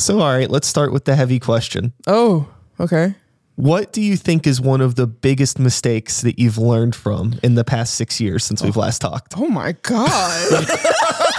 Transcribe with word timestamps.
So, 0.00 0.20
all 0.20 0.32
right, 0.32 0.50
let's 0.50 0.66
start 0.66 0.92
with 0.92 1.04
the 1.04 1.14
heavy 1.14 1.38
question. 1.38 1.92
Oh, 2.06 2.48
okay. 2.80 3.14
What 3.56 3.92
do 3.92 4.00
you 4.00 4.16
think 4.16 4.46
is 4.46 4.58
one 4.58 4.80
of 4.80 4.94
the 4.94 5.06
biggest 5.06 5.58
mistakes 5.58 6.22
that 6.22 6.38
you've 6.38 6.56
learned 6.56 6.96
from 6.96 7.38
in 7.42 7.54
the 7.54 7.64
past 7.64 7.96
six 7.96 8.18
years 8.18 8.42
since 8.42 8.62
we've 8.62 8.78
last 8.78 9.02
talked? 9.02 9.34
Oh 9.36 9.48
my 9.48 9.72
God. 9.82 10.66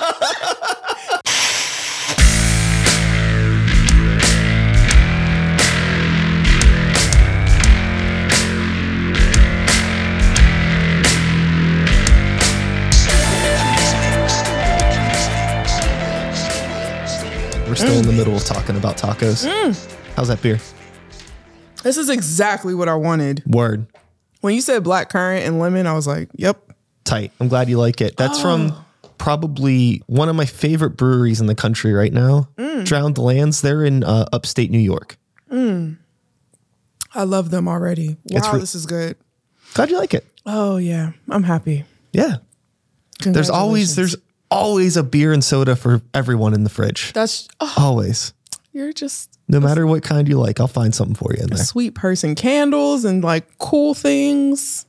We're 17.72 17.76
still 17.78 18.00
in 18.00 18.06
the 18.06 18.12
middle 18.12 18.36
of 18.36 18.44
talking 18.44 18.76
about 18.76 18.98
tacos. 18.98 19.46
How's 20.18 20.28
that 20.28 20.42
beer? 20.42 20.60
this 21.84 21.96
is 21.96 22.10
exactly 22.10 22.76
what 22.76 22.90
I 22.90 22.96
wanted. 22.96 23.44
Word. 23.48 23.88
When 24.42 24.54
you 24.54 24.60
said 24.60 24.84
black 24.84 25.08
currant 25.08 25.46
and 25.46 25.58
lemon, 25.58 25.88
I 25.88 25.94
was 25.94 26.06
like, 26.06 26.28
yep. 26.36 26.74
Tight. 27.06 27.32
I'm 27.40 27.48
glad 27.48 27.70
you 27.70 27.78
like 27.80 28.02
it. 28.02 28.18
That's 28.18 28.42
from 28.42 28.74
Oh. 28.74 29.10
probably 29.18 30.04
one 30.08 30.28
of 30.28 30.36
my 30.36 30.44
favorite 30.44 30.98
breweries 30.98 31.40
in 31.40 31.48
the 31.48 31.56
country 31.56 31.94
right 31.94 32.12
now. 32.12 32.50
Mm. 32.58 32.84
Drowned 32.84 33.18
Lands. 33.18 33.62
They're 33.62 33.86
in 33.86 34.04
uh, 34.04 34.26
upstate 34.34 34.70
New 34.70 34.78
York. 34.78 35.16
I 35.50 37.24
love 37.24 37.52
them 37.52 37.70
already. 37.70 38.18
Wow, 38.26 38.52
re- 38.52 38.60
this 38.60 38.76
is 38.76 38.86
good. 38.86 39.16
Glad 39.76 39.90
you 39.92 39.98
like 39.98 40.14
it. 40.14 40.26
Oh 40.46 40.76
yeah, 40.76 41.12
I'm 41.30 41.44
happy. 41.44 41.86
Yeah. 42.12 42.38
There's 43.24 43.50
always 43.50 43.96
there's 43.96 44.18
always 44.52 44.98
a 44.98 45.04
beer 45.04 45.32
and 45.34 45.44
soda 45.44 45.76
for 45.76 46.02
everyone 46.14 46.54
in 46.54 46.64
the 46.64 46.70
fridge. 46.70 47.14
that's 47.14 47.48
oh, 47.60 47.74
Always. 47.78 48.34
you're 48.72 48.94
just 48.94 49.40
No 49.48 49.60
matter 49.60 49.88
what 49.88 50.04
kind 50.04 50.28
you 50.28 50.38
like, 50.38 50.60
I'll 50.60 50.68
find 50.68 50.94
something 50.94 51.16
for 51.16 51.34
you 51.34 51.42
in 51.44 51.50
there. 51.50 51.58
sweet 51.64 51.96
person. 51.96 52.36
Candles 52.36 53.06
and 53.06 53.24
like 53.24 53.58
cool 53.58 53.94
things. 53.96 54.86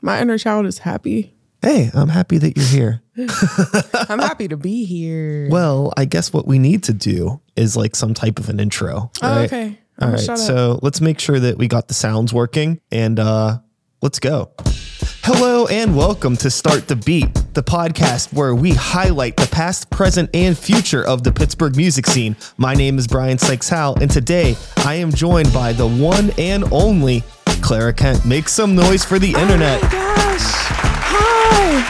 My 0.00 0.20
inner 0.20 0.38
child 0.38 0.66
is 0.66 0.78
happy. 0.78 1.34
Hey, 1.60 1.90
I'm 1.92 2.08
happy 2.08 2.38
that 2.38 2.56
you're 2.56 2.66
here. 2.66 3.02
I'm 4.08 4.20
happy 4.20 4.46
to 4.46 4.56
be 4.56 4.84
here. 4.84 5.48
Well, 5.50 5.92
I 5.96 6.04
guess 6.04 6.32
what 6.32 6.46
we 6.46 6.60
need 6.60 6.84
to 6.84 6.92
do 6.92 7.40
is 7.56 7.76
like 7.76 7.96
some 7.96 8.14
type 8.14 8.38
of 8.38 8.48
an 8.48 8.60
intro. 8.60 9.10
Oh, 9.22 9.38
okay. 9.40 9.78
All 10.00 10.08
Oh, 10.08 10.12
right. 10.12 10.20
shut 10.20 10.30
up. 10.30 10.38
So 10.38 10.78
let's 10.82 11.00
make 11.00 11.18
sure 11.18 11.40
that 11.40 11.58
we 11.58 11.66
got 11.66 11.88
the 11.88 11.94
sounds 11.94 12.32
working 12.32 12.80
and 12.92 13.18
uh 13.18 13.58
let's 14.02 14.20
go. 14.20 14.52
Hello 15.30 15.66
and 15.66 15.94
welcome 15.94 16.38
to 16.38 16.50
Start 16.50 16.88
the 16.88 16.96
Beat, 16.96 17.34
the 17.52 17.62
podcast 17.62 18.32
where 18.32 18.54
we 18.54 18.70
highlight 18.70 19.36
the 19.36 19.46
past, 19.48 19.90
present, 19.90 20.30
and 20.32 20.56
future 20.56 21.06
of 21.06 21.22
the 21.22 21.30
Pittsburgh 21.30 21.76
music 21.76 22.06
scene. 22.06 22.34
My 22.56 22.72
name 22.72 22.96
is 22.96 23.06
Brian 23.06 23.36
Sikes 23.36 23.68
Howe, 23.68 23.92
and 24.00 24.10
today 24.10 24.56
I 24.78 24.94
am 24.94 25.12
joined 25.12 25.52
by 25.52 25.74
the 25.74 25.86
one 25.86 26.30
and 26.38 26.64
only 26.72 27.22
Clara 27.60 27.92
Kent. 27.92 28.24
Make 28.24 28.48
some 28.48 28.74
noise 28.74 29.04
for 29.04 29.18
the 29.18 29.34
internet. 29.34 29.80
Oh 29.82 29.86
my 29.86 29.92
gosh. 29.92 30.40
Hi. 31.10 31.82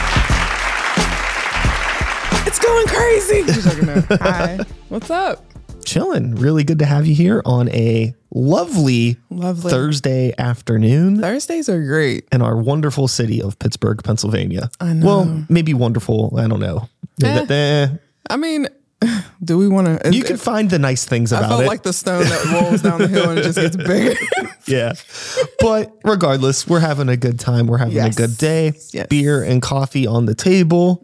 It's 2.45 2.59
going 2.59 2.87
crazy. 2.87 3.43
Just 3.45 3.69
joking, 3.69 3.85
no. 3.85 4.17
Hi. 4.17 4.59
What's 4.89 5.09
up? 5.09 5.45
Chilling. 5.85 6.35
Really 6.35 6.65
good 6.65 6.79
to 6.79 6.85
have 6.85 7.07
you 7.07 7.15
here 7.15 7.41
on 7.45 7.69
a 7.69 8.13
lovely, 8.31 9.17
Lovely. 9.29 9.71
Thursday 9.71 10.33
afternoon. 10.37 11.21
Thursdays 11.21 11.69
are 11.69 11.83
great. 11.83 12.27
in 12.31 12.41
our 12.41 12.57
wonderful 12.57 13.07
city 13.07 13.41
of 13.41 13.57
Pittsburgh, 13.59 14.03
Pennsylvania. 14.03 14.69
I 14.79 14.93
know. 14.93 15.05
Well, 15.05 15.45
maybe 15.49 15.73
wonderful. 15.73 16.33
I 16.37 16.47
don't 16.47 16.59
know. 16.59 16.87
Eh. 17.23 17.45
Eh, 17.49 17.87
I 18.29 18.37
mean, 18.37 18.67
do 19.43 19.57
we 19.57 19.67
want 19.67 20.01
to? 20.03 20.11
You 20.13 20.23
can 20.23 20.37
find 20.37 20.69
the 20.69 20.79
nice 20.79 21.05
things 21.05 21.33
I 21.33 21.39
about 21.39 21.49
felt 21.49 21.61
it. 21.63 21.67
like 21.67 21.83
the 21.83 21.93
stone 21.93 22.23
that 22.23 22.61
rolls 22.61 22.81
down 22.81 22.99
the 22.99 23.07
hill 23.07 23.29
and 23.29 23.39
it 23.39 23.43
just 23.43 23.57
gets 23.59 23.75
bigger. 23.75 24.15
yeah. 24.67 24.93
But 25.59 25.91
regardless, 26.03 26.67
we're 26.67 26.79
having 26.79 27.09
a 27.09 27.17
good 27.17 27.39
time. 27.39 27.67
We're 27.67 27.77
having 27.77 27.95
Yes. 27.95 28.13
a 28.15 28.17
good 28.17 28.37
day. 28.37 28.73
Yes. 28.93 29.07
Beer 29.07 29.43
and 29.43 29.61
coffee 29.61 30.05
on 30.07 30.25
the 30.25 30.35
table. 30.35 31.01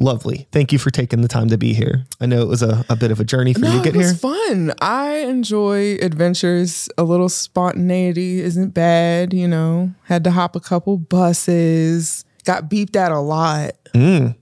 Lovely. 0.00 0.48
Thank 0.50 0.72
you 0.72 0.78
for 0.78 0.90
taking 0.90 1.20
the 1.20 1.28
time 1.28 1.48
to 1.50 1.58
be 1.58 1.74
here. 1.74 2.06
I 2.20 2.26
know 2.26 2.40
it 2.40 2.48
was 2.48 2.62
a, 2.62 2.84
a 2.88 2.96
bit 2.96 3.10
of 3.10 3.20
a 3.20 3.24
journey 3.24 3.52
for 3.52 3.66
you 3.66 3.72
to 3.78 3.84
get 3.84 3.94
here. 3.94 4.02
it 4.02 4.06
was 4.06 4.20
here. 4.22 4.46
fun. 4.48 4.72
I 4.80 5.18
enjoy 5.18 5.96
adventures. 5.96 6.88
A 6.96 7.02
little 7.04 7.28
spontaneity 7.28 8.40
isn't 8.40 8.70
bad. 8.70 9.34
You 9.34 9.46
know, 9.46 9.92
had 10.04 10.24
to 10.24 10.30
hop 10.30 10.56
a 10.56 10.60
couple 10.60 10.96
buses. 10.96 12.24
Got 12.44 12.70
beeped 12.70 12.96
at 12.96 13.12
a 13.12 13.20
lot. 13.20 13.72
Mm. 13.94 14.36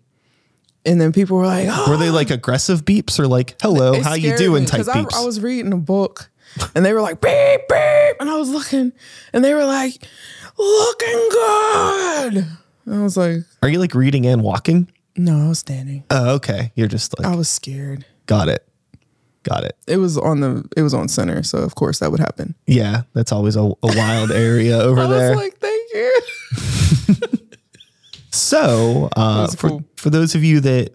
And 0.87 1.01
then 1.01 1.13
people 1.13 1.37
were 1.37 1.47
like, 1.47 1.67
"Oh, 1.69 1.91
Were 1.91 1.97
they 1.97 2.11
like 2.11 2.31
aggressive 2.31 2.85
beeps 2.85 3.19
or 3.19 3.27
like, 3.27 3.57
hello, 3.61 3.95
It 3.95 4.05
how 4.05 4.15
you 4.15 4.37
doing 4.37 4.65
type 4.65 4.79
'cause 4.79 4.89
I, 4.89 5.03
beeps? 5.03 5.15
I 5.15 5.25
was 5.27 5.41
reading 5.41 5.73
a 5.73 5.77
book 5.77 6.31
and 6.75 6.85
they 6.87 6.93
were 6.93 7.03
like 7.03 7.21
beep 7.21 7.61
beep 7.69 8.17
and 8.21 8.31
I 8.31 8.37
was 8.37 8.49
looking 8.49 8.93
and 9.33 9.45
they 9.45 9.53
were 9.55 9.65
like 9.65 10.07
looking 10.57 11.29
good. 11.31 12.47
And 12.87 12.95
I 12.95 13.03
was 13.03 13.17
like, 13.17 13.39
Are 13.63 13.69
you 13.69 13.81
like 13.81 13.95
reading 13.95 14.25
and 14.27 14.43
walking? 14.43 14.89
No, 15.19 15.45
I 15.45 15.49
was 15.49 15.59
standing. 15.59 16.05
Oh, 16.11 16.35
okay. 16.37 16.73
You're 16.75 16.87
just 16.89 17.19
like, 17.19 17.27
I 17.27 17.35
was 17.37 17.49
scared. 17.49 18.05
got 18.27 18.49
it. 18.49 18.65
Got 19.45 19.65
it. 19.65 19.77
It 19.87 19.97
was 19.99 20.19
on 20.19 20.41
the 20.41 20.69
it 20.77 20.83
was 20.83 20.93
on 20.95 21.09
center, 21.09 21.43
so 21.43 21.59
of 21.59 21.75
course 21.75 22.01
that 22.01 22.11
would 22.11 22.21
happen. 22.21 22.55
Yeah, 22.67 23.03
that's 23.15 23.33
always 23.33 23.57
a, 23.57 23.61
a 23.63 23.75
wild 23.83 24.31
area 24.31 24.77
over 24.81 25.01
I 25.03 25.07
there. 25.07 25.31
was 25.31 25.39
like, 25.39 25.59
thank 25.59 25.93
you. 25.95 26.21
so, 28.31 29.09
uh, 29.17 29.47
for 29.49 29.69
cool. 29.71 29.85
for 29.97 30.11
those 30.11 30.35
of 30.35 30.45
you 30.45 30.61
that 30.61 30.93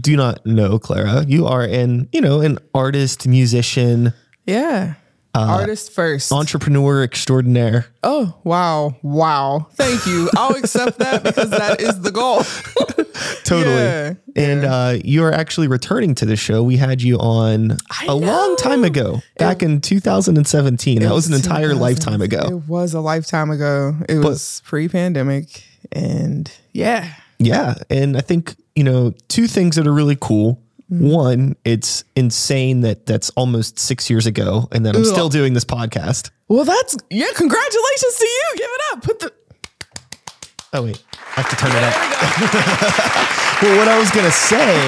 do 0.00 0.16
not 0.16 0.44
know 0.46 0.78
Clara, 0.78 1.24
you 1.26 1.46
are 1.46 1.62
an 1.62 2.08
you 2.12 2.20
know 2.20 2.40
an 2.40 2.58
artist, 2.74 3.26
musician, 3.28 4.12
Yeah. 4.46 4.94
Artist 5.34 5.92
first. 5.92 6.30
entrepreneur 6.30 7.02
extraordinaire. 7.02 7.86
oh, 8.02 8.38
wow. 8.44 8.94
Wow. 9.02 9.68
Thank 9.72 10.06
you. 10.06 10.28
I'll 10.36 10.54
accept 10.54 10.98
that 10.98 11.22
because 11.22 11.50
that 11.50 11.80
is 11.80 12.00
the 12.00 12.10
goal. 12.10 12.42
Totally. 13.44 13.74
Yeah, 13.76 14.14
And 14.36 14.64
uh, 14.64 14.98
you 15.04 15.24
are 15.24 15.32
actually 15.32 15.68
returning 15.68 16.14
to 16.16 16.26
the 16.26 16.36
show. 16.36 16.62
We 16.62 16.76
had 16.76 17.02
you 17.02 17.18
on 17.18 17.78
I 17.90 18.06
a 18.06 18.14
long 18.14 18.56
time 18.56 18.84
ago, 18.84 19.22
back 19.38 19.62
in 19.62 19.80
2017. 19.80 21.00
That 21.00 21.12
was 21.12 21.28
an 21.28 21.34
entire 21.34 21.74
lifetime 21.74 22.20
ago. 22.20 22.42
It 22.48 22.68
was 22.68 22.94
a 22.94 23.00
lifetime 23.00 23.50
ago. 23.50 23.96
It 24.08 24.18
was 24.18 24.62
pre-pandemic 24.64 25.64
and 25.90 26.50
yeah. 26.72 27.14
Yeah. 27.38 27.74
And 27.90 28.16
I 28.16 28.20
think, 28.20 28.54
you 28.74 28.84
know, 28.84 29.14
two 29.28 29.46
things 29.46 29.76
that 29.76 29.86
are 29.86 29.92
really 29.92 30.16
cool. 30.20 30.60
Mm-hmm. 30.92 31.08
One, 31.08 31.56
it's 31.64 32.04
insane 32.14 32.82
that 32.82 33.06
that's 33.06 33.30
almost 33.30 33.78
six 33.78 34.10
years 34.10 34.26
ago 34.26 34.68
and 34.72 34.84
that 34.84 34.94
I'm 34.94 35.02
Ugh. 35.02 35.06
still 35.08 35.28
doing 35.30 35.54
this 35.54 35.64
podcast. 35.64 36.30
Well, 36.48 36.64
that's 36.64 36.96
yeah. 37.08 37.28
Congratulations 37.34 38.16
to 38.18 38.26
you. 38.26 38.52
Give 38.56 38.66
it 38.66 38.80
up. 38.92 39.02
Put 39.02 39.18
the 39.20 39.32
Oh, 40.74 40.82
wait. 40.84 41.02
I 41.36 41.40
have 41.40 41.50
to 41.50 41.56
turn 41.56 41.70
it 41.70 41.82
up. 41.82 41.94
well, 43.62 43.78
what 43.78 43.88
I 43.88 43.98
was 43.98 44.10
going 44.10 44.24
to 44.24 44.32
say 44.32 44.78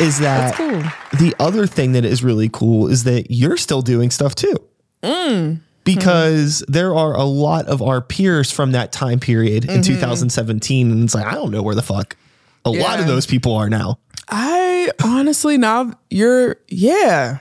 is 0.04 0.18
that 0.20 0.54
cool. 0.54 0.82
the 1.18 1.34
other 1.40 1.66
thing 1.66 1.92
that 1.92 2.04
is 2.04 2.22
really 2.22 2.48
cool 2.48 2.86
is 2.86 3.04
that 3.04 3.30
you're 3.30 3.56
still 3.56 3.82
doing 3.82 4.10
stuff 4.10 4.34
too. 4.36 4.54
Mm. 5.02 5.60
Because 5.82 6.64
there 6.68 6.94
are 6.94 7.14
a 7.14 7.24
lot 7.24 7.66
of 7.66 7.82
our 7.82 8.00
peers 8.00 8.52
from 8.52 8.72
that 8.72 8.92
time 8.92 9.18
period 9.20 9.64
in 9.64 9.82
2017. 9.82 10.90
And 10.92 11.04
it's 11.04 11.14
like, 11.14 11.26
I 11.26 11.34
don't 11.34 11.50
know 11.50 11.62
where 11.62 11.74
the 11.74 11.82
fuck 11.82 12.16
a 12.64 12.70
lot 12.70 12.94
of 12.98 13.06
Mm-hmm. 13.06 13.08
Those 13.08 13.26
people 13.26 13.54
are 13.54 13.70
now. 13.70 13.98
I 14.28 14.90
honestly 15.02 15.58
now 15.58 15.98
you're 16.10 16.56
yeah. 16.68 17.38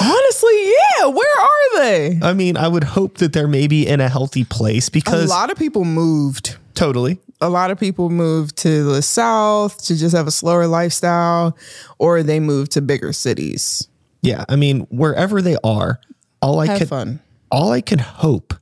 Honestly, 0.00 0.64
yeah. 0.98 1.06
Where 1.06 1.40
are 1.40 1.78
they? 1.80 2.18
I 2.22 2.32
mean, 2.32 2.56
I 2.56 2.68
would 2.68 2.84
hope 2.84 3.18
that 3.18 3.32
they're 3.32 3.48
maybe 3.48 3.86
in 3.86 4.00
a 4.00 4.08
healthy 4.08 4.44
place 4.44 4.88
because 4.88 5.24
A 5.24 5.28
lot 5.28 5.50
of 5.50 5.58
people 5.58 5.84
moved. 5.84 6.56
totally. 6.74 7.18
A 7.40 7.48
lot 7.48 7.70
of 7.70 7.78
people 7.80 8.10
moved 8.10 8.56
to 8.58 8.82
the 8.84 9.00
south 9.02 9.82
to 9.86 9.96
just 9.96 10.14
have 10.14 10.26
a 10.26 10.30
slower 10.30 10.66
lifestyle, 10.66 11.56
or 11.98 12.22
they 12.22 12.38
moved 12.40 12.72
to 12.72 12.80
bigger 12.82 13.12
cities. 13.12 13.88
Yeah. 14.22 14.44
I 14.48 14.56
mean, 14.56 14.80
wherever 14.90 15.40
they 15.40 15.56
are, 15.64 16.00
all 16.42 16.58
I 16.60 16.66
Have 16.66 16.78
could 16.78 16.88
fun. 16.88 17.20
all 17.50 17.70
I 17.72 17.80
can 17.80 17.98
hope 18.00 18.54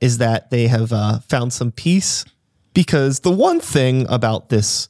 is 0.00 0.18
that 0.18 0.50
they 0.50 0.66
have 0.66 0.92
uh, 0.92 1.20
found 1.28 1.52
some 1.52 1.72
peace 1.72 2.24
because 2.74 3.20
the 3.20 3.30
one 3.30 3.60
thing 3.60 4.06
about 4.08 4.48
this 4.48 4.88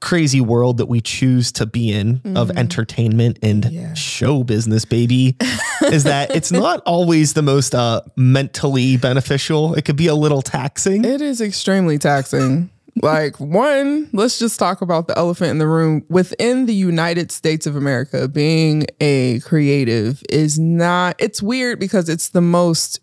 crazy 0.00 0.40
world 0.40 0.78
that 0.78 0.86
we 0.86 1.00
choose 1.00 1.52
to 1.52 1.66
be 1.66 1.92
in 1.92 2.20
of 2.36 2.50
entertainment 2.52 3.38
and 3.42 3.64
Mm-hmm. 3.64 3.74
Yeah. 3.74 3.94
show 3.94 4.42
business 4.44 4.84
baby 4.86 5.36
is 5.82 6.04
that 6.04 6.34
it's 6.34 6.50
not 6.50 6.80
always 6.86 7.34
the 7.34 7.42
most 7.42 7.74
uh, 7.74 8.00
mentally 8.16 8.96
beneficial 8.96 9.74
it 9.74 9.84
could 9.84 9.96
be 9.96 10.06
a 10.06 10.14
little 10.14 10.40
taxing 10.42 11.04
It 11.04 11.20
is 11.20 11.40
extremely 11.42 11.98
taxing. 11.98 12.70
like, 13.02 13.38
one, 13.38 14.08
let's 14.12 14.38
just 14.38 14.58
talk 14.58 14.80
about 14.80 15.06
the 15.06 15.16
elephant 15.18 15.50
in 15.50 15.58
the 15.58 15.66
room. 15.66 16.04
Within 16.08 16.66
the 16.66 16.74
United 16.74 17.30
States 17.30 17.66
of 17.66 17.76
America, 17.76 18.26
being 18.26 18.86
a 19.00 19.40
creative 19.40 20.22
is 20.28 20.58
not, 20.58 21.14
it's 21.18 21.42
weird 21.42 21.78
because 21.78 22.08
it's 22.08 22.30
the 22.30 22.40
most, 22.40 23.00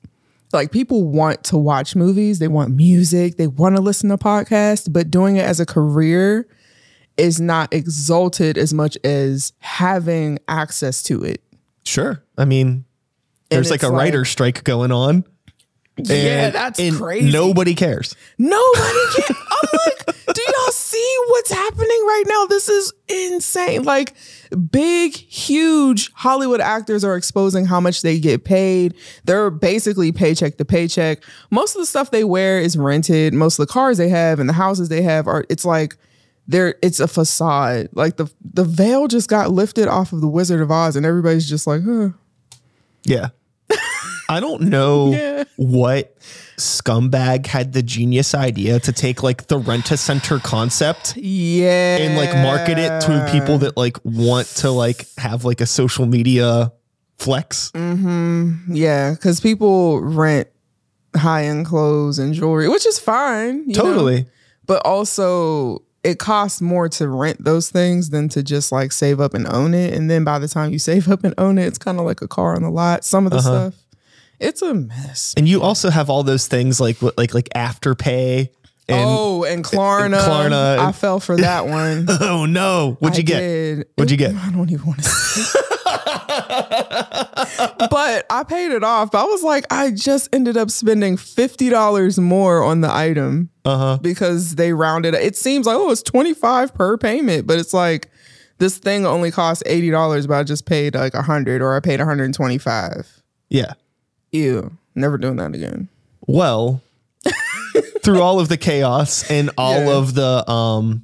like, 0.52 0.72
people 0.72 1.04
want 1.06 1.44
to 1.46 1.58
watch 1.58 1.96
movies, 1.96 2.40
they 2.40 2.48
want 2.50 2.76
music, 2.76 3.38
they 3.38 3.48
want 3.48 3.76
to 3.76 3.82
listen 3.82 4.10
to 4.10 4.18
podcasts, 4.18 4.92
but 4.92 5.10
doing 5.12 5.38
it 5.38 5.46
as 5.46 5.60
a 5.60 5.66
career 5.66 6.48
is 7.18 7.42
not 7.42 7.74
exalted 7.74 8.58
as 8.58 8.74
much 8.74 8.98
as 9.04 9.54
having 9.60 10.40
access 10.48 11.02
to 11.04 11.24
it. 11.24 11.42
Sure. 11.84 12.24
I 12.38 12.46
mean, 12.46 12.86
there's 13.50 13.72
like 13.72 13.84
a 13.84 13.88
like- 13.88 13.98
writer 13.98 14.26
strike 14.26 14.64
going 14.64 14.92
on. 14.92 15.24
Yeah, 16.00 16.46
and- 16.46 16.56
that's 16.56 16.80
and 16.80 16.96
crazy. 16.96 17.32
Nobody 17.32 17.74
cares. 17.74 18.16
Nobody 18.38 19.00
can. 19.16 19.36
I'm 19.50 19.80
like, 19.88 20.06
do 20.36 20.42
y'all 20.42 20.72
see 20.72 21.16
what's 21.30 21.50
happening 21.52 21.88
right 21.88 22.24
now? 22.28 22.46
This 22.46 22.70
is 22.70 22.94
insane. 23.08 23.82
Like, 23.82 24.14
big, 24.72 25.16
huge 25.16 26.12
Hollywood 26.14 26.62
actors 26.62 27.04
are 27.04 27.16
exposing 27.16 27.66
how 27.66 27.80
much 27.80 28.04
they 28.04 28.20
get 28.20 28.44
paid. 28.44 28.94
They're 29.26 29.50
basically 29.50 30.12
paycheck 30.12 30.58
to 30.58 30.66
paycheck. 30.66 31.24
Most 31.50 31.76
of 31.76 31.82
the 31.82 31.88
stuff 31.88 32.12
they 32.12 32.24
wear 32.24 32.60
is 32.60 32.78
rented. 32.78 33.34
Most 33.34 33.58
of 33.58 33.66
the 33.66 33.74
cars 33.74 33.98
they 33.98 34.10
have 34.10 34.40
and 34.40 34.48
the 34.48 34.54
houses 34.54 34.90
they 34.90 35.02
have 35.02 35.26
are. 35.26 35.46
It's 35.50 35.66
like 35.66 35.98
they're. 36.48 36.76
It's 36.82 37.00
a 37.00 37.08
facade. 37.08 37.90
Like 37.94 38.18
the 38.18 38.28
the 38.54 38.64
veil 38.64 39.08
just 39.08 39.30
got 39.30 39.52
lifted 39.52 39.88
off 39.88 40.14
of 40.14 40.22
the 40.22 40.28
Wizard 40.28 40.62
of 40.62 40.72
Oz, 40.72 40.96
and 40.96 41.06
everybody's 41.06 41.48
just 41.50 41.68
like, 41.68 41.82
huh. 41.84 42.10
Yeah. 43.04 43.30
I 44.30 44.40
don't 44.42 44.64
know 44.64 45.12
Yeah. 45.14 45.44
what 45.56 46.18
scumbag 46.58 47.46
had 47.46 47.72
the 47.74 47.82
genius 47.84 48.34
idea 48.36 48.80
to 48.82 48.92
take 48.92 49.24
like 49.24 49.48
the 49.48 49.58
rent 49.58 49.92
a 49.92 49.98
center 49.98 50.40
concept 50.40 51.16
Yeah. 51.16 51.98
and 51.98 52.18
like 52.18 52.34
market 52.34 52.78
it 52.78 53.00
to 53.02 53.30
people 53.32 53.60
that 53.60 53.78
like 53.78 53.98
want 54.04 54.48
to 54.58 54.72
like 54.72 55.06
have 55.18 55.46
like 55.46 55.62
a 55.62 55.66
social 55.66 56.06
media 56.06 56.74
flex. 57.18 57.72
Mm-hmm. 57.72 58.74
Yeah, 58.76 59.12
because 59.12 59.40
people 59.40 60.02
rent 60.02 60.48
high 61.16 61.46
end 61.46 61.66
clothes 61.66 62.20
and 62.20 62.34
jewelry, 62.34 62.68
which 62.70 62.86
is 62.86 63.00
fine. 63.00 63.60
you 63.70 63.76
know? 63.76 63.82
Totally. 63.84 64.26
But 64.66 64.86
also, 64.86 65.84
it 66.08 66.20
costs 66.20 66.62
more 66.62 66.88
to 66.88 67.08
rent 67.08 67.44
those 67.44 67.70
things 67.70 68.10
than 68.12 68.30
to 68.30 68.42
just 68.42 68.72
like 68.72 68.92
save 68.92 69.20
up 69.20 69.34
and 69.34 69.48
own 69.48 69.74
it. 69.74 69.94
And 69.94 70.10
then 70.10 70.24
by 70.24 70.40
the 70.40 70.48
time 70.48 70.72
you 70.72 70.80
save 70.92 71.10
up 71.10 71.24
and 71.24 71.34
own 71.38 71.58
it, 71.58 71.66
it's 71.66 71.78
kind 71.78 72.00
of 72.00 72.06
like 72.06 72.22
a 72.22 72.28
car 72.28 72.56
on 72.56 72.62
the 72.64 72.70
lot. 72.72 73.04
Some 73.04 73.26
of 73.26 73.32
the 73.32 73.38
Uh-huh. 73.40 73.70
stuff, 73.72 73.74
it's 74.40 74.62
a 74.62 74.74
mess. 74.74 75.34
And 75.36 75.48
you 75.48 75.62
also 75.62 75.90
have 75.90 76.10
all 76.10 76.24
those 76.24 76.48
things 76.48 76.80
like 76.80 77.02
what 77.02 77.18
like 77.18 77.34
like 77.34 77.50
afterpay 77.56 78.50
and 78.90 79.06
oh, 79.10 79.44
and 79.44 79.64
Klarna. 79.66 80.20
Klarna. 80.22 80.78
I 80.78 80.92
fell 80.94 81.20
for 81.20 81.36
that 81.38 81.68
one. 81.68 82.06
oh 82.22 82.46
no, 82.46 82.96
what'd 83.00 83.18
you 83.18 83.24
I 83.24 83.26
get? 83.26 83.40
did. 83.40 83.88
What'd 83.96 84.12
you 84.12 84.18
get? 84.18 84.34
I 84.48 84.50
don't 84.52 84.70
even 84.72 84.86
want 84.86 85.04
to. 85.04 85.77
but 87.90 88.26
I 88.30 88.44
paid 88.48 88.72
it 88.72 88.84
off. 88.84 89.14
I 89.16 89.24
was 89.24 89.44
like, 89.44 89.66
I 89.72 89.92
just 89.92 90.30
ended 90.34 90.58
up 90.58 90.70
spending 90.72 91.18
fifty 91.18 91.70
dollars 91.70 92.20
more 92.20 92.64
on 92.64 92.82
the 92.82 92.94
item 92.94 93.50
Uh-huh. 93.66 93.98
because 94.02 94.56
they 94.56 94.74
rounded. 94.74 95.14
It 95.14 95.36
seems 95.36 95.66
like 95.66 95.78
oh, 95.78 95.92
it's 95.92 96.04
twenty 96.04 96.34
five 96.34 96.74
per 96.74 96.98
payment, 96.98 97.48
but 97.48 97.60
it's 97.60 97.74
like 97.74 98.10
this 98.60 98.78
thing 98.78 99.06
only 99.06 99.32
costs 99.32 99.64
eighty 99.66 99.92
dollars, 99.92 100.28
but 100.28 100.36
I 100.36 100.44
just 100.44 100.66
paid 100.66 100.96
like 100.96 101.14
a 101.14 101.22
hundred, 101.22 101.62
or 101.62 101.76
I 101.76 101.80
paid 101.80 102.00
one 102.00 102.08
hundred 102.08 102.26
and 102.26 102.34
twenty 102.34 102.58
five. 102.58 103.08
Yeah. 103.50 103.74
Ew, 104.32 104.78
never 104.96 105.18
doing 105.18 105.38
that 105.38 105.56
again. 105.56 105.88
Well, 106.28 106.82
through 108.04 108.22
all 108.22 108.40
of 108.40 108.50
the 108.50 108.58
chaos 108.58 109.30
and 109.32 109.50
all 109.58 109.86
Yeah. 109.86 109.98
of 109.98 110.14
the 110.16 110.50
um 110.50 111.04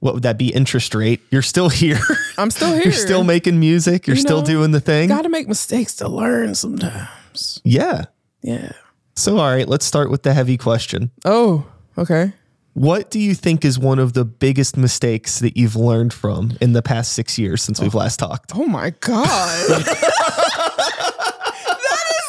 what 0.00 0.14
would 0.14 0.22
that 0.22 0.38
be 0.38 0.48
interest 0.48 0.94
rate? 0.94 1.20
You're 1.30 1.42
still 1.42 1.68
here. 1.70 2.00
I'm 2.36 2.50
still 2.50 2.72
here. 2.72 2.84
You're 2.84 2.92
still 2.92 3.24
making 3.24 3.58
music. 3.58 4.06
You're 4.06 4.16
You 4.16 4.22
still 4.22 4.40
know, 4.40 4.46
doing 4.46 4.70
the 4.70 4.80
thing. 4.80 5.08
Got 5.08 5.22
to 5.22 5.28
make 5.28 5.48
mistakes 5.48 5.94
to 5.96 6.08
learn 6.08 6.54
sometimes. 6.54 7.60
Yeah. 7.64 8.04
Yeah. 8.42 8.72
So 9.16 9.38
all 9.38 9.50
right, 9.50 9.68
let's 9.68 9.84
start 9.84 10.10
with 10.10 10.22
the 10.22 10.32
heavy 10.32 10.56
question. 10.56 11.10
Oh, 11.24 11.66
okay. 11.96 12.32
What 12.74 13.10
do 13.10 13.18
you 13.18 13.34
think 13.34 13.64
is 13.64 13.76
one 13.76 13.98
of 13.98 14.12
the 14.12 14.24
biggest 14.24 14.76
mistakes 14.76 15.40
that 15.40 15.56
you've 15.56 15.74
learned 15.74 16.12
from 16.12 16.56
in 16.60 16.74
the 16.74 16.82
past 16.82 17.12
6 17.14 17.36
years 17.36 17.60
since 17.60 17.80
we've 17.80 17.96
oh. 17.96 17.98
last 17.98 18.20
talked? 18.20 18.52
Oh 18.54 18.66
my 18.66 18.90
god. 19.00 19.68
that 19.68 19.84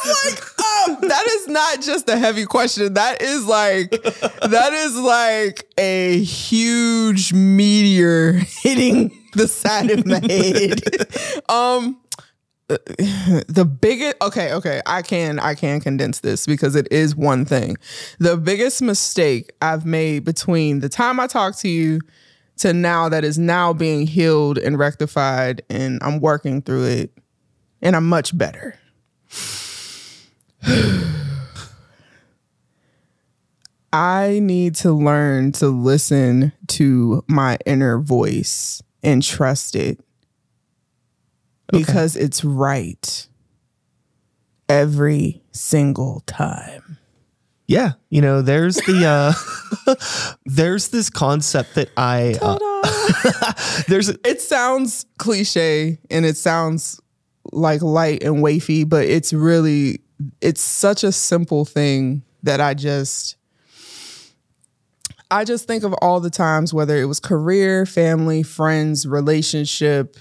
is 0.04 0.24
like 0.24 0.39
that 0.86 1.26
is 1.28 1.48
not 1.48 1.80
just 1.80 2.08
a 2.08 2.16
heavy 2.16 2.44
question. 2.44 2.94
That 2.94 3.22
is 3.22 3.46
like 3.46 3.90
that 3.90 4.72
is 4.72 4.96
like 4.98 5.66
a 5.78 6.18
huge 6.22 7.32
meteor 7.32 8.32
hitting 8.62 9.16
the 9.34 9.48
side 9.48 9.90
of 9.90 10.06
my 10.06 10.20
head. 10.20 10.80
um 11.48 12.00
the 12.68 13.64
biggest 13.80 14.14
okay 14.22 14.52
okay 14.52 14.80
i 14.86 15.02
can 15.02 15.40
i 15.40 15.56
can 15.56 15.80
condense 15.80 16.20
this 16.20 16.46
because 16.46 16.76
it 16.76 16.86
is 16.92 17.16
one 17.16 17.44
thing 17.44 17.76
the 18.20 18.36
biggest 18.36 18.80
mistake 18.80 19.50
i've 19.60 19.84
made 19.84 20.24
between 20.24 20.78
the 20.78 20.88
time 20.88 21.18
i 21.18 21.26
talked 21.26 21.58
to 21.58 21.68
you 21.68 22.00
to 22.56 22.72
now 22.72 23.08
that 23.08 23.24
is 23.24 23.38
now 23.38 23.72
being 23.72 24.06
healed 24.06 24.56
and 24.56 24.78
rectified 24.78 25.62
and 25.68 25.98
i'm 26.02 26.20
working 26.20 26.62
through 26.62 26.84
it 26.84 27.12
and 27.82 27.96
i'm 27.96 28.08
much 28.08 28.36
better 28.38 28.78
i 33.92 34.38
need 34.42 34.74
to 34.74 34.92
learn 34.92 35.52
to 35.52 35.68
listen 35.68 36.52
to 36.68 37.24
my 37.28 37.58
inner 37.66 37.98
voice 37.98 38.82
and 39.02 39.22
trust 39.22 39.76
it. 39.76 40.00
Because 41.72 42.16
it's 42.16 42.44
right 42.44 43.28
every 44.68 45.40
single 45.52 46.22
time. 46.26 46.98
Yeah, 47.68 47.92
you 48.08 48.20
know, 48.20 48.42
there's 48.42 48.76
the 48.76 49.06
uh 49.06 49.94
there's 50.46 50.88
this 50.88 51.08
concept 51.08 51.76
that 51.76 51.90
I 51.96 52.36
uh, 52.42 53.82
there's 53.88 54.08
It 54.24 54.40
sounds 54.40 55.06
cliche 55.18 55.98
and 56.10 56.26
it 56.26 56.36
sounds 56.36 57.00
like 57.52 57.82
light 57.82 58.24
and 58.24 58.38
wafy, 58.38 58.88
but 58.88 59.06
it's 59.06 59.32
really 59.32 60.00
it's 60.40 60.60
such 60.60 61.04
a 61.04 61.12
simple 61.12 61.64
thing 61.64 62.22
that 62.42 62.60
I 62.60 62.74
just 62.74 63.36
I 65.30 65.44
just 65.44 65.66
think 65.66 65.84
of 65.84 65.92
all 65.94 66.20
the 66.20 66.30
times 66.30 66.74
whether 66.74 66.96
it 66.96 67.04
was 67.04 67.20
career, 67.20 67.86
family, 67.86 68.42
friends, 68.42 69.06
relationship, 69.06 70.16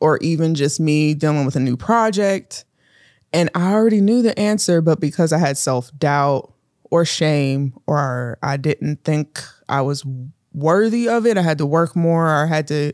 or 0.00 0.18
even 0.18 0.54
just 0.54 0.78
me 0.78 1.14
dealing 1.14 1.46
with 1.46 1.56
a 1.56 1.60
new 1.60 1.76
project. 1.76 2.64
And 3.32 3.48
I 3.54 3.72
already 3.72 4.00
knew 4.00 4.22
the 4.22 4.38
answer, 4.38 4.80
but 4.80 5.00
because 5.00 5.32
I 5.32 5.38
had 5.38 5.56
self 5.56 5.90
doubt 5.98 6.52
or 6.90 7.04
shame, 7.04 7.74
or 7.86 8.38
I 8.42 8.56
didn't 8.56 9.04
think 9.04 9.40
I 9.68 9.80
was 9.82 10.04
worthy 10.52 11.08
of 11.08 11.26
it, 11.26 11.38
I 11.38 11.42
had 11.42 11.58
to 11.58 11.66
work 11.66 11.94
more, 11.94 12.26
or 12.26 12.44
I 12.44 12.46
had 12.46 12.66
to, 12.68 12.92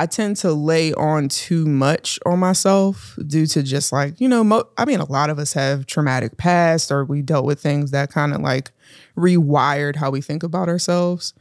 I 0.00 0.06
tend 0.06 0.38
to 0.38 0.54
lay 0.54 0.94
on 0.94 1.28
too 1.28 1.66
much 1.66 2.18
on 2.24 2.38
myself 2.38 3.18
due 3.26 3.44
to 3.48 3.62
just 3.62 3.92
like, 3.92 4.18
you 4.18 4.30
know, 4.30 4.42
mo- 4.42 4.66
I 4.78 4.86
mean, 4.86 4.98
a 4.98 5.04
lot 5.04 5.28
of 5.28 5.38
us 5.38 5.52
have 5.52 5.84
traumatic 5.84 6.38
past 6.38 6.90
or 6.90 7.04
we 7.04 7.20
dealt 7.20 7.44
with 7.44 7.60
things 7.60 7.90
that 7.90 8.10
kind 8.10 8.32
of 8.32 8.40
like 8.40 8.70
rewired 9.14 9.96
how 9.96 10.10
we 10.10 10.22
think 10.22 10.42
about 10.42 10.70
ourselves. 10.70 11.34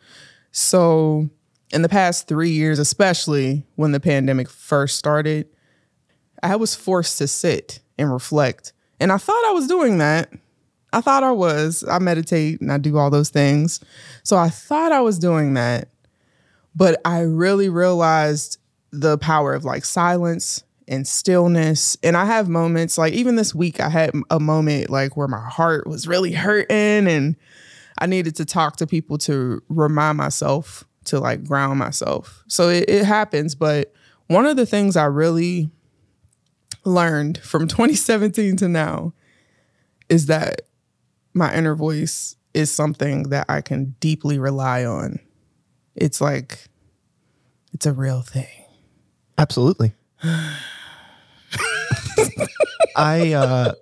So, 0.51 1.29
in 1.71 1.83
the 1.83 1.87
past 1.87 2.27
three 2.27 2.49
years, 2.49 2.79
especially 2.79 3.65
when 3.77 3.93
the 3.93 3.99
pandemic 4.01 4.49
first 4.49 4.97
started, 4.97 5.47
I 6.43 6.57
was 6.57 6.75
forced 6.75 7.17
to 7.19 7.29
sit 7.29 7.79
and 7.97 8.11
reflect. 8.11 8.73
And 8.99 9.13
I 9.13 9.19
thought 9.19 9.41
I 9.47 9.53
was 9.53 9.67
doing 9.67 9.99
that. 9.99 10.33
I 10.91 10.99
thought 10.99 11.23
I 11.23 11.31
was. 11.31 11.85
I 11.89 11.99
meditate 11.99 12.59
and 12.59 12.73
I 12.73 12.77
do 12.77 12.97
all 12.97 13.09
those 13.09 13.29
things. 13.29 13.79
So 14.23 14.35
I 14.35 14.49
thought 14.49 14.91
I 14.91 14.99
was 14.99 15.17
doing 15.17 15.53
that. 15.53 15.87
But 16.75 17.01
I 17.05 17.21
really 17.21 17.69
realized 17.69 18.57
the 18.91 19.17
power 19.17 19.53
of 19.53 19.65
like 19.65 19.85
silence 19.85 20.63
and 20.87 21.07
stillness. 21.07 21.97
And 22.03 22.17
I 22.17 22.25
have 22.25 22.49
moments 22.49 22.97
like 22.97 23.13
even 23.13 23.35
this 23.35 23.53
week, 23.53 23.79
I 23.79 23.89
had 23.89 24.11
a 24.29 24.39
moment 24.39 24.89
like 24.89 25.15
where 25.15 25.27
my 25.27 25.47
heart 25.49 25.87
was 25.87 26.07
really 26.07 26.31
hurting 26.31 27.07
and 27.07 27.35
I 27.99 28.07
needed 28.07 28.35
to 28.37 28.45
talk 28.45 28.77
to 28.77 28.87
people 28.87 29.17
to 29.19 29.61
remind 29.69 30.17
myself 30.17 30.83
to 31.05 31.19
like 31.19 31.43
ground 31.43 31.79
myself. 31.79 32.43
So 32.47 32.69
it, 32.69 32.89
it 32.89 33.05
happens. 33.05 33.55
But 33.55 33.93
one 34.27 34.45
of 34.45 34.57
the 34.57 34.65
things 34.65 34.95
I 34.95 35.05
really 35.05 35.69
learned 36.85 37.37
from 37.39 37.67
2017 37.67 38.57
to 38.57 38.67
now 38.67 39.13
is 40.07 40.25
that 40.25 40.61
my 41.33 41.53
inner 41.53 41.75
voice 41.75 42.35
is 42.53 42.71
something 42.71 43.23
that 43.29 43.45
I 43.47 43.61
can 43.61 43.95
deeply 43.99 44.39
rely 44.39 44.85
on. 44.85 45.19
It's 45.99 46.21
like, 46.21 46.69
it's 47.73 47.85
a 47.85 47.93
real 47.93 48.21
thing. 48.21 48.47
Absolutely. 49.37 49.93
I 52.95 53.33
uh 53.33 53.73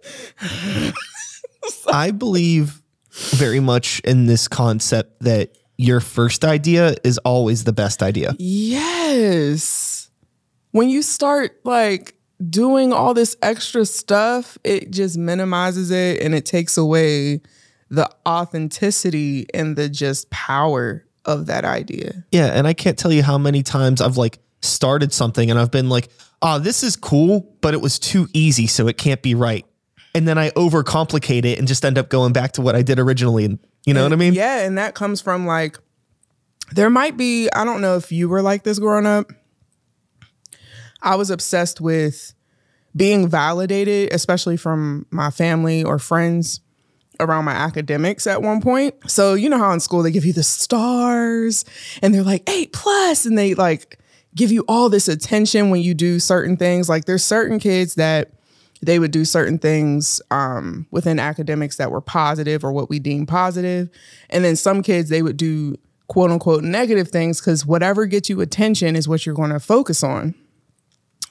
I 1.92 2.12
believe 2.12 2.82
very 3.12 3.60
much 3.60 4.00
in 4.02 4.28
this 4.28 4.48
concept 4.48 5.22
that 5.22 5.58
your 5.78 6.00
first 6.00 6.46
idea 6.46 6.96
is 7.04 7.18
always 7.20 7.64
the 7.64 7.74
best 7.74 8.04
idea. 8.04 8.36
Yes. 8.38 10.10
When 10.72 10.90
you 10.90 11.02
start 11.02 11.60
like 11.64 12.16
doing 12.50 12.94
all 12.94 13.14
this 13.14 13.36
extra 13.42 13.86
stuff, 13.86 14.58
it 14.64 14.92
just 14.92 15.18
minimizes 15.18 15.90
it 15.90 16.22
and 16.22 16.36
it 16.36 16.46
takes 16.46 16.78
away 16.78 17.42
the 17.90 18.10
authenticity 18.28 19.48
and 19.54 19.76
the 19.76 19.90
just 19.90 20.30
power 20.30 21.07
of 21.28 21.46
that 21.46 21.66
idea. 21.66 22.26
Yeah, 22.32 22.48
and 22.48 22.66
I 22.66 22.74
can't 22.74 22.98
tell 22.98 23.12
you 23.12 23.22
how 23.22 23.38
many 23.38 23.62
times 23.62 24.02
I've 24.02 24.18
like 24.18 24.40
started 24.62 25.14
something 25.14 25.52
and 25.52 25.60
I've 25.60 25.72
been 25.72 25.90
like, 25.90 26.10
"Oh, 26.42 26.58
this 26.58 26.82
is 26.82 26.96
cool, 26.96 27.56
but 27.62 27.74
it 27.74 27.82
was 27.82 28.00
too 28.00 28.28
easy, 28.34 28.66
so 28.66 28.88
it 28.88 28.98
can't 28.98 29.22
be 29.22 29.36
right." 29.36 29.66
And 30.16 30.28
then 30.28 30.38
I 30.40 30.50
overcomplicate 30.52 31.46
it 31.46 31.60
and 31.60 31.68
just 31.68 31.86
end 31.86 31.98
up 31.98 32.10
going 32.10 32.34
back 32.34 32.54
to 32.54 32.62
what 32.62 32.76
I 32.76 32.82
did 32.82 32.98
originally. 32.98 33.46
And 33.46 33.60
you 33.86 33.94
know 33.94 34.02
what 34.02 34.14
I 34.14 34.16
mean? 34.16 34.34
Yeah, 34.34 34.62
and 34.62 34.78
that 34.78 34.96
comes 34.96 35.22
from 35.22 35.46
like 35.46 35.78
there 36.72 36.90
might 36.90 37.18
be, 37.18 37.50
I 37.56 37.64
don't 37.64 37.82
know 37.82 37.96
if 37.96 38.12
you 38.12 38.28
were 38.30 38.42
like 38.42 38.64
this 38.64 38.80
growing 38.80 39.06
up. 39.06 39.32
I 41.02 41.16
was 41.16 41.30
obsessed 41.30 41.80
with 41.80 42.34
being 42.96 43.30
validated, 43.30 44.12
especially 44.12 44.58
from 44.58 45.06
my 45.12 45.30
family 45.30 45.84
or 45.84 46.00
friends 46.00 46.62
around 47.20 47.46
my 47.46 47.54
academics 47.54 48.28
at 48.28 48.42
one 48.42 48.62
point. 48.62 48.96
So, 49.10 49.34
you 49.34 49.50
know 49.50 49.58
how 49.58 49.72
in 49.72 49.80
school 49.80 50.04
they 50.04 50.12
give 50.12 50.26
you 50.26 50.34
the 50.34 50.44
stars 50.44 51.66
and 52.02 52.14
they're 52.14 52.24
like 52.24 52.50
eight 52.50 52.74
plus, 52.74 53.26
and 53.26 53.38
they 53.38 53.54
like 53.54 54.00
give 54.36 54.52
you 54.52 54.64
all 54.68 54.90
this 54.90 55.08
attention 55.08 55.70
when 55.70 55.82
you 55.82 55.94
do 55.94 56.20
certain 56.20 56.58
things. 56.58 56.90
Like, 56.90 57.06
there's 57.06 57.24
certain 57.24 57.60
kids 57.60 57.96
that 57.96 58.32
they 58.82 59.00
would 59.00 59.12
do 59.12 59.26
certain 59.26 59.58
things 59.58 60.22
um, 60.30 60.88
within 60.92 61.20
academics 61.20 61.78
that 61.78 61.92
were 61.92 62.02
positive 62.02 62.64
or 62.64 62.72
what 62.72 62.90
we 62.90 63.00
deem 63.00 63.26
positive. 63.26 63.90
And 64.30 64.44
then 64.46 64.56
some 64.56 64.84
kids, 64.84 65.10
they 65.10 65.22
would 65.22 65.38
do 65.38 65.78
quote 66.08 66.32
unquote 66.32 66.64
negative 66.64 67.10
things 67.10 67.40
because 67.40 67.66
whatever 67.66 68.06
gets 68.06 68.30
you 68.30 68.42
attention 68.42 68.96
is 68.96 69.08
what 69.08 69.26
you're 69.26 69.36
going 69.36 69.52
to 69.52 69.60
focus 69.60 70.04
on. 70.04 70.36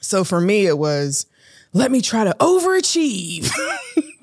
So 0.01 0.23
for 0.23 0.39
me, 0.39 0.67
it 0.67 0.77
was 0.77 1.25
let 1.73 1.91
me 1.91 2.01
try 2.01 2.23
to 2.23 2.35
overachieve. 2.39 3.51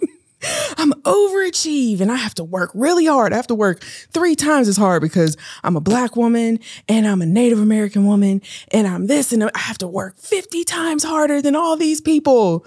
I'm 0.76 0.92
overachieve 1.02 2.00
and 2.00 2.10
I 2.10 2.16
have 2.16 2.34
to 2.36 2.44
work 2.44 2.70
really 2.74 3.06
hard. 3.06 3.32
I 3.32 3.36
have 3.36 3.46
to 3.48 3.54
work 3.54 3.82
three 3.82 4.34
times 4.34 4.68
as 4.68 4.76
hard 4.76 5.02
because 5.02 5.36
I'm 5.62 5.76
a 5.76 5.80
black 5.80 6.16
woman 6.16 6.60
and 6.88 7.06
I'm 7.06 7.22
a 7.22 7.26
Native 7.26 7.60
American 7.60 8.06
woman 8.06 8.42
and 8.72 8.86
I'm 8.86 9.06
this 9.06 9.32
and 9.32 9.44
I 9.44 9.50
have 9.54 9.78
to 9.78 9.88
work 9.88 10.18
50 10.18 10.64
times 10.64 11.04
harder 11.04 11.40
than 11.40 11.56
all 11.56 11.76
these 11.76 12.00
people. 12.00 12.66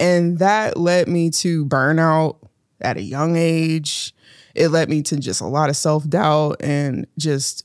And 0.00 0.38
that 0.38 0.76
led 0.76 1.08
me 1.08 1.30
to 1.30 1.66
burnout 1.66 2.36
at 2.80 2.96
a 2.96 3.02
young 3.02 3.36
age. 3.36 4.14
It 4.54 4.68
led 4.68 4.88
me 4.88 5.02
to 5.02 5.16
just 5.18 5.40
a 5.40 5.46
lot 5.46 5.70
of 5.70 5.76
self 5.76 6.08
doubt 6.08 6.56
and 6.60 7.06
just 7.16 7.64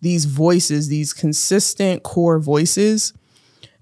these 0.00 0.24
voices, 0.24 0.88
these 0.88 1.12
consistent 1.12 2.02
core 2.02 2.38
voices. 2.38 3.12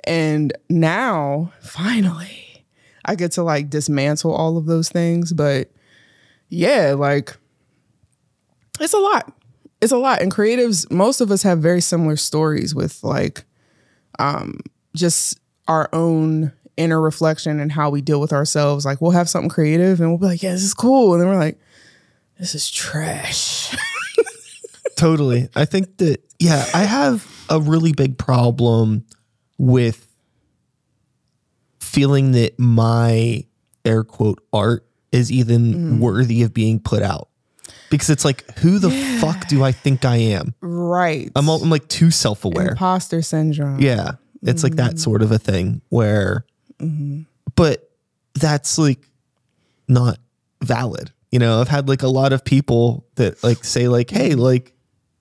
And 0.04 0.52
now, 0.70 1.52
finally, 1.60 2.45
I 3.06 3.14
get 3.14 3.32
to 3.32 3.42
like 3.42 3.70
dismantle 3.70 4.34
all 4.34 4.56
of 4.58 4.66
those 4.66 4.88
things. 4.88 5.32
But 5.32 5.70
yeah, 6.48 6.94
like 6.96 7.36
it's 8.80 8.92
a 8.92 8.98
lot. 8.98 9.32
It's 9.80 9.92
a 9.92 9.98
lot. 9.98 10.22
And 10.22 10.32
creatives, 10.32 10.90
most 10.90 11.20
of 11.20 11.30
us 11.30 11.42
have 11.42 11.58
very 11.60 11.80
similar 11.80 12.16
stories 12.16 12.74
with 12.74 13.02
like 13.02 13.44
um 14.18 14.60
just 14.94 15.38
our 15.68 15.88
own 15.92 16.52
inner 16.76 17.00
reflection 17.00 17.60
and 17.60 17.72
how 17.72 17.90
we 17.90 18.00
deal 18.00 18.20
with 18.20 18.32
ourselves. 18.32 18.84
Like 18.84 19.00
we'll 19.00 19.12
have 19.12 19.28
something 19.28 19.48
creative 19.48 20.00
and 20.00 20.10
we'll 20.10 20.18
be 20.18 20.26
like, 20.26 20.42
yeah, 20.42 20.52
this 20.52 20.62
is 20.62 20.74
cool. 20.74 21.12
And 21.12 21.22
then 21.22 21.28
we're 21.28 21.38
like, 21.38 21.58
this 22.38 22.54
is 22.54 22.70
trash. 22.70 23.74
totally. 24.96 25.48
I 25.54 25.64
think 25.64 25.96
that, 25.98 26.22
yeah, 26.38 26.64
I 26.74 26.84
have 26.84 27.26
a 27.48 27.60
really 27.60 27.92
big 27.92 28.18
problem 28.18 29.04
with 29.58 30.05
feeling 31.96 32.32
that 32.32 32.58
my 32.58 33.42
air 33.86 34.04
quote 34.04 34.44
art 34.52 34.86
is 35.12 35.32
even 35.32 35.72
mm. 35.72 35.98
worthy 35.98 36.42
of 36.42 36.52
being 36.52 36.78
put 36.78 37.02
out. 37.02 37.30
Because 37.88 38.10
it's 38.10 38.22
like, 38.22 38.44
who 38.58 38.78
the 38.78 38.90
fuck 39.18 39.48
do 39.48 39.64
I 39.64 39.72
think 39.72 40.04
I 40.04 40.16
am? 40.16 40.54
right. 40.60 41.32
I'm, 41.34 41.48
all, 41.48 41.62
I'm 41.62 41.70
like 41.70 41.88
too 41.88 42.10
self 42.10 42.44
aware. 42.44 42.72
Imposter 42.72 43.22
syndrome. 43.22 43.80
Yeah. 43.80 44.16
It's 44.42 44.62
like 44.62 44.76
that 44.76 44.98
sort 44.98 45.22
of 45.22 45.32
a 45.32 45.38
thing 45.38 45.80
where, 45.88 46.44
mm-hmm. 46.78 47.22
but 47.54 47.90
that's 48.34 48.76
like 48.76 49.00
not 49.88 50.18
valid. 50.62 51.12
You 51.30 51.38
know, 51.38 51.62
I've 51.62 51.68
had 51.68 51.88
like 51.88 52.02
a 52.02 52.08
lot 52.08 52.34
of 52.34 52.44
people 52.44 53.06
that 53.14 53.42
like 53.42 53.64
say, 53.64 53.88
like, 53.88 54.10
hey, 54.10 54.34
like, 54.34 54.74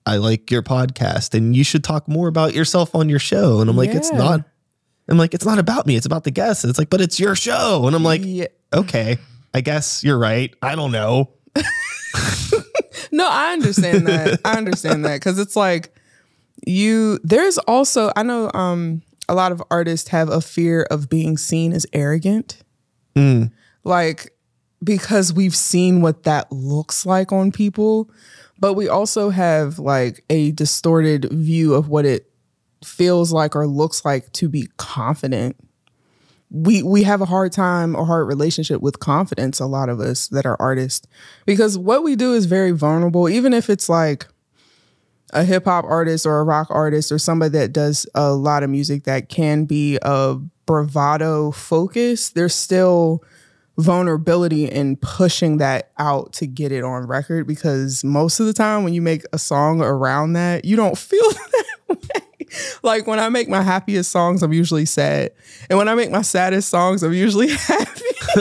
I 0.04 0.18
like 0.18 0.50
your 0.50 0.62
podcast 0.62 1.34
and 1.34 1.56
you 1.56 1.64
should 1.64 1.82
talk 1.82 2.06
more 2.06 2.28
about 2.28 2.52
yourself 2.52 2.94
on 2.94 3.08
your 3.08 3.18
show. 3.18 3.60
And 3.60 3.70
I'm 3.70 3.76
like, 3.78 3.94
it's 3.94 4.12
not, 4.12 4.42
I'm 5.08 5.18
like, 5.18 5.34
it's 5.34 5.44
not 5.46 5.58
about 5.58 5.86
me. 5.86 5.96
It's 5.96 6.06
about 6.06 6.24
the 6.24 6.30
guests. 6.30 6.64
And 6.64 6.70
it's 6.70 6.78
like, 6.78 6.90
but 6.90 7.00
it's 7.00 7.20
your 7.20 7.36
show. 7.36 7.86
And 7.86 7.94
I'm 7.94 8.02
like, 8.02 8.22
Yeah. 8.24 8.46
okay, 8.74 9.18
I 9.54 9.60
guess 9.60 10.02
you're 10.02 10.18
right. 10.18 10.52
I 10.62 10.74
don't 10.74 10.90
know. 10.92 11.30
No, 13.12 13.28
I 13.30 13.52
understand 13.52 14.06
that. 14.08 14.40
I 14.44 14.56
understand 14.56 15.04
that 15.04 15.14
because 15.20 15.38
it's 15.38 15.54
like 15.56 15.94
you. 16.66 17.18
There's 17.22 17.56
also 17.58 18.10
I 18.16 18.22
know 18.24 18.50
um 18.52 19.02
a 19.28 19.34
lot 19.34 19.52
of 19.52 19.62
artists 19.70 20.08
have 20.08 20.28
a 20.28 20.40
fear 20.40 20.82
of 20.90 21.08
being 21.08 21.36
seen 21.38 21.72
as 21.72 21.86
arrogant, 21.92 22.62
like 23.84 24.32
because 24.84 25.32
we've 25.32 25.56
seen 25.56 26.00
what 26.02 26.24
that 26.24 26.50
looks 26.52 27.06
like 27.06 27.32
on 27.32 27.52
people, 27.52 28.10
but 28.58 28.74
we 28.74 28.88
also 28.88 29.30
have 29.30 29.78
like 29.78 30.24
a 30.28 30.50
distorted 30.52 31.26
view 31.30 31.74
of 31.74 31.88
what 31.88 32.04
it 32.04 32.30
feels 32.84 33.32
like 33.32 33.56
or 33.56 33.66
looks 33.66 34.04
like 34.04 34.30
to 34.32 34.48
be 34.48 34.68
confident. 34.76 35.56
We 36.50 36.82
we 36.82 37.02
have 37.02 37.20
a 37.20 37.26
hard 37.26 37.52
time 37.52 37.96
or 37.96 38.06
hard 38.06 38.28
relationship 38.28 38.80
with 38.80 39.00
confidence 39.00 39.58
a 39.58 39.66
lot 39.66 39.88
of 39.88 39.98
us 40.00 40.28
that 40.28 40.46
are 40.46 40.56
artists 40.60 41.06
because 41.44 41.76
what 41.76 42.04
we 42.04 42.14
do 42.14 42.34
is 42.34 42.46
very 42.46 42.70
vulnerable 42.70 43.28
even 43.28 43.52
if 43.52 43.68
it's 43.68 43.88
like 43.88 44.28
a 45.32 45.42
hip 45.42 45.64
hop 45.64 45.84
artist 45.84 46.24
or 46.24 46.38
a 46.38 46.44
rock 46.44 46.68
artist 46.70 47.10
or 47.10 47.18
somebody 47.18 47.50
that 47.50 47.72
does 47.72 48.06
a 48.14 48.32
lot 48.32 48.62
of 48.62 48.70
music 48.70 49.02
that 49.04 49.28
can 49.28 49.64
be 49.64 49.98
a 50.02 50.36
bravado 50.66 51.50
focus 51.50 52.30
there's 52.30 52.54
still 52.54 53.24
vulnerability 53.76 54.66
in 54.66 54.96
pushing 54.96 55.58
that 55.58 55.90
out 55.98 56.32
to 56.32 56.46
get 56.46 56.72
it 56.72 56.84
on 56.84 57.06
record 57.06 57.46
because 57.46 58.02
most 58.04 58.40
of 58.40 58.46
the 58.46 58.52
time 58.52 58.84
when 58.84 58.94
you 58.94 59.02
make 59.02 59.22
a 59.32 59.38
song 59.38 59.82
around 59.82 60.32
that 60.34 60.64
you 60.64 60.76
don't 60.76 60.96
feel 60.96 61.30
that 61.30 61.74
way 61.88 62.25
like 62.82 63.06
when 63.06 63.18
I 63.18 63.28
make 63.28 63.48
my 63.48 63.62
happiest 63.62 64.10
songs, 64.10 64.42
I'm 64.42 64.52
usually 64.52 64.84
sad. 64.84 65.32
And 65.68 65.78
when 65.78 65.88
I 65.88 65.94
make 65.94 66.10
my 66.10 66.22
saddest 66.22 66.68
songs, 66.68 67.02
I'm 67.02 67.12
usually 67.12 67.48
happy. 67.52 68.00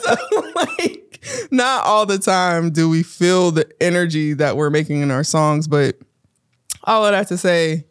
so 0.00 0.16
like 0.54 1.48
not 1.50 1.84
all 1.84 2.06
the 2.06 2.18
time 2.18 2.70
do 2.70 2.88
we 2.88 3.02
feel 3.02 3.50
the 3.50 3.68
energy 3.80 4.32
that 4.34 4.56
we're 4.56 4.70
making 4.70 5.00
in 5.02 5.10
our 5.10 5.24
songs, 5.24 5.68
but 5.68 5.96
all 6.84 7.06
of 7.06 7.12
that 7.12 7.28
to 7.28 7.38
say 7.38 7.86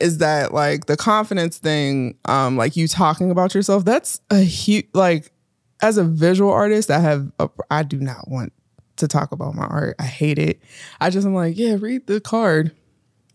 is 0.00 0.18
that 0.18 0.52
like 0.52 0.86
the 0.86 0.96
confidence 0.96 1.58
thing, 1.58 2.16
um, 2.26 2.56
like 2.56 2.76
you 2.76 2.88
talking 2.88 3.30
about 3.30 3.54
yourself, 3.54 3.84
that's 3.84 4.20
a 4.30 4.40
huge 4.40 4.86
like 4.94 5.32
as 5.80 5.98
a 5.98 6.04
visual 6.04 6.50
artist, 6.50 6.90
I 6.90 7.00
have 7.00 7.30
a, 7.38 7.48
I 7.70 7.82
do 7.82 7.98
not 8.00 8.28
want 8.28 8.52
to 8.96 9.08
talk 9.08 9.32
about 9.32 9.54
my 9.54 9.64
art. 9.64 9.96
I 9.98 10.04
hate 10.04 10.38
it. 10.38 10.60
I 11.00 11.10
just 11.10 11.26
am 11.26 11.34
like, 11.34 11.56
yeah, 11.56 11.76
read 11.78 12.06
the 12.06 12.20
card 12.20 12.72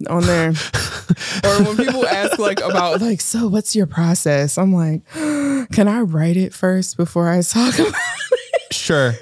on 0.10 0.24
there. 0.24 0.50
or 1.44 1.64
when 1.64 1.78
people 1.78 2.06
ask 2.06 2.38
like 2.38 2.60
about 2.62 3.02
like, 3.02 3.22
so 3.22 3.48
what's 3.48 3.76
your 3.76 3.88
process? 3.88 4.58
I'm 4.58 4.74
like, 4.74 5.06
can 5.14 5.88
I 5.88 6.02
write 6.02 6.38
it 6.38 6.54
first 6.54 6.98
before 6.98 7.30
I 7.30 7.42
talk 7.42 7.74
about 7.80 7.94
it? 8.32 8.74
Sure. 8.74 9.14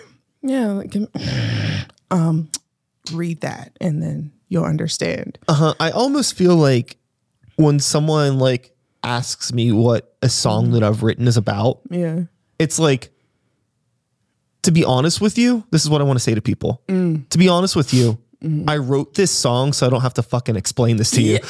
Yeah, 0.41 0.67
like, 0.74 0.91
can- 0.91 1.08
um, 2.12 2.50
read 3.13 3.41
that 3.41 3.72
and 3.79 4.01
then 4.01 4.32
you'll 4.50 4.65
understand. 4.65 5.38
Uh-huh. 5.48 5.74
I 5.79 5.91
almost 5.91 6.36
feel 6.36 6.55
like 6.55 6.98
when 7.55 7.79
someone 7.79 8.38
like 8.39 8.75
asks 9.03 9.53
me 9.53 9.72
what 9.72 10.15
a 10.22 10.29
song 10.29 10.72
that 10.72 10.84
I've 10.84 11.03
written 11.03 11.27
is 11.27 11.38
about, 11.38 11.79
Yeah. 11.89 12.24
it's 12.60 12.79
like 12.79 13.12
to 14.63 14.72
be 14.72 14.84
honest 14.84 15.22
with 15.22 15.38
you, 15.38 15.63
this 15.70 15.84
is 15.84 15.91
what 15.91 16.01
I 16.01 16.03
want 16.05 16.17
to 16.17 16.24
say 16.24 16.34
to 16.34 16.41
people. 16.41 16.82
Mm. 16.88 17.29
To 17.29 17.38
be 17.38 17.48
honest 17.48 17.75
with 17.75 17.94
you, 17.94 18.17
Mm-hmm. 18.45 18.69
I 18.69 18.77
wrote 18.77 19.15
this 19.15 19.31
song 19.31 19.73
so 19.73 19.87
I 19.87 19.89
don't 19.89 20.01
have 20.01 20.13
to 20.15 20.23
fucking 20.23 20.55
explain 20.55 20.97
this 20.97 21.11
to 21.11 21.21
you. 21.21 21.39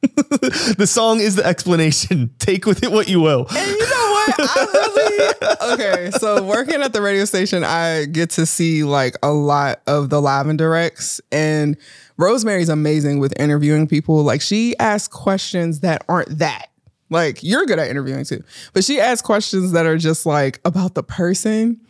the 0.00 0.86
song 0.86 1.18
is 1.20 1.34
the 1.34 1.44
explanation. 1.44 2.30
Take 2.38 2.66
with 2.66 2.82
it 2.82 2.92
what 2.92 3.08
you 3.08 3.20
will. 3.20 3.46
And 3.50 3.70
you 3.70 3.80
know 3.80 4.10
what? 4.12 4.34
I 4.38 4.66
really 4.72 5.74
okay. 5.74 6.10
So 6.12 6.42
working 6.42 6.82
at 6.82 6.92
the 6.92 7.02
radio 7.02 7.24
station, 7.24 7.64
I 7.64 8.04
get 8.04 8.30
to 8.30 8.46
see 8.46 8.84
like 8.84 9.16
a 9.22 9.32
lot 9.32 9.80
of 9.86 10.10
the 10.10 10.20
live 10.20 10.46
and 10.46 10.58
directs, 10.58 11.20
and 11.32 11.76
Rosemary's 12.16 12.68
amazing 12.68 13.18
with 13.18 13.38
interviewing 13.40 13.88
people. 13.88 14.22
Like 14.22 14.40
she 14.40 14.76
asks 14.78 15.08
questions 15.12 15.80
that 15.80 16.04
aren't 16.08 16.38
that. 16.38 16.66
Like 17.10 17.42
you're 17.42 17.66
good 17.66 17.78
at 17.78 17.88
interviewing 17.88 18.24
too, 18.24 18.44
but 18.74 18.84
she 18.84 19.00
asks 19.00 19.26
questions 19.26 19.72
that 19.72 19.86
are 19.86 19.96
just 19.96 20.26
like 20.26 20.60
about 20.64 20.94
the 20.94 21.02
person, 21.02 21.80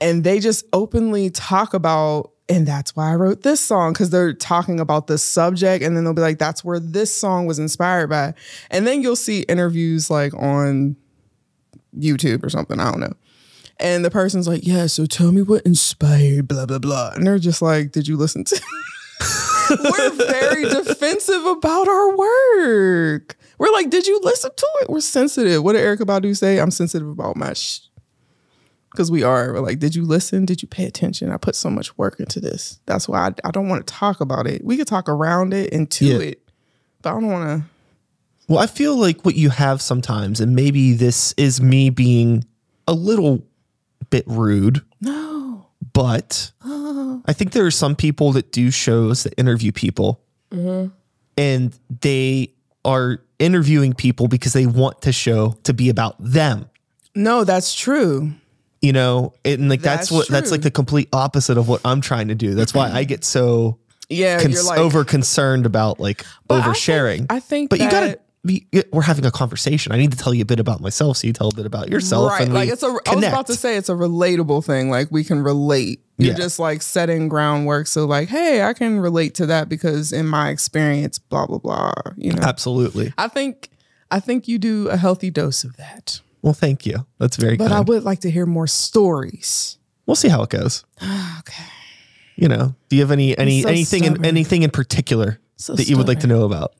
and 0.00 0.24
they 0.24 0.40
just 0.40 0.66
openly 0.72 1.30
talk 1.30 1.72
about. 1.72 2.32
And 2.48 2.66
that's 2.66 2.96
why 2.96 3.12
I 3.12 3.16
wrote 3.16 3.42
this 3.42 3.60
song 3.60 3.92
because 3.92 4.10
they're 4.10 4.32
talking 4.32 4.80
about 4.80 5.06
the 5.06 5.18
subject, 5.18 5.84
and 5.84 5.96
then 5.96 6.04
they'll 6.04 6.14
be 6.14 6.22
like, 6.22 6.38
"That's 6.38 6.64
where 6.64 6.80
this 6.80 7.14
song 7.14 7.46
was 7.46 7.58
inspired 7.58 8.08
by." 8.08 8.32
And 8.70 8.86
then 8.86 9.02
you'll 9.02 9.16
see 9.16 9.42
interviews 9.42 10.10
like 10.10 10.32
on 10.34 10.96
YouTube 11.96 12.42
or 12.42 12.50
something. 12.50 12.80
I 12.80 12.90
don't 12.90 13.00
know. 13.00 13.12
And 13.80 14.04
the 14.04 14.10
person's 14.10 14.48
like, 14.48 14.66
yeah, 14.66 14.86
so 14.86 15.06
tell 15.06 15.30
me 15.30 15.42
what 15.42 15.62
inspired, 15.64 16.48
blah, 16.48 16.66
blah, 16.66 16.78
blah. 16.78 17.12
And 17.14 17.26
they're 17.26 17.38
just 17.38 17.62
like, 17.62 17.92
did 17.92 18.08
you 18.08 18.16
listen 18.16 18.44
to? 18.44 18.60
We're 19.70 20.10
very 20.10 20.64
defensive 20.64 21.44
about 21.44 21.88
our 21.88 22.16
work. 22.16 23.36
We're 23.58 23.72
like, 23.72 23.90
did 23.90 24.06
you 24.06 24.20
listen 24.22 24.50
to 24.56 24.66
it? 24.82 24.90
We're 24.90 25.00
sensitive. 25.00 25.62
What 25.62 25.74
did 25.74 25.82
Erykah 25.82 26.06
Badu 26.06 26.36
say? 26.36 26.58
I'm 26.58 26.70
sensitive 26.70 27.08
about 27.08 27.36
my 27.36 27.52
sh. 27.52 27.80
Because 28.98 29.12
we 29.12 29.22
are. 29.22 29.52
We're 29.52 29.60
like, 29.60 29.78
did 29.78 29.94
you 29.94 30.04
listen? 30.04 30.44
Did 30.44 30.60
you 30.60 30.66
pay 30.66 30.84
attention? 30.84 31.30
I 31.30 31.36
put 31.36 31.54
so 31.54 31.70
much 31.70 31.96
work 31.96 32.18
into 32.18 32.40
this. 32.40 32.80
That's 32.86 33.08
why 33.08 33.28
I, 33.28 33.34
I 33.44 33.52
don't 33.52 33.68
want 33.68 33.86
to 33.86 33.94
talk 33.94 34.20
about 34.20 34.48
it. 34.48 34.64
We 34.64 34.76
could 34.76 34.88
talk 34.88 35.08
around 35.08 35.54
it 35.54 35.72
and 35.72 35.88
to 35.92 36.04
Yeah. 36.04 36.18
it, 36.18 36.42
but 37.00 37.10
I 37.10 37.12
don't 37.12 37.28
want 37.28 37.62
to. 37.62 37.68
Well, 38.48 38.58
I 38.58 38.66
feel 38.66 38.96
like 38.96 39.24
what 39.24 39.36
you 39.36 39.50
have 39.50 39.80
sometimes, 39.80 40.40
and 40.40 40.56
maybe 40.56 40.94
this 40.94 41.32
is 41.36 41.60
me 41.60 41.90
being 41.90 42.44
a 42.88 42.92
little 42.92 43.44
bit 44.10 44.24
rude, 44.26 44.82
No. 45.00 45.68
but 45.92 46.50
I 46.60 47.32
think 47.32 47.52
there 47.52 47.66
are 47.66 47.70
some 47.70 47.94
people 47.94 48.32
that 48.32 48.50
do 48.50 48.72
shows 48.72 49.22
that 49.22 49.34
interview 49.38 49.70
people 49.70 50.20
mm-hmm. 50.50 50.92
and 51.36 51.78
they 52.00 52.52
are 52.84 53.22
interviewing 53.38 53.92
people 53.92 54.26
because 54.26 54.54
they 54.54 54.66
want 54.66 55.02
the 55.02 55.12
show 55.12 55.56
to 55.62 55.72
be 55.72 55.88
about 55.88 56.16
them. 56.18 56.68
No, 57.14 57.44
that's 57.44 57.72
true. 57.76 58.32
You 58.80 58.92
know, 58.92 59.32
and 59.44 59.68
like 59.68 59.80
that's, 59.80 60.08
That's 60.08 60.10
what 60.12 60.28
that's 60.28 60.50
like 60.52 60.62
the 60.62 60.70
complete 60.70 61.08
opposite 61.12 61.58
of 61.58 61.68
what 61.68 61.80
I'm 61.84 62.00
trying 62.00 62.28
to 62.28 62.34
do. 62.36 62.54
That's 62.54 62.72
why 62.72 62.86
I 62.86 63.00
mm-hmm. 63.00 63.08
get 63.08 63.24
so 63.24 63.78
Yeah, 64.08 64.40
cons- 64.40 64.54
you're 64.54 64.64
like 64.64 64.78
over 64.78 65.04
concerned 65.04 65.66
about 65.66 65.98
like 65.98 66.24
But 66.46 66.60
I 66.60 66.62
think- 66.62 66.76
oversharing. 66.76 67.26
I 67.28 67.40
think, 67.40 67.70
but 67.70 67.80
you 67.80 67.90
gotta 67.90 68.20
be. 68.44 68.66
We're 68.92 69.02
having 69.02 69.26
a 69.26 69.32
conversation. 69.32 69.90
I 69.90 69.96
need 69.98 70.12
to 70.12 70.16
tell 70.16 70.32
you 70.32 70.42
a 70.42 70.46
bit 70.46 70.60
about 70.60 70.80
myself, 70.80 71.16
so 71.16 71.26
you 71.26 71.32
tell 71.32 71.48
a 71.48 71.54
bit 71.54 71.66
about 71.66 71.88
yourself. 71.90 72.30
right. 72.30 72.42
And 72.42 72.54
Like 72.54 72.68
it's 72.68 72.84
a. 72.84 72.86
I 73.08 73.16
was 73.16 73.24
about 73.24 73.48
to 73.48 73.54
say 73.54 73.76
it's 73.76 73.88
a 73.88 73.94
relatable 73.94 74.64
thing. 74.64 74.90
Like 74.90 75.08
we 75.10 75.24
can 75.24 75.40
relate. 75.42 76.00
You're 76.16 76.32
Yeah. 76.32 76.38
just 76.38 76.60
like 76.60 76.80
setting 76.82 77.28
groundwork. 77.28 77.88
So 77.88 78.04
like, 78.06 78.28
hey, 78.28 78.62
I 78.62 78.74
can 78.74 79.00
relate 79.00 79.34
to 79.36 79.46
that 79.46 79.68
because 79.68 80.12
in 80.12 80.26
my 80.26 80.50
experience, 80.50 81.18
blah 81.18 81.46
blah 81.46 81.58
blah. 81.58 81.92
You 82.16 82.32
know, 82.32 82.42
Absolutely. 82.42 83.12
I 83.18 83.26
think 83.26 83.70
I 84.12 84.20
think 84.20 84.46
you 84.46 84.58
do 84.58 84.88
a 84.88 84.96
healthy 84.96 85.30
dose 85.30 85.64
of 85.64 85.76
that. 85.76 86.20
Well, 86.42 86.52
thank 86.54 86.86
you. 86.86 87.06
That's 87.18 87.36
very 87.36 87.56
good. 87.56 87.64
But 87.68 87.72
I 87.72 87.80
would 87.80 88.04
like 88.04 88.20
to 88.20 88.30
hear 88.30 88.46
more 88.46 88.66
stories. 88.66 89.78
we'll 90.06 90.14
see 90.16 90.28
how 90.28 90.42
it 90.42 90.50
goes. 90.50 90.84
Okay. 91.40 91.64
You 92.36 92.46
know, 92.48 92.74
do 92.88 92.94
you 92.96 93.02
have 93.02 93.10
any 93.10 93.36
any 93.36 93.62
so 93.62 93.68
anything 93.68 94.04
in, 94.04 94.24
anything 94.24 94.62
in 94.62 94.70
particular 94.70 95.40
So 95.56 95.74
that 95.74 95.88
you 95.88 95.96
would 95.96 96.06
like 96.06 96.20
to 96.20 96.28
know 96.28 96.44
about? 96.44 96.72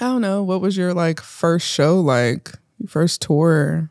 I 0.00 0.04
don't 0.04 0.20
know. 0.20 0.44
What 0.44 0.60
was 0.60 0.76
your 0.76 0.94
like 0.94 1.20
first 1.20 1.66
show 1.66 1.98
like? 2.00 2.52
Your 2.78 2.88
first 2.88 3.20
tour? 3.22 3.90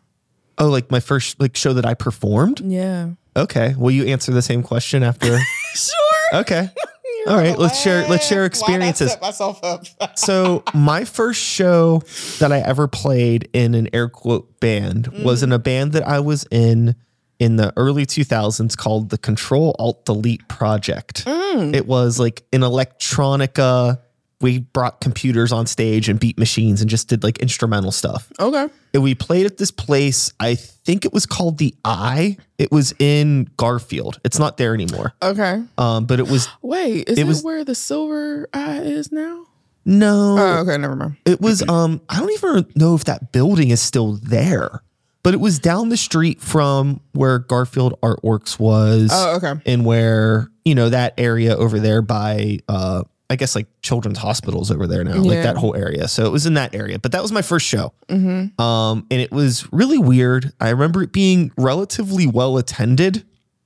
Oh, 0.57 0.69
like 0.69 0.91
my 0.91 1.01
first 1.01 1.39
like 1.41 1.57
show 1.57 1.73
that 1.73 1.85
I 1.85 1.93
performed. 1.93 2.61
Yeah. 2.61 3.11
Okay. 3.35 3.75
Will 3.77 3.91
you 3.91 4.05
answer 4.05 4.31
the 4.31 4.41
same 4.41 4.63
question 4.63 5.03
after? 5.03 5.37
Sure. 5.75 6.39
okay. 6.41 6.69
All 7.27 7.37
right. 7.37 7.57
Let's 7.57 7.81
share. 7.81 8.07
Let's 8.07 8.27
share 8.27 8.45
experiences. 8.45 9.15
myself 9.21 9.63
up. 9.63 9.85
So 10.15 10.63
my 10.73 11.05
first 11.05 11.41
show 11.41 12.03
that 12.39 12.51
I 12.51 12.59
ever 12.59 12.87
played 12.87 13.49
in 13.53 13.73
an 13.73 13.89
air 13.93 14.09
quote 14.09 14.59
band 14.59 15.07
was 15.23 15.43
in 15.43 15.51
a 15.51 15.59
mm. 15.59 15.63
band 15.63 15.93
that 15.93 16.07
I 16.07 16.19
was 16.19 16.45
in 16.51 16.95
in 17.39 17.55
the 17.57 17.73
early 17.75 18.05
2000s 18.05 18.77
called 18.77 19.09
the 19.09 19.17
Control 19.17 19.75
Alt 19.79 20.05
Delete 20.05 20.47
Project. 20.47 21.25
Mm. 21.25 21.75
It 21.75 21.87
was 21.87 22.19
like 22.19 22.43
an 22.53 22.61
electronica. 22.61 23.99
We 24.43 24.59
brought 24.59 25.01
computers 25.01 25.51
on 25.51 25.65
stage 25.65 26.07
and 26.09 26.19
beat 26.19 26.37
machines 26.37 26.81
and 26.81 26.89
just 26.89 27.07
did 27.07 27.23
like 27.23 27.39
instrumental 27.39 27.91
stuff. 27.91 28.31
okay. 28.39 28.67
And 28.93 29.01
we 29.01 29.15
played 29.15 29.47
at 29.47 29.57
this 29.57 29.71
place. 29.71 30.31
I 30.39 30.53
think 30.53 31.03
it 31.05 31.11
was 31.13 31.25
called 31.25 31.57
the 31.57 31.73
Eye. 31.83 32.37
It 32.59 32.71
was 32.71 32.93
in 32.99 33.49
Garfield. 33.57 34.19
It's 34.23 34.37
not 34.37 34.57
there 34.57 34.75
anymore. 34.75 35.13
Okay. 35.23 35.63
Um, 35.79 36.05
but 36.05 36.19
it 36.19 36.27
was 36.27 36.47
Wait, 36.61 37.09
is 37.09 37.17
It 37.17 37.21
it, 37.21 37.27
was- 37.27 37.41
where 37.43 37.63
the 37.63 37.73
silver 37.73 38.47
eye 38.53 38.81
is 38.81 39.11
now? 39.11 39.47
no. 39.85 40.35
Oh, 40.39 40.57
okay, 40.61 40.77
never 40.77 40.95
mind. 40.95 41.17
It 41.25 41.41
was 41.41 41.67
um 41.67 42.01
I 42.07 42.19
don't 42.19 42.31
even 42.33 42.65
know 42.75 42.93
if 42.95 43.05
that 43.05 43.31
building 43.31 43.69
is 43.71 43.81
still 43.81 44.13
there. 44.21 44.81
But 45.23 45.33
it 45.33 45.39
was 45.39 45.57
down 45.57 45.87
the 45.87 45.95
street 45.97 46.41
from 46.41 46.99
where 47.13 47.39
Garfield 47.39 47.97
Artworks 48.01 48.59
was 48.59 49.09
Oh, 49.13 49.37
okay. 49.37 49.53
and 49.65 49.85
where, 49.85 50.49
you 50.65 50.75
know, 50.75 50.89
that 50.89 51.13
area 51.17 51.55
over 51.55 51.79
there 51.79 52.01
by 52.01 52.59
uh 52.67 53.03
I 53.33 53.35
guess 53.35 53.55
like 53.55 53.65
children's 53.81 54.19
hospitals 54.19 54.69
over 54.69 54.85
there 54.85 55.03
now, 55.03 55.15
like 55.15 55.41
that 55.41 55.57
whole 55.57 55.75
area. 55.75 56.07
So 56.07 56.27
it 56.27 56.31
was 56.31 56.45
in 56.45 56.53
that 56.53 56.75
area. 56.75 56.99
But 56.99 57.13
that 57.13 57.21
was 57.23 57.31
my 57.31 57.41
first 57.41 57.65
show. 57.65 57.91
Mm-hmm. 58.07 58.61
Um, 58.61 59.07
and 59.09 59.19
it 59.19 59.31
was 59.31 59.67
really 59.73 59.97
weird. 59.97 60.53
I 60.61 60.69
remember 60.69 61.01
it 61.01 61.11
being 61.11 61.51
relatively 61.57 62.27
well 62.27 62.59
attended 62.59 63.25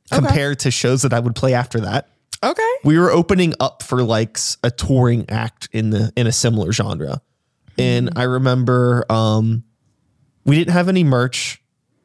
compared 0.09 0.59
to 0.59 0.71
shows 0.71 1.01
that 1.01 1.11
I 1.11 1.19
would 1.19 1.35
play 1.35 1.53
after 1.53 1.81
that. 1.81 2.07
Okay. 2.41 2.73
We 2.85 2.97
were 2.97 3.11
opening 3.11 3.55
up 3.59 3.83
for 3.83 4.03
like 4.03 4.39
a 4.63 4.71
touring 4.71 5.29
act 5.29 5.67
in 5.73 5.89
the 5.89 6.13
in 6.15 6.27
a 6.27 6.31
similar 6.31 6.71
genre. 6.71 7.21
And 7.77 8.11
I 8.15 8.23
remember 8.23 9.05
um 9.11 9.65
we 10.45 10.55
didn't 10.55 10.73
have 10.73 10.87
any 10.87 11.03
merch 11.03 11.61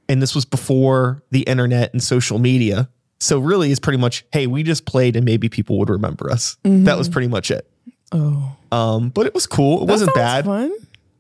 and 0.08 0.20
this 0.20 0.34
was 0.34 0.44
before 0.44 1.22
the 1.30 1.42
internet 1.42 1.92
and 1.92 2.02
social 2.02 2.40
media. 2.40 2.88
So 3.22 3.38
really 3.38 3.70
it's 3.70 3.78
pretty 3.78 3.98
much, 3.98 4.24
hey, 4.32 4.46
we 4.48 4.62
just 4.64 4.84
played 4.84 5.14
and 5.14 5.24
maybe 5.24 5.48
people 5.48 5.78
would 5.78 5.88
remember 5.88 6.30
us. 6.30 6.56
That 6.64 6.98
was 6.98 7.08
pretty 7.08 7.28
much 7.28 7.50
it. 7.52 7.68
Oh, 8.10 8.56
Um, 8.72 9.10
but 9.10 9.26
it 9.26 9.34
was 9.34 9.46
cool. 9.46 9.82
It 9.82 9.86
that 9.86 9.92
wasn't 9.92 10.14
bad. 10.14 10.44
Fun. 10.44 10.72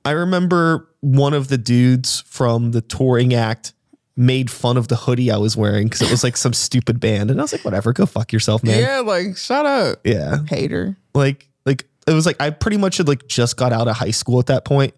I 0.04 0.10
remember 0.10 0.88
one 1.00 1.32
of 1.32 1.46
the 1.46 1.56
dudes 1.58 2.22
from 2.26 2.72
the 2.72 2.80
touring 2.80 3.34
act 3.34 3.72
made 4.16 4.50
fun 4.50 4.76
of 4.76 4.88
the 4.88 4.96
hoodie 4.96 5.30
I 5.30 5.36
was 5.36 5.56
wearing 5.56 5.86
because 5.86 6.02
it 6.02 6.10
was 6.10 6.24
like 6.24 6.36
some 6.36 6.52
stupid 6.52 6.98
band. 6.98 7.30
And 7.30 7.40
I 7.40 7.44
was 7.44 7.52
like, 7.52 7.64
whatever, 7.64 7.92
go 7.92 8.04
fuck 8.04 8.32
yourself, 8.32 8.64
man. 8.64 8.80
Yeah, 8.82 8.98
like 8.98 9.36
shut 9.36 9.64
up, 9.64 10.00
Yeah. 10.04 10.38
hater. 10.48 10.96
Like, 11.14 11.48
like 11.64 11.86
it 12.08 12.12
was 12.12 12.26
like 12.26 12.36
I 12.42 12.50
pretty 12.50 12.78
much 12.78 12.96
had 12.96 13.06
like 13.06 13.28
just 13.28 13.56
got 13.56 13.72
out 13.72 13.86
of 13.86 13.96
high 13.96 14.10
school 14.10 14.40
at 14.40 14.46
that 14.46 14.64
point. 14.64 14.92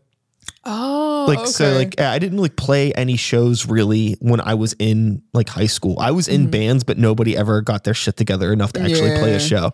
Oh, 0.64 1.04
Oh, 1.25 1.33
like 1.33 1.47
so 1.47 1.73
like 1.73 2.01
I 2.01 2.19
didn't 2.19 2.39
like 2.39 2.57
play 2.57 2.93
any 2.93 3.17
shows 3.17 3.67
really 3.67 4.17
when 4.21 4.41
I 4.41 4.55
was 4.55 4.75
in 4.79 5.23
like 5.33 5.49
high 5.49 5.67
school. 5.67 5.97
I 5.99 6.11
was 6.11 6.29
in 6.29 6.43
mm-hmm. 6.43 6.51
bands, 6.51 6.85
but 6.85 6.99
nobody 6.99 7.37
ever 7.37 7.61
got 7.63 7.85
their 7.85 7.95
shit 7.95 8.17
together 8.17 8.53
enough 8.53 8.73
to 8.75 8.81
actually 8.81 9.17
play 9.19 9.35
a 9.35 9.41
show. 9.41 9.73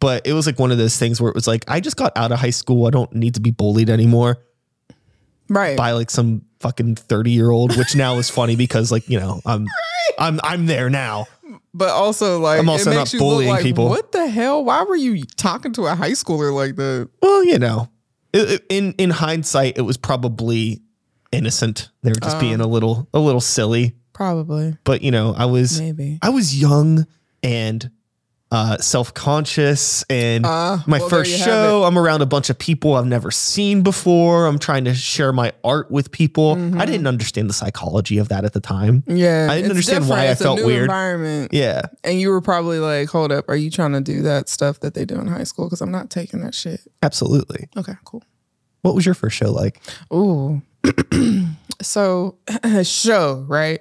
But 0.00 0.26
it 0.26 0.32
was 0.32 0.46
like 0.46 0.58
one 0.58 0.70
of 0.70 0.78
those 0.78 0.96
things 0.96 1.20
where 1.20 1.28
it 1.28 1.34
was 1.34 1.46
like 1.46 1.64
I 1.68 1.80
just 1.80 1.96
got 1.96 2.12
out 2.16 2.32
of 2.32 2.38
high 2.38 2.50
school. 2.50 2.86
I 2.86 2.90
don't 2.90 3.12
need 3.14 3.34
to 3.34 3.40
be 3.40 3.50
bullied 3.50 3.90
anymore. 3.90 4.38
right. 5.48 5.76
by 5.76 5.92
like 5.92 6.10
some 6.10 6.42
fucking 6.60 6.96
30 6.96 7.30
year 7.30 7.50
old 7.50 7.76
which 7.76 7.94
now 7.94 8.16
is 8.16 8.28
funny 8.28 8.56
because 8.56 8.90
like 8.90 9.08
you 9.08 9.16
know 9.18 9.40
i'm 9.46 9.64
i'm 10.18 10.40
i'm 10.42 10.66
there 10.66 10.90
now 10.90 11.24
But 11.72 11.90
also, 11.90 12.40
like, 12.40 12.58
I'm 12.58 12.68
also 12.68 12.90
it 12.90 12.94
not 12.94 13.00
makes 13.00 13.12
you 13.14 13.20
bullying 13.20 13.50
like, 13.50 13.62
people. 13.62 13.88
What 13.88 14.10
the 14.10 14.26
hell? 14.26 14.64
Why 14.64 14.82
were 14.82 14.96
you 14.96 15.22
talking 15.36 15.72
to 15.74 15.86
a 15.86 15.94
high 15.94 16.10
schooler 16.10 16.52
like 16.52 16.74
that? 16.76 17.08
well 17.22 17.44
you 17.44 17.58
know 17.58 17.88
it- 18.32 18.50
it- 18.50 18.66
in 18.68 18.92
in 18.98 19.10
hindsight 19.10 19.78
it 19.78 19.82
was 19.82 19.96
probably 19.96 20.82
innocent 21.32 21.90
they 22.02 22.10
were 22.10 22.16
just 22.20 22.36
Oh. 22.36 22.40
being 22.40 22.60
a 22.60 22.66
little 22.66 23.08
a 23.12 23.18
little 23.18 23.40
silly 23.40 23.94
Probably, 24.12 24.76
but 24.84 25.02
you 25.02 25.10
know 25.10 25.34
i 25.36 25.44
was 25.44 25.80
maybe. 25.80 26.18
i 26.22 26.28
was 26.30 26.58
young 26.60 27.06
and 27.42 27.90
uh 28.50 28.78
self-conscious 28.78 30.04
and 30.08 30.46
Uh, 30.46 30.78
my 30.86 30.98
well, 30.98 31.08
first 31.10 31.38
show 31.38 31.84
i'm 31.84 31.98
around 31.98 32.22
a 32.22 32.26
bunch 32.26 32.48
of 32.50 32.58
people 32.58 32.94
i've 32.94 33.06
never 33.06 33.30
seen 33.30 33.82
before 33.82 34.46
i'm 34.46 34.58
trying 34.58 34.84
to 34.86 34.94
share 34.94 35.32
my 35.34 35.52
art 35.62 35.90
with 35.90 36.10
people 36.12 36.56
Mm-hmm. 36.56 36.80
i 36.80 36.86
didn't 36.86 37.06
understand 37.06 37.48
the 37.50 37.52
psychology 37.54 38.16
of 38.18 38.28
that 38.30 38.44
at 38.46 38.54
the 38.54 38.60
time 38.60 39.02
Yeah, 39.06 39.48
I 39.50 39.56
didn't 39.56 39.70
understand 39.72 40.08
why 40.08 40.22
different. 40.24 40.28
I 40.28 40.32
It's 40.32 40.40
a 40.40 40.44
felt 40.44 40.64
weird. 40.64 40.82
Environment, 40.84 41.52
yeah 41.52 41.82
and 42.04 42.18
you 42.20 42.30
were 42.30 42.40
probably 42.40 42.78
like, 42.78 43.08
"Hold 43.10 43.32
up, 43.32 43.44
are 43.48 43.56
you 43.56 43.70
trying 43.70 43.92
to 43.92 44.00
do 44.00 44.22
that 44.22 44.48
stuff 44.48 44.80
that 44.80 44.94
they 44.94 45.04
do 45.04 45.16
in 45.16 45.26
high 45.26 45.44
school? 45.44 45.66
Because 45.66 45.80
I'm 45.82 45.90
not 45.92 46.08
taking 46.10 46.40
that 46.40 46.54
shit." 46.54 46.80
absolutely 47.02 47.68
Okay, 47.76 47.94
cool. 48.04 48.22
What 48.82 48.94
was 48.94 49.04
your 49.04 49.14
first 49.14 49.36
show 49.36 49.50
like? 49.52 49.80
Ooh, 50.12 50.62
so 51.82 52.36
show 52.82 53.44
right? 53.48 53.80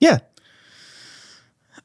Yeah. 0.00 0.18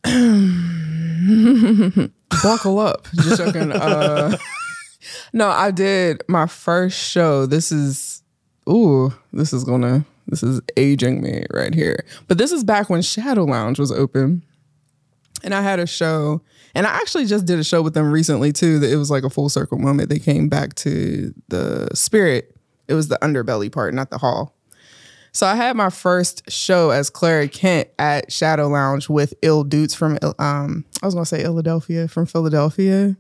Buckle 2.44 2.80
up, 2.80 3.08
just 3.14 3.38
joking. 3.38 3.72
Uh, 3.72 4.38
no, 5.34 5.48
I 5.48 5.72
did 5.72 6.24
my 6.28 6.48
first 6.48 6.98
show. 6.98 7.46
This 7.46 7.72
is 7.72 8.24
ooh, 8.70 9.14
this 9.34 9.54
is 9.54 9.64
gonna 9.64 10.06
this 10.28 10.44
is 10.44 10.62
aging 10.78 11.22
me 11.22 11.46
right 11.52 11.74
here. 11.74 12.06
But 12.28 12.38
this 12.38 12.52
is 12.52 12.64
back 12.64 12.90
when 12.90 13.02
Shadow 13.02 13.44
Lounge 13.44 13.80
was 13.80 13.92
open, 13.92 14.44
and 15.44 15.54
I 15.54 15.62
had 15.62 15.80
a 15.80 15.88
show. 15.88 16.42
And 16.74 16.88
I 16.88 16.92
actually 16.92 17.26
just 17.26 17.46
did 17.46 17.60
a 17.60 17.66
show 17.66 17.82
with 17.82 17.94
them 17.94 18.10
recently 18.10 18.54
too. 18.54 18.80
That 18.80 18.92
it 18.92 18.96
was 18.96 19.12
like 19.12 19.24
a 19.24 19.30
full 19.30 19.50
circle 19.50 19.78
moment. 19.78 20.10
They 20.10 20.20
came 20.20 20.48
back 20.48 20.76
to 20.76 21.34
the 21.50 21.90
spirit. 21.94 22.56
It 22.92 22.96
was 22.96 23.08
the 23.08 23.18
underbelly 23.22 23.72
part, 23.72 23.94
not 23.94 24.10
the 24.10 24.18
hall. 24.18 24.54
So 25.32 25.48
I 25.48 25.56
had 25.56 25.78
my 25.78 25.90
first 25.90 26.52
show 26.52 26.90
as 26.90 27.10
Clara 27.10 27.48
Kent 27.48 27.88
at 27.98 28.32
Shadow 28.32 28.68
Lounge 28.68 29.08
with 29.08 29.34
Ill 29.42 29.64
Doots 29.64 29.96
from 29.96 30.20
um 30.40 30.84
I 31.02 31.06
was 31.06 31.14
gonna 31.14 31.26
say 31.26 31.42
Philadelphia 31.42 32.10
from 32.10 32.26
Philadelphia, 32.26 33.16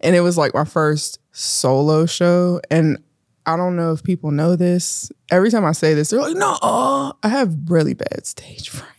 and 0.00 0.16
it 0.16 0.22
was 0.22 0.36
like 0.36 0.54
my 0.54 0.64
first 0.64 1.20
solo 1.30 2.04
show. 2.04 2.60
And 2.68 2.98
I 3.46 3.56
don't 3.56 3.76
know 3.76 3.92
if 3.92 4.02
people 4.02 4.32
know 4.32 4.56
this. 4.56 5.12
Every 5.30 5.52
time 5.52 5.64
I 5.64 5.70
say 5.70 5.94
this, 5.94 6.10
they're 6.10 6.20
like, 6.20 6.36
"No, 6.36 6.58
I 7.22 7.28
have 7.28 7.54
really 7.68 7.94
bad 7.94 8.26
stage 8.26 8.68
fright." 8.68 8.90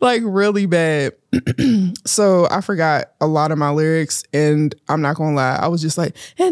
Like 0.00 0.22
really 0.24 0.66
bad. 0.66 1.12
so 2.06 2.48
I 2.50 2.60
forgot 2.60 3.12
a 3.20 3.26
lot 3.26 3.52
of 3.52 3.58
my 3.58 3.70
lyrics, 3.70 4.24
and 4.32 4.74
I'm 4.88 5.00
not 5.00 5.14
gonna 5.16 5.36
lie, 5.36 5.58
I 5.60 5.68
was 5.68 5.80
just 5.82 5.96
like, 5.98 6.16
I 6.38 6.50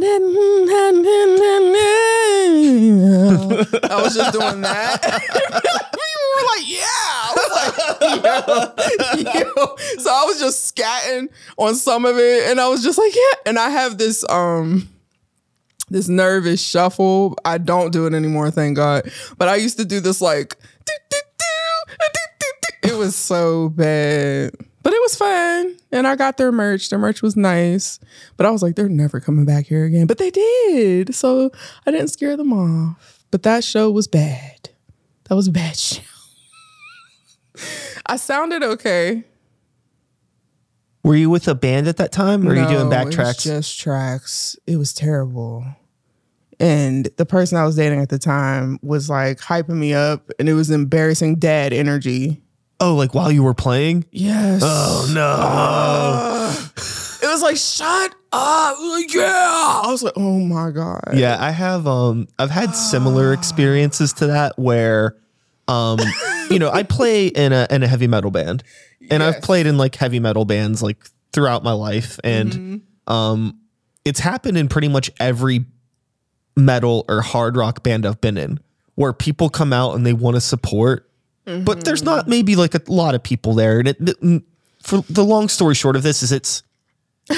was 4.02 4.14
just 4.14 4.32
doing 4.32 4.60
that. 4.60 5.02
People 5.92 6.28
were 6.36 6.46
like, 6.56 6.68
yeah. 6.68 7.34
Like. 7.34 7.48
So 9.98 10.10
I 10.10 10.24
was 10.26 10.38
just 10.38 10.74
scatting 10.74 11.28
on 11.56 11.74
some 11.74 12.04
of 12.04 12.18
it, 12.18 12.50
and 12.50 12.60
I 12.60 12.68
was 12.68 12.82
just 12.82 12.98
like, 12.98 13.14
yeah. 13.14 13.34
And 13.46 13.58
I 13.58 13.70
have 13.70 13.96
this 13.98 14.28
um 14.28 14.88
this 15.90 16.08
nervous 16.08 16.62
shuffle. 16.62 17.36
I 17.44 17.58
don't 17.58 17.92
do 17.92 18.06
it 18.06 18.14
anymore, 18.14 18.50
thank 18.50 18.76
God. 18.76 19.10
But 19.38 19.48
I 19.48 19.56
used 19.56 19.78
to 19.78 19.84
do 19.84 20.00
this 20.00 20.20
like 20.20 20.56
it 22.82 22.94
was 22.96 23.14
so 23.16 23.68
bad. 23.70 24.52
But 24.82 24.92
it 24.92 25.00
was 25.02 25.16
fun. 25.16 25.76
And 25.92 26.06
I 26.06 26.16
got 26.16 26.36
their 26.36 26.52
merch. 26.52 26.88
Their 26.88 26.98
merch 26.98 27.20
was 27.20 27.36
nice. 27.36 27.98
But 28.36 28.46
I 28.46 28.50
was 28.50 28.62
like, 28.62 28.76
they're 28.76 28.88
never 28.88 29.20
coming 29.20 29.44
back 29.44 29.66
here 29.66 29.84
again. 29.84 30.06
But 30.06 30.18
they 30.18 30.30
did. 30.30 31.14
So 31.14 31.50
I 31.86 31.90
didn't 31.90 32.08
scare 32.08 32.36
them 32.36 32.52
off. 32.52 33.24
But 33.30 33.42
that 33.42 33.64
show 33.64 33.90
was 33.90 34.06
bad. 34.08 34.70
That 35.24 35.34
was 35.34 35.48
a 35.48 35.52
bad 35.52 35.76
show. 35.78 36.02
I 38.06 38.16
sounded 38.16 38.62
okay. 38.62 39.24
Were 41.04 41.16
you 41.16 41.28
with 41.30 41.48
a 41.48 41.54
band 41.54 41.88
at 41.88 41.96
that 41.98 42.12
time? 42.12 42.46
Or 42.46 42.52
are 42.52 42.56
you 42.56 42.66
doing 42.68 42.88
No, 42.88 43.00
it 43.00 43.08
backtracks? 43.08 43.42
just 43.42 43.80
tracks. 43.80 44.56
It 44.66 44.76
was 44.76 44.92
terrible. 44.94 45.64
And 46.60 47.08
the 47.16 47.26
person 47.26 47.56
I 47.56 47.64
was 47.64 47.76
dating 47.76 48.00
at 48.00 48.08
the 48.08 48.18
time 48.18 48.78
was 48.82 49.08
like 49.08 49.38
hyping 49.38 49.76
me 49.76 49.94
up, 49.94 50.30
and 50.38 50.48
it 50.48 50.54
was 50.54 50.70
embarrassing 50.70 51.36
dad 51.36 51.72
energy. 51.72 52.42
Oh, 52.80 52.94
like 52.94 53.14
while 53.14 53.30
you 53.32 53.42
were 53.42 53.54
playing? 53.54 54.04
Yes. 54.12 54.62
Oh 54.64 55.10
no. 55.14 56.54
It 57.20 57.26
was 57.30 57.42
like, 57.42 57.56
shut 57.56 58.14
up. 58.32 58.78
Like, 58.80 59.12
yeah. 59.12 59.80
I 59.84 59.86
was 59.90 60.02
like, 60.02 60.12
oh 60.16 60.38
my 60.38 60.70
God. 60.70 61.00
Yeah, 61.14 61.36
I 61.40 61.50
have 61.50 61.86
um 61.86 62.28
I've 62.38 62.50
had 62.50 62.74
similar 62.74 63.32
experiences 63.34 64.12
to 64.14 64.28
that 64.28 64.58
where 64.58 65.16
um 65.66 65.98
you 66.50 66.58
know, 66.58 66.70
I 66.70 66.82
play 66.84 67.26
in 67.26 67.52
a 67.52 67.66
in 67.70 67.82
a 67.82 67.88
heavy 67.88 68.06
metal 68.06 68.30
band. 68.30 68.62
And 69.10 69.22
I've 69.22 69.40
played 69.40 69.66
in 69.66 69.78
like 69.78 69.94
heavy 69.94 70.20
metal 70.20 70.44
bands 70.44 70.82
like 70.82 70.98
throughout 71.32 71.62
my 71.64 71.72
life 71.72 72.18
and 72.24 72.52
Mm-hmm. 72.52 73.12
um 73.12 73.58
it's 74.04 74.20
happened 74.20 74.56
in 74.56 74.68
pretty 74.68 74.88
much 74.88 75.10
every 75.20 75.66
metal 76.56 77.04
or 77.08 77.20
hard 77.20 77.56
rock 77.56 77.82
band 77.82 78.06
I've 78.06 78.20
been 78.20 78.36
in 78.38 78.58
where 78.94 79.12
people 79.12 79.48
come 79.48 79.72
out 79.72 79.94
and 79.94 80.04
they 80.06 80.12
want 80.12 80.34
to 80.36 80.40
support 80.40 81.07
but 81.64 81.84
there's 81.84 82.02
not 82.02 82.22
Mm-hmm. 82.22 82.30
maybe 82.30 82.56
like 82.56 82.74
a 82.74 82.82
lot 82.88 83.14
of 83.14 83.22
people 83.22 83.54
there 83.54 83.78
and 83.80 83.88
it, 83.88 84.42
for 84.82 85.02
the 85.10 85.24
long 85.24 85.48
story 85.48 85.74
short 85.74 85.96
of 85.96 86.02
this 86.02 86.22
is 86.22 86.32
it's 86.32 86.62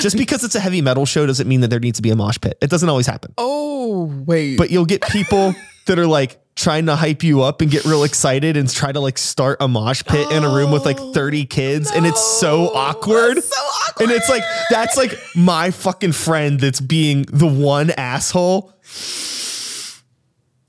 just 0.01 0.17
because 0.23 0.45
it's 0.45 0.55
a 0.55 0.61
heavy 0.61 0.81
metal 0.83 1.07
show 1.07 1.27
doesn't 1.27 1.49
mean 1.49 1.61
that 1.63 1.69
there 1.69 1.81
needs 1.81 1.99
to 1.99 2.03
be 2.03 2.11
a 2.11 2.17
mosh 2.17 2.39
pit. 2.41 2.57
It 2.61 2.71
doesn't 2.71 2.89
always 2.89 3.07
happen 3.07 3.33
Oh, 3.39 4.05
wait. 4.27 4.57
but 4.59 4.71
you'll 4.71 4.85
get 4.87 5.03
people 5.03 5.55
that 5.87 5.99
are 5.99 6.07
like 6.07 6.39
trying 6.57 6.87
to 6.87 6.95
hype 6.97 7.23
you 7.23 7.43
up 7.43 7.61
and 7.63 7.71
get 7.71 7.85
real 7.87 8.05
excited 8.05 8.57
and 8.57 8.69
try 8.69 8.93
to 8.93 9.01
like 9.01 9.17
start 9.17 9.57
a 9.61 9.69
mosh 9.69 10.05
pit 10.05 10.31
in 10.31 10.45
a 10.45 10.49
room 10.49 10.71
with 10.71 10.85
like 10.85 10.99
30 10.99 11.47
kids 11.47 11.91
and 11.91 12.07
it's 12.07 12.21
so 12.23 12.67
awkward. 12.75 13.43
So 13.43 13.57
awkward. 13.89 14.11
And 14.11 14.13
it's 14.13 14.29
like 14.29 14.43
that's 14.71 14.97
like 14.97 15.19
my 15.35 15.71
fucking 15.71 16.13
friend 16.13 16.61
that's 16.61 16.81
being 16.81 17.23
the 17.33 17.47
one 17.47 17.91
asshole. 17.91 18.73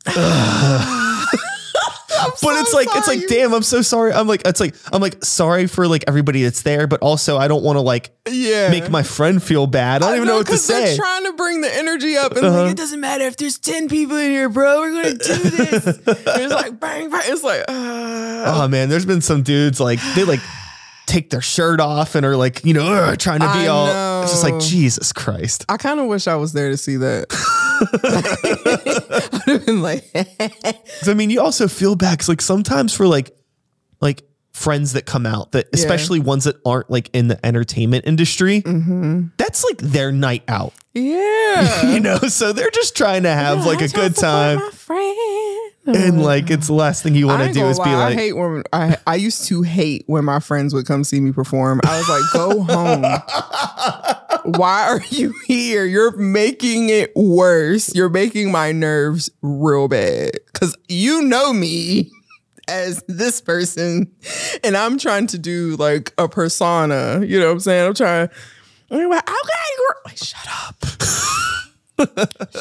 but 2.42 2.60
it's 2.60 2.72
so 2.72 2.78
like 2.78 2.88
it's 2.92 3.08
like 3.08 3.28
damn 3.28 3.54
I'm 3.54 3.64
so 3.64 3.82
sorry 3.82 4.14
I'm 4.14 4.28
like 4.28 4.42
it's 4.46 4.60
like 4.60 4.76
I'm 4.92 5.02
like 5.02 5.24
sorry 5.24 5.68
for 5.68 5.88
like 5.88 6.04
everybody 6.08 6.44
that's 6.44 6.62
there 6.62 6.88
but 6.88 7.02
also 7.02 7.38
I 7.38 7.48
don't 7.48 7.64
want 7.64 7.78
to 7.78 7.82
like 7.82 8.12
yeah. 8.30 8.70
make 8.70 8.90
my 8.90 9.04
friend 9.04 9.42
feel 9.42 9.68
bad 9.68 10.04
I 10.04 10.08
don't 10.08 10.16
even 10.18 10.28
know, 10.28 10.38
what 10.38 10.48
to 10.48 10.58
say 10.58 10.74
Uh-huh. 10.76 10.86
They're 10.86 10.96
trying 10.98 11.26
to 11.26 11.34
bring 11.34 11.62
the 11.62 11.74
energy 11.76 12.18
up, 12.18 12.34
and 12.34 12.48
like, 12.48 12.72
it 12.72 12.78
doesn't 12.78 13.00
matter 13.00 13.26
if 13.26 13.38
there's 13.38 13.58
ten 13.60 13.88
people 13.90 14.16
in 14.18 14.32
here, 14.32 14.50
bro. 14.50 14.80
We're 14.82 15.04
gonna 15.04 15.18
do 15.18 15.18
this. 15.18 15.88
It's 15.88 16.54
like 16.54 16.80
bang, 16.80 17.10
bang. 17.10 17.22
It's 17.26 17.44
like, 17.44 17.62
uh, 17.68 18.44
Oh 18.48 18.68
man, 18.68 18.90
there's 18.90 19.06
been 19.06 19.22
some 19.22 19.44
dudes 19.44 19.80
like 19.80 20.00
they 20.16 20.24
like 20.24 20.40
take 21.06 21.30
their 21.30 21.42
shirt 21.42 21.80
off 21.80 22.16
and 22.16 22.26
are 22.26 22.36
like 22.38 22.64
you 22.64 22.74
know 22.74 23.16
trying 23.16 23.40
to 23.40 23.52
be 23.54 23.60
I 23.60 23.68
all. 23.68 23.88
It's 24.24 24.32
just 24.32 24.44
like. 24.44 24.54
Oh. 24.56 24.60
Jesus 24.60 25.12
Christ. 25.12 25.66
I 25.70 25.78
kind 25.78 26.00
of 26.00 26.06
wish 26.08 26.28
I 26.28 26.36
was 26.36 26.54
there 26.54 26.70
to 26.70 26.78
see 26.78 26.96
that. 26.98 27.26
I'd 29.48 29.52
have 29.52 29.66
been 29.66 29.82
like, 29.82 30.06
'Cause, 30.14 31.10
I 31.10 31.14
mean, 31.14 31.30
you 31.30 31.42
also 31.42 31.68
feel 31.68 31.96
bad 31.96 32.12
because 32.12 32.30
like 32.30 32.42
sometimes 32.42 32.94
for 32.94 33.08
like 33.08 33.36
like 34.00 34.24
friends 34.54 34.94
that 34.94 35.06
come 35.06 35.26
out 35.26 35.54
that 35.54 35.68
especially 35.74 36.20
ones 36.20 36.44
that 36.44 36.56
aren't 36.66 36.90
like 36.92 37.10
in 37.14 37.28
the 37.28 37.44
entertainment 37.46 38.06
industry, 38.06 38.62
mm-hmm. 38.62 39.24
that's 39.38 39.64
like 39.64 39.78
their 39.78 40.12
night 40.12 40.44
out. 40.48 40.74
yeah. 40.94 41.88
You 41.92 42.00
know, 42.00 42.18
so 42.18 42.54
they're 42.54 42.70
just 42.72 42.96
trying 42.96 43.24
to 43.24 43.30
have 43.32 43.66
like 43.66 43.82
a 43.82 43.88
good 43.88 44.16
time. 44.16 44.60
My 44.60 44.70
friend. 44.72 45.51
And 45.86 46.22
like 46.22 46.52
it's 46.52 46.68
the 46.68 46.74
last 46.74 47.02
thing 47.02 47.16
you 47.16 47.28
want 47.28 47.42
to 47.42 47.54
do 47.54 47.62
gonna 47.62 47.72
is 47.72 47.80
be 47.80 47.86
like. 47.86 48.14
I 48.14 48.14
hate 48.14 48.34
when 48.34 48.64
I 48.72 48.98
I 49.08 49.16
used 49.16 49.48
to 49.48 49.64
hate 49.64 50.04
when 50.08 50.26
my 50.26 50.40
friends 50.40 50.74
would 50.74 50.86
come 50.86 51.04
see 51.04 51.20
me 51.20 51.32
perform. 51.32 51.82
I 51.84 51.98
was 51.98 52.10
like, 52.10 52.22
go 52.34 52.64
home. 52.64 54.56
Why 54.60 54.88
are 54.88 55.02
you 55.10 55.34
here? 55.46 55.86
You're 55.86 56.16
making 56.18 56.90
it 56.90 57.16
worse. 57.16 57.96
You're 57.96 58.10
making 58.10 58.52
my 58.52 58.72
nerves 58.72 59.30
real 59.42 59.88
bad. 59.88 60.32
Cause 60.54 60.76
you 60.88 61.24
know 61.24 61.52
me 61.52 62.12
as 62.68 63.04
this 63.08 63.42
person. 63.42 64.12
And 64.64 64.78
I'm 64.78 64.98
trying 64.98 65.28
to 65.28 65.38
do 65.38 65.76
like 65.78 66.14
a 66.18 66.30
persona. 66.30 67.24
You 67.26 67.40
know 67.40 67.48
what 67.48 67.54
I'm 67.54 67.60
saying? 67.60 67.88
I'm 67.88 67.94
trying 67.94 68.30
I'm 68.92 69.10
like, 69.10 69.30
okay, 69.30 69.38
girl. 69.78 70.02
Like, 70.06 70.18
shut 70.18 70.48
up. 70.48 70.86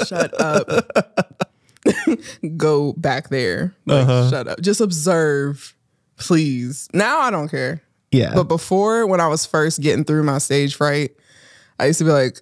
shut 0.07 0.41
up 0.41 1.50
go 2.57 2.93
back 2.95 3.29
there. 3.29 3.75
Like, 3.87 4.03
Uh-huh. 4.03 4.31
shut 4.31 4.49
up. 4.49 4.61
Just 4.61 4.81
observe, 4.81 5.75
please. 6.17 6.89
Now 6.95 7.21
I 7.21 7.31
don't 7.31 7.49
care. 7.49 7.83
yeah, 8.11 8.33
But 8.35 8.45
before, 8.45 9.07
when 9.07 9.21
I 9.21 9.29
was 9.29 9.47
first 9.47 9.81
getting 9.81 10.05
through 10.05 10.23
my 10.25 10.39
stage 10.39 10.75
fright, 10.77 11.13
I 11.79 11.87
used 11.87 11.99
to 12.01 12.05
be 12.05 12.11
like, 12.11 12.41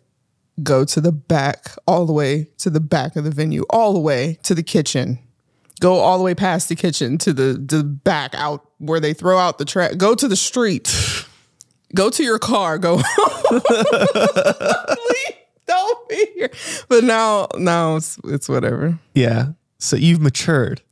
go 0.62 0.84
to 0.84 1.00
the 1.00 1.12
back, 1.12 1.66
all 1.86 2.04
the 2.06 2.12
way 2.12 2.48
to 2.58 2.70
the 2.70 2.80
back 2.80 3.14
of 3.16 3.24
the 3.24 3.30
venue, 3.30 3.64
all 3.70 3.92
the 3.92 4.00
way 4.00 4.38
to 4.42 4.54
the 4.54 4.62
kitchen. 4.62 5.18
Go 5.80 5.94
all 6.00 6.18
the 6.18 6.24
way 6.24 6.34
past 6.34 6.68
the 6.68 6.74
kitchen 6.74 7.18
to 7.18 7.32
the, 7.32 7.52
the 7.64 7.84
back 7.84 8.34
out 8.34 8.66
where 8.78 8.98
they 8.98 9.12
throw 9.14 9.38
out 9.38 9.58
the 9.58 9.64
trash. 9.64 9.94
Go 9.94 10.14
to 10.16 10.26
the 10.26 10.34
street. 10.36 10.92
Go 11.94 12.10
to 12.10 12.24
your 12.24 12.38
car. 12.40 12.78
Go. 12.78 13.00
Don't 15.74 16.08
be 16.08 16.26
here. 16.34 16.50
But 16.88 17.04
now, 17.04 17.48
now 17.56 17.96
it's 17.96 18.18
it's 18.24 18.48
whatever. 18.48 18.98
yeah. 19.14 19.52
So 19.78 19.96
you've 19.96 20.20
matured. 20.20 20.82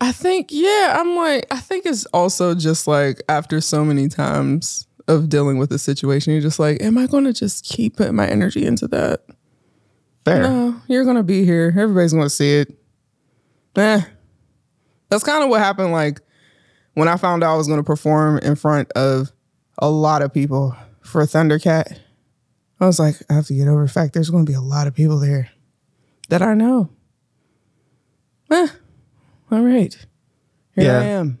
I 0.00 0.12
think, 0.12 0.48
yeah, 0.50 0.98
I'm 1.00 1.16
like, 1.16 1.46
I 1.50 1.58
think 1.60 1.86
it's 1.86 2.04
also 2.06 2.54
just 2.54 2.86
like 2.86 3.22
after 3.30 3.62
so 3.62 3.82
many 3.84 4.08
times 4.08 4.86
of 5.08 5.30
dealing 5.30 5.56
with 5.56 5.70
the 5.70 5.78
situation, 5.78 6.32
you're 6.34 6.42
just 6.42 6.58
like, 6.58 6.82
am 6.82 6.98
I 6.98 7.06
going 7.06 7.24
to 7.24 7.32
just 7.32 7.64
keep 7.64 7.96
putting 7.96 8.14
my 8.14 8.26
energy 8.26 8.66
into 8.66 8.86
that? 8.88 9.24
Fair. 10.26 10.42
No, 10.42 10.80
you're 10.88 11.04
going 11.04 11.16
to 11.16 11.22
be 11.22 11.46
here. 11.46 11.68
Everybody's 11.68 12.12
going 12.12 12.26
to 12.26 12.30
see 12.30 12.56
it. 12.56 12.78
Eh. 13.76 14.02
That's 15.08 15.24
kind 15.24 15.42
of 15.42 15.48
what 15.48 15.60
happened. 15.60 15.92
Like 15.92 16.20
when 16.94 17.08
I 17.08 17.16
found 17.16 17.42
out 17.42 17.54
I 17.54 17.56
was 17.56 17.68
going 17.68 17.80
to 17.80 17.84
perform 17.84 18.38
in 18.38 18.56
front 18.56 18.90
of 18.92 19.32
a 19.78 19.88
lot 19.88 20.20
of 20.22 20.32
people 20.32 20.76
for 21.02 21.22
Thundercat, 21.22 21.98
I 22.80 22.86
was 22.86 22.98
like, 22.98 23.16
I 23.30 23.34
have 23.34 23.46
to 23.46 23.54
get 23.54 23.68
over 23.68 23.82
the 23.84 23.88
fact 23.92 24.14
there's 24.14 24.30
going 24.30 24.44
to 24.44 24.50
be 24.50 24.56
a 24.56 24.60
lot 24.60 24.86
of 24.86 24.94
people 24.94 25.18
there 25.18 25.50
that 26.28 26.42
I 26.42 26.54
know. 26.54 26.90
Eh. 28.50 28.68
All 29.50 29.62
right. 29.62 29.94
Here 30.74 30.84
Yeah. 30.84 30.98
I 30.98 31.04
am. 31.04 31.38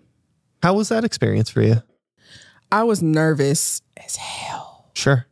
How 0.62 0.74
was 0.74 0.88
that 0.88 1.04
experience 1.04 1.50
for 1.50 1.60
you? 1.62 1.82
I 2.72 2.84
was 2.84 3.02
nervous 3.02 3.82
as 3.96 4.16
hell, 4.16 4.90
Sure. 4.94 5.26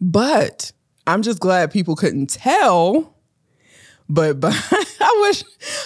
but 0.00 0.72
I'm 1.06 1.22
just 1.22 1.40
glad 1.40 1.70
people 1.72 1.96
couldn't 1.96 2.28
tell. 2.30 3.16
But, 4.08 4.40
but 4.40 4.52
I 5.00 5.18
wish, 5.28 5.42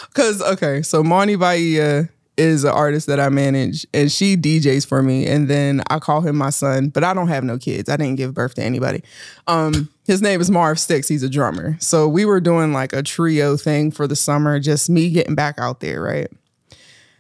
because, 0.09 0.42
okay, 0.42 0.83
so 0.83 1.02
Monty 1.02 1.37
Bahia 1.37 2.09
is 2.37 2.64
an 2.64 2.70
artist 2.70 3.07
that 3.07 3.20
I 3.20 3.29
manage 3.29 3.87
and 3.94 4.11
she 4.11 4.37
DJs 4.37 4.87
for 4.87 5.03
me. 5.03 5.27
And 5.27 5.49
then 5.49 5.83
I 5.88 5.99
call 5.99 6.20
him 6.20 6.37
my 6.37 6.51
son, 6.51 6.88
but 6.88 7.05
I 7.05 7.14
don't 7.14 7.29
have 7.29 7.44
no 7.44 7.59
kids. 7.59 7.88
I 7.88 7.97
didn't 7.97 8.16
give 8.16 8.35
birth 8.35 8.55
to 8.55 8.62
anybody. 8.62 9.03
Um, 9.47 9.88
his 10.07 10.20
name 10.20 10.40
is 10.40 10.51
Marv 10.51 10.79
Sticks. 10.79 11.09
He's 11.09 11.23
a 11.23 11.29
drummer. 11.29 11.77
So 11.81 12.09
we 12.09 12.25
were 12.25 12.40
doing 12.40 12.73
like 12.73 12.92
a 12.92 13.03
trio 13.03 13.57
thing 13.57 13.90
for 13.90 14.07
the 14.07 14.16
summer, 14.16 14.59
just 14.59 14.90
me 14.90 15.11
getting 15.11 15.35
back 15.35 15.59
out 15.59 15.81
there, 15.81 16.03
right? 16.03 16.31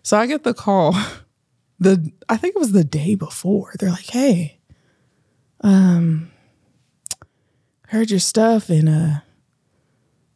So 0.02 0.16
I 0.16 0.26
get 0.26 0.44
the 0.44 0.54
call 0.54 0.94
the 1.78 2.12
I 2.28 2.36
think 2.36 2.56
it 2.56 2.60
was 2.60 2.72
the 2.72 2.84
day 2.84 3.14
before. 3.14 3.72
They're 3.78 3.90
like, 3.90 4.10
"Hey, 4.10 4.58
um, 5.60 6.30
heard 7.88 8.10
your 8.10 8.20
stuff 8.20 8.68
and 8.68 8.88
uh, 8.88 9.20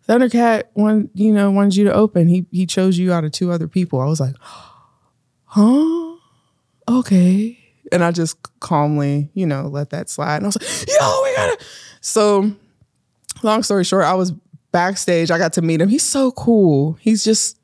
Thundercat 0.08 0.64
one, 0.74 1.10
you 1.14 1.32
know, 1.32 1.50
wanted 1.50 1.76
you 1.76 1.84
to 1.84 1.92
open. 1.92 2.28
He 2.28 2.46
he 2.50 2.66
chose 2.66 2.98
you 2.98 3.12
out 3.12 3.24
of 3.24 3.32
two 3.32 3.52
other 3.52 3.68
people." 3.68 4.00
I 4.00 4.06
was 4.06 4.20
like, 4.20 4.34
"Huh? 5.44 6.16
Okay." 6.88 7.58
And 7.92 8.04
I 8.04 8.10
just 8.10 8.36
calmly, 8.60 9.30
you 9.34 9.46
know, 9.46 9.66
let 9.66 9.90
that 9.90 10.10
slide. 10.10 10.36
And 10.36 10.44
I 10.44 10.48
was 10.48 10.60
like, 10.60 10.88
yo, 10.88 11.22
we 11.22 11.36
gotta. 11.36 11.58
So, 12.00 12.52
long 13.42 13.62
story 13.62 13.84
short, 13.84 14.04
I 14.04 14.14
was 14.14 14.32
backstage. 14.72 15.30
I 15.30 15.38
got 15.38 15.54
to 15.54 15.62
meet 15.62 15.80
him. 15.80 15.88
He's 15.88 16.02
so 16.02 16.30
cool. 16.32 16.98
He's 17.00 17.24
just 17.24 17.58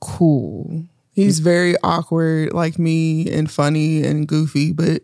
cool. 0.00 0.84
He's 1.12 1.40
very 1.40 1.74
awkward 1.82 2.52
like 2.52 2.78
me 2.78 3.30
and 3.30 3.50
funny 3.50 4.02
and 4.04 4.26
goofy, 4.26 4.72
but 4.72 5.02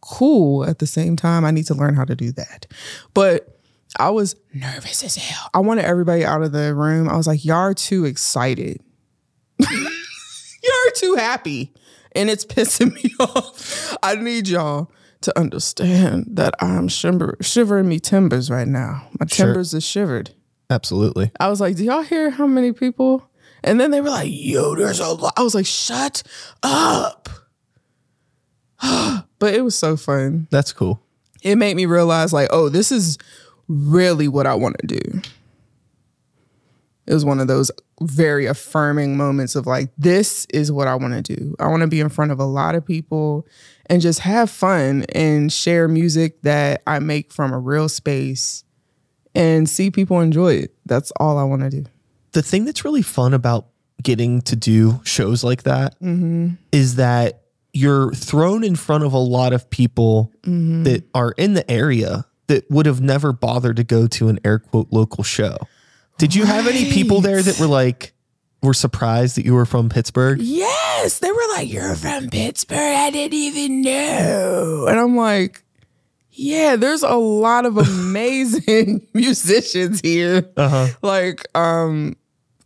cool 0.00 0.64
at 0.64 0.78
the 0.78 0.86
same 0.86 1.14
time. 1.14 1.44
I 1.44 1.50
need 1.50 1.66
to 1.66 1.74
learn 1.74 1.94
how 1.94 2.04
to 2.04 2.16
do 2.16 2.32
that. 2.32 2.66
But 3.14 3.51
I 3.98 4.10
was 4.10 4.36
nervous 4.54 5.04
as 5.04 5.16
hell. 5.16 5.50
I 5.54 5.58
wanted 5.58 5.84
everybody 5.84 6.24
out 6.24 6.42
of 6.42 6.52
the 6.52 6.74
room. 6.74 7.08
I 7.08 7.16
was 7.16 7.26
like, 7.26 7.44
y'all 7.44 7.56
are 7.58 7.74
too 7.74 8.04
excited. 8.04 8.80
You're 9.70 10.90
too 10.96 11.14
happy. 11.16 11.72
And 12.14 12.28
it's 12.30 12.44
pissing 12.44 12.94
me 13.02 13.10
off. 13.20 13.96
I 14.02 14.14
need 14.16 14.48
y'all 14.48 14.90
to 15.22 15.38
understand 15.38 16.26
that 16.32 16.54
I'm 16.60 16.88
shiver- 16.88 17.36
shivering 17.40 17.88
me 17.88 17.98
timbers 18.00 18.50
right 18.50 18.68
now. 18.68 19.08
My 19.20 19.26
Sure. 19.26 19.46
timbers 19.46 19.74
are 19.74 19.80
shivered. 19.80 20.30
Absolutely. 20.70 21.30
I 21.38 21.48
was 21.48 21.60
like, 21.60 21.76
do 21.76 21.84
y'all 21.84 22.02
hear 22.02 22.30
how 22.30 22.46
many 22.46 22.72
people? 22.72 23.28
And 23.64 23.78
then 23.80 23.90
they 23.92 24.00
were 24.00 24.10
like, 24.10 24.30
yo, 24.32 24.74
there's 24.74 25.00
a 25.00 25.08
lot. 25.08 25.34
I 25.36 25.42
was 25.42 25.54
like, 25.54 25.66
shut 25.66 26.22
up. 26.62 27.28
but 29.38 29.54
it 29.54 29.62
was 29.62 29.74
so 29.76 29.96
fun. 29.96 30.48
That's 30.50 30.72
cool. 30.72 31.00
It 31.42 31.56
made 31.56 31.76
me 31.76 31.86
realize, 31.86 32.32
like, 32.32 32.48
oh, 32.52 32.68
this 32.68 32.92
is 32.92 33.18
really 33.72 34.28
what 34.28 34.46
I 34.46 34.54
want 34.54 34.76
to 34.80 34.86
do. 34.86 35.20
It 37.06 37.14
was 37.14 37.24
one 37.24 37.40
of 37.40 37.48
those 37.48 37.70
very 38.00 38.46
affirming 38.46 39.16
moments 39.16 39.56
of 39.56 39.66
like, 39.66 39.90
this 39.98 40.46
is 40.46 40.70
what 40.70 40.86
I 40.86 40.94
want 40.94 41.14
to 41.14 41.36
do. 41.36 41.54
I 41.58 41.66
want 41.66 41.80
to 41.82 41.88
be 41.88 42.00
in 42.00 42.08
front 42.08 42.30
of 42.30 42.38
a 42.38 42.44
lot 42.44 42.74
of 42.74 42.86
people 42.86 43.46
and 43.86 44.00
just 44.00 44.20
have 44.20 44.50
fun 44.50 45.04
and 45.14 45.52
share 45.52 45.88
music 45.88 46.42
that 46.42 46.82
I 46.86 47.00
make 47.00 47.32
from 47.32 47.52
a 47.52 47.58
real 47.58 47.88
space 47.88 48.64
and 49.34 49.68
see 49.68 49.90
people 49.90 50.20
enjoy 50.20 50.54
it. 50.54 50.74
That's 50.86 51.10
all 51.18 51.38
I 51.38 51.44
want 51.44 51.62
to 51.62 51.70
do. 51.70 51.84
the 52.32 52.42
thing 52.42 52.64
that's 52.64 52.84
really 52.84 53.02
fun 53.02 53.34
about 53.34 53.66
getting 54.02 54.42
to 54.42 54.56
do 54.56 55.00
shows 55.04 55.44
like 55.44 55.62
that 55.62 55.98
mm-hmm. 56.00 56.50
is 56.72 56.96
that 56.96 57.42
you're 57.72 58.12
thrown 58.12 58.64
in 58.64 58.74
front 58.74 59.04
of 59.04 59.12
a 59.12 59.18
lot 59.18 59.52
of 59.52 59.70
people 59.70 60.32
mm-hmm. 60.42 60.82
that 60.82 61.04
are 61.14 61.32
in 61.32 61.54
the 61.54 61.70
area 61.70 62.24
that 62.52 62.70
would 62.70 62.84
have 62.84 63.00
never 63.00 63.32
bothered 63.32 63.76
to 63.76 63.84
go 63.84 64.06
to 64.06 64.28
an 64.28 64.38
air 64.44 64.58
quote 64.58 64.88
local 64.90 65.24
show. 65.24 65.56
Did 66.18 66.34
you 66.34 66.44
have 66.44 66.66
any 66.66 66.92
people 66.92 67.20
there 67.22 67.40
that 67.42 67.58
were 67.58 67.66
like 67.66 68.12
were 68.62 68.74
surprised 68.74 69.36
that 69.36 69.44
you 69.46 69.54
were 69.54 69.64
from 69.66 69.88
Pittsburgh? 69.88 70.38
Yes, 70.40 71.18
they 71.18 71.32
were 71.32 71.48
like, 71.56 71.72
"You're 71.72 71.96
from 71.96 72.28
Pittsburgh." 72.28 72.78
I 72.78 73.10
didn't 73.10 73.34
even 73.34 73.80
know, 73.80 74.86
and 74.88 74.98
I'm 75.00 75.16
like, 75.16 75.64
"Yeah, 76.30 76.76
there's 76.76 77.02
a 77.02 77.14
lot 77.16 77.64
of 77.66 77.76
amazing 77.88 79.06
musicians 79.14 80.00
here, 80.02 80.44
Uh-huh. 80.56 80.88
like 81.02 81.46
um, 81.56 82.16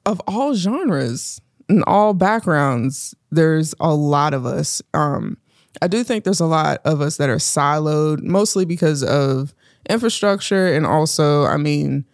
of 0.05 0.20
all 0.27 0.55
genres 0.55 1.40
and 1.68 1.83
all 1.87 2.12
backgrounds. 2.12 3.14
There's 3.31 3.75
a 3.81 3.94
lot 3.94 4.35
of 4.35 4.44
us. 4.44 4.83
Um, 4.92 5.37
I 5.83 5.88
do 5.88 6.03
think 6.05 6.25
there's 6.25 6.40
a 6.40 6.46
lot 6.46 6.81
of 6.85 7.01
us 7.01 7.16
that 7.18 7.29
are 7.31 7.37
siloed, 7.37 8.22
mostly 8.22 8.64
because 8.64 9.03
of 9.03 9.55
infrastructure, 9.88 10.72
and 10.75 10.87
also, 10.87 11.44
I 11.44 11.57
mean." 11.57 12.05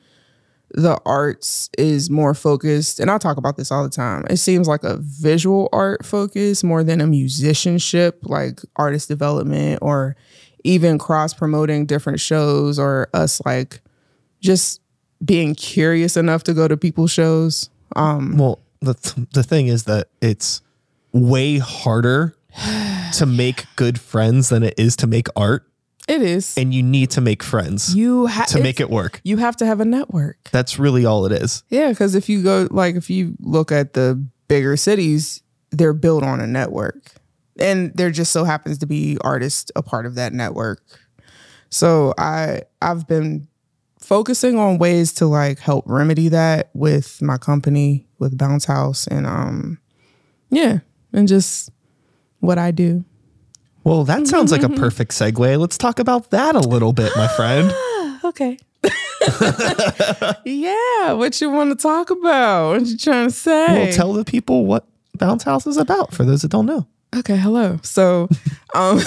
the 0.75 0.99
arts 1.05 1.69
is 1.77 2.09
more 2.09 2.35
focused, 2.35 2.99
and 2.99 3.11
I 3.11 3.19
talk 3.19 3.37
about 3.37 3.57
this 3.57 3.71
all 3.71 3.83
the 3.83 3.91
time. 3.91 4.25
It 4.31 4.39
seems 4.39 4.67
like 4.67 4.85
a 4.85 4.97
visual 4.97 5.69
art 5.73 6.05
focus 6.05 6.65
more 6.65 6.83
than 6.83 7.01
a 7.01 7.07
musicianship, 7.07 8.21
like 8.23 8.61
artist 8.77 9.09
development 9.09 9.81
or 9.83 10.17
even 10.65 10.99
cross 10.99 11.35
promoting 11.35 11.87
different 11.87 12.21
shows 12.21 12.79
or 12.79 13.09
us 13.13 13.43
like 13.45 13.81
just 14.41 14.81
being 15.25 15.55
curious 15.55 16.17
enough 16.17 16.43
to 16.45 16.55
go 16.55 16.67
to 16.69 16.77
people's 16.77 17.11
shows. 17.11 17.69
Um, 17.95 18.37
Well, 18.39 18.59
the 18.81 18.95
the 19.33 19.43
thing 19.43 19.69
is 19.69 19.85
that 19.85 20.09
it's 20.21 20.63
way 21.13 21.59
harder 21.59 22.35
to 23.15 23.27
make 23.27 23.67
good 23.77 24.01
friends 24.01 24.49
than 24.49 24.63
it 24.63 24.75
is 24.79 24.97
to 24.97 25.07
make 25.07 25.29
art, 25.37 25.67
it 26.09 26.23
is. 26.23 26.57
and 26.59 26.75
you 26.75 26.83
need 26.83 27.11
to 27.11 27.21
make 27.21 27.43
friends 27.43 27.95
You 27.95 28.27
have 28.27 28.49
to 28.49 28.61
make 28.62 28.81
it 28.81 28.91
work. 28.91 29.21
You 29.25 29.37
have 29.37 29.57
to 29.59 29.67
have 29.67 29.81
a 29.81 29.85
network. 29.85 30.37
That's 30.51 30.79
really 30.79 31.05
all 31.05 31.27
it 31.27 31.33
is. 31.33 31.62
Yeah, 31.69 31.91
because 31.91 32.15
if 32.15 32.29
you 32.29 32.43
go 32.43 32.69
like 32.71 32.97
if 32.97 33.09
you 33.11 33.35
look 33.41 33.71
at 33.73 33.93
the 33.95 34.23
bigger 34.49 34.77
cities, 34.77 35.43
they're 35.71 35.95
built 35.95 36.23
on 36.25 36.41
a 36.41 36.47
network. 36.47 37.12
And 37.59 37.93
there 37.95 38.11
just 38.11 38.33
so 38.33 38.45
happens 38.45 38.79
to 38.79 38.87
be 38.87 39.19
artists 39.21 39.71
a 39.77 39.83
part 39.83 40.07
of 40.07 40.15
that 40.17 40.33
network. 40.33 40.83
So 41.71 42.12
I 42.19 42.62
I've 42.81 43.07
been 43.07 43.49
focusing 44.01 44.59
on 44.59 44.79
ways 44.79 45.12
to 45.15 45.27
like 45.27 45.59
help 45.61 45.85
remedy 45.87 46.29
that 46.29 46.71
with 46.75 47.23
my 47.23 47.38
company, 47.38 48.07
with 48.19 48.37
Bounce 48.37 48.65
House 48.65 49.07
and 49.07 49.27
um 49.27 49.79
yeah, 50.51 50.81
and 51.12 51.29
just 51.29 51.71
what 52.41 52.59
I 52.59 52.73
do. 52.73 53.05
Well, 53.85 54.05
that 54.05 54.27
sounds 54.29 54.53
like 54.53 54.62
a 54.62 54.68
perfect 54.68 55.12
segue. 55.12 55.59
Let's 55.59 55.77
talk 55.77 55.99
about 55.99 56.31
that 56.31 56.55
a 56.55 56.61
little 56.61 56.92
bit, 56.92 57.12
my 57.16 57.29
friend. 57.29 57.73
Okay. 58.25 58.57
yeah, 60.45 61.12
what 61.12 61.40
you 61.40 61.51
want 61.51 61.71
to 61.71 61.83
talk 61.83 62.11
about? 62.11 62.81
What 62.81 62.87
you 62.87 62.97
trying 62.97 63.27
to 63.27 63.35
say? 63.35 63.66
Well, 63.66 63.92
tell 63.92 64.12
the 64.12 64.25
people 64.25 64.64
what 64.64 64.87
Bounce 65.18 65.42
House 65.42 65.66
is 65.66 65.77
about 65.77 66.14
for 66.14 66.25
those 66.25 66.42
that 66.42 66.53
don't 66.53 66.66
know. 66.66 66.87
Okay, 67.14 67.37
hello. 67.37 67.79
So, 67.83 68.29
um, 68.75 69.01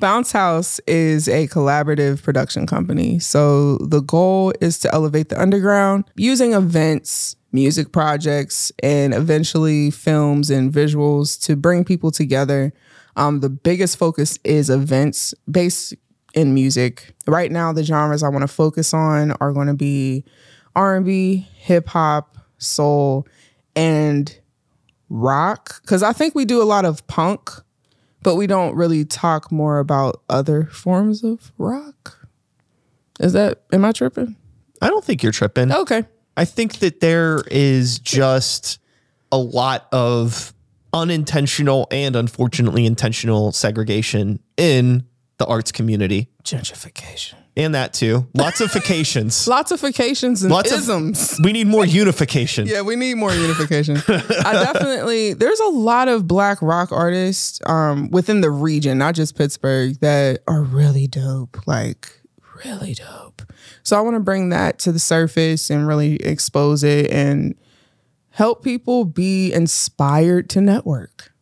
Bounce 0.00 0.32
House 0.32 0.80
is 0.86 1.28
a 1.28 1.46
collaborative 1.48 2.22
production 2.22 2.66
company. 2.66 3.18
So, 3.18 3.76
the 3.78 4.00
goal 4.00 4.52
is 4.60 4.78
to 4.80 4.92
elevate 4.92 5.28
the 5.28 5.40
underground 5.40 6.04
using 6.16 6.54
events, 6.54 7.36
music 7.52 7.92
projects, 7.92 8.72
and 8.82 9.14
eventually 9.14 9.90
films 9.90 10.50
and 10.50 10.72
visuals 10.72 11.40
to 11.44 11.56
bring 11.56 11.84
people 11.84 12.10
together. 12.10 12.72
Um, 13.18 13.40
the 13.40 13.50
biggest 13.50 13.98
focus 13.98 14.38
is 14.44 14.70
events 14.70 15.34
based 15.50 15.94
in 16.34 16.54
music. 16.54 17.14
Right 17.26 17.50
now, 17.50 17.72
the 17.72 17.82
genres 17.82 18.22
I 18.22 18.28
want 18.28 18.42
to 18.42 18.48
focus 18.48 18.94
on 18.94 19.32
are 19.32 19.52
going 19.52 19.66
to 19.66 19.74
be 19.74 20.24
R&B, 20.76 21.48
hip 21.56 21.88
hop, 21.88 22.38
soul, 22.58 23.26
and 23.74 24.38
rock 25.10 25.80
because 25.82 26.02
I 26.02 26.12
think 26.12 26.34
we 26.34 26.44
do 26.44 26.62
a 26.62 26.64
lot 26.64 26.84
of 26.84 27.06
punk, 27.06 27.50
but 28.22 28.36
we 28.36 28.46
don't 28.46 28.74
really 28.74 29.04
talk 29.04 29.50
more 29.50 29.78
about 29.78 30.22
other 30.28 30.66
forms 30.66 31.24
of 31.24 31.50
rock. 31.58 32.28
Is 33.18 33.32
that 33.32 33.62
am 33.72 33.84
I 33.84 33.92
tripping? 33.92 34.36
I 34.80 34.88
don't 34.88 35.04
think 35.04 35.22
you're 35.22 35.32
tripping. 35.32 35.72
Okay. 35.72 36.04
I 36.36 36.44
think 36.44 36.78
that 36.78 37.00
there 37.00 37.42
is 37.50 37.98
just 37.98 38.78
a 39.32 39.38
lot 39.38 39.88
of 39.90 40.54
unintentional 40.92 41.86
and 41.90 42.16
unfortunately 42.16 42.86
intentional 42.86 43.52
segregation 43.52 44.40
in 44.56 45.04
the 45.38 45.46
arts 45.46 45.72
community. 45.72 46.28
Gentrification. 46.44 47.34
And 47.56 47.74
that 47.74 47.92
too. 47.92 48.28
Lots 48.34 48.60
of 48.60 48.72
vacations. 48.72 49.48
Lots 49.48 49.72
of 49.72 49.80
vacations 49.80 50.42
and 50.44 50.52
Lots 50.52 50.70
of- 50.70 50.78
isms. 50.78 51.40
we 51.42 51.52
need 51.52 51.66
more 51.66 51.84
unification. 51.84 52.66
yeah, 52.68 52.82
we 52.82 52.94
need 52.94 53.14
more 53.14 53.32
unification. 53.32 53.96
I 54.08 54.52
definitely 54.52 55.32
there's 55.34 55.58
a 55.60 55.66
lot 55.68 56.06
of 56.08 56.26
black 56.28 56.62
rock 56.62 56.92
artists 56.92 57.60
um 57.66 58.10
within 58.10 58.40
the 58.42 58.50
region, 58.50 58.98
not 58.98 59.14
just 59.16 59.36
Pittsburgh, 59.36 59.98
that 60.00 60.40
are 60.46 60.62
really 60.62 61.08
dope. 61.08 61.66
Like 61.66 62.10
really 62.64 62.94
dope. 62.94 63.42
So 63.82 63.96
I 63.96 64.02
want 64.02 64.14
to 64.14 64.20
bring 64.20 64.50
that 64.50 64.78
to 64.80 64.92
the 64.92 64.98
surface 65.00 65.68
and 65.70 65.86
really 65.88 66.16
expose 66.16 66.84
it 66.84 67.10
and 67.10 67.56
help 68.38 68.62
people 68.62 69.04
be 69.04 69.52
inspired 69.52 70.48
to 70.48 70.60
network. 70.60 71.32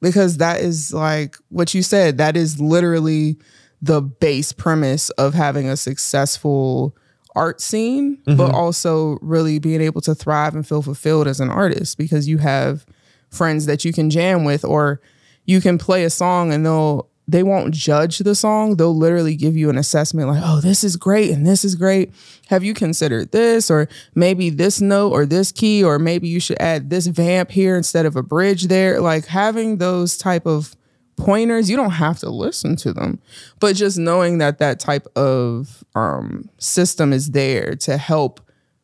Because 0.00 0.36
that 0.36 0.60
is 0.60 0.94
like 0.94 1.36
what 1.48 1.74
you 1.74 1.82
said, 1.82 2.16
that 2.18 2.36
is 2.36 2.60
literally 2.60 3.36
the 3.82 4.00
base 4.00 4.52
premise 4.52 5.10
of 5.10 5.34
having 5.34 5.68
a 5.68 5.76
successful 5.76 6.96
art 7.34 7.60
scene, 7.60 8.22
but 8.24 8.36
mm-hmm. 8.36 8.54
also 8.54 9.18
really 9.20 9.58
being 9.58 9.80
able 9.80 10.00
to 10.02 10.14
thrive 10.14 10.54
and 10.54 10.64
feel 10.64 10.80
fulfilled 10.80 11.26
as 11.26 11.40
an 11.40 11.50
artist 11.50 11.98
because 11.98 12.28
you 12.28 12.38
have 12.38 12.86
friends 13.30 13.66
that 13.66 13.84
you 13.84 13.92
can 13.92 14.08
jam 14.08 14.44
with 14.44 14.64
or 14.64 15.00
you 15.46 15.60
can 15.60 15.76
play 15.76 16.04
a 16.04 16.10
song 16.10 16.52
and 16.52 16.64
they'll 16.64 17.08
they 17.26 17.42
won't 17.42 17.72
judge 17.72 18.18
the 18.18 18.34
song. 18.34 18.76
They'll 18.76 18.96
literally 18.96 19.34
give 19.34 19.56
you 19.56 19.70
an 19.70 19.78
assessment 19.78 20.28
like, 20.28 20.42
oh, 20.44 20.60
this 20.60 20.84
is 20.84 20.96
great 20.96 21.30
and 21.30 21.46
this 21.46 21.64
is 21.64 21.74
great. 21.74 22.12
Have 22.48 22.62
you 22.62 22.74
considered 22.74 23.32
this? 23.32 23.70
Or 23.70 23.88
maybe 24.14 24.50
this 24.50 24.80
note 24.80 25.10
or 25.10 25.24
this 25.24 25.50
key, 25.50 25.82
or 25.82 25.98
maybe 25.98 26.28
you 26.28 26.38
should 26.38 26.60
add 26.60 26.90
this 26.90 27.06
vamp 27.06 27.50
here 27.50 27.76
instead 27.76 28.04
of 28.04 28.16
a 28.16 28.22
bridge 28.22 28.64
there. 28.64 29.00
Like 29.00 29.26
having 29.26 29.78
those 29.78 30.18
type 30.18 30.46
of 30.46 30.76
pointers, 31.16 31.70
you 31.70 31.76
don't 31.76 31.92
have 31.92 32.18
to 32.18 32.28
listen 32.28 32.76
to 32.76 32.92
them, 32.92 33.20
but 33.58 33.76
just 33.76 33.96
knowing 33.96 34.38
that 34.38 34.58
that 34.58 34.80
type 34.80 35.06
of 35.16 35.84
um, 35.94 36.50
system 36.58 37.12
is 37.12 37.30
there 37.30 37.74
to 37.76 37.96
help 37.96 38.40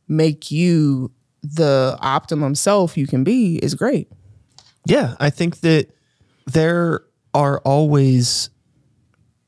make 0.09 0.51
you 0.51 1.11
the 1.43 1.97
optimum 2.01 2.55
self 2.55 2.97
you 2.97 3.07
can 3.07 3.25
be 3.25 3.57
is 3.57 3.75
great. 3.75 4.11
Yeah, 4.87 5.15
I 5.21 5.31
think 5.31 5.61
that 5.61 5.89
there 6.47 7.03
are 7.35 7.59
always 7.61 8.51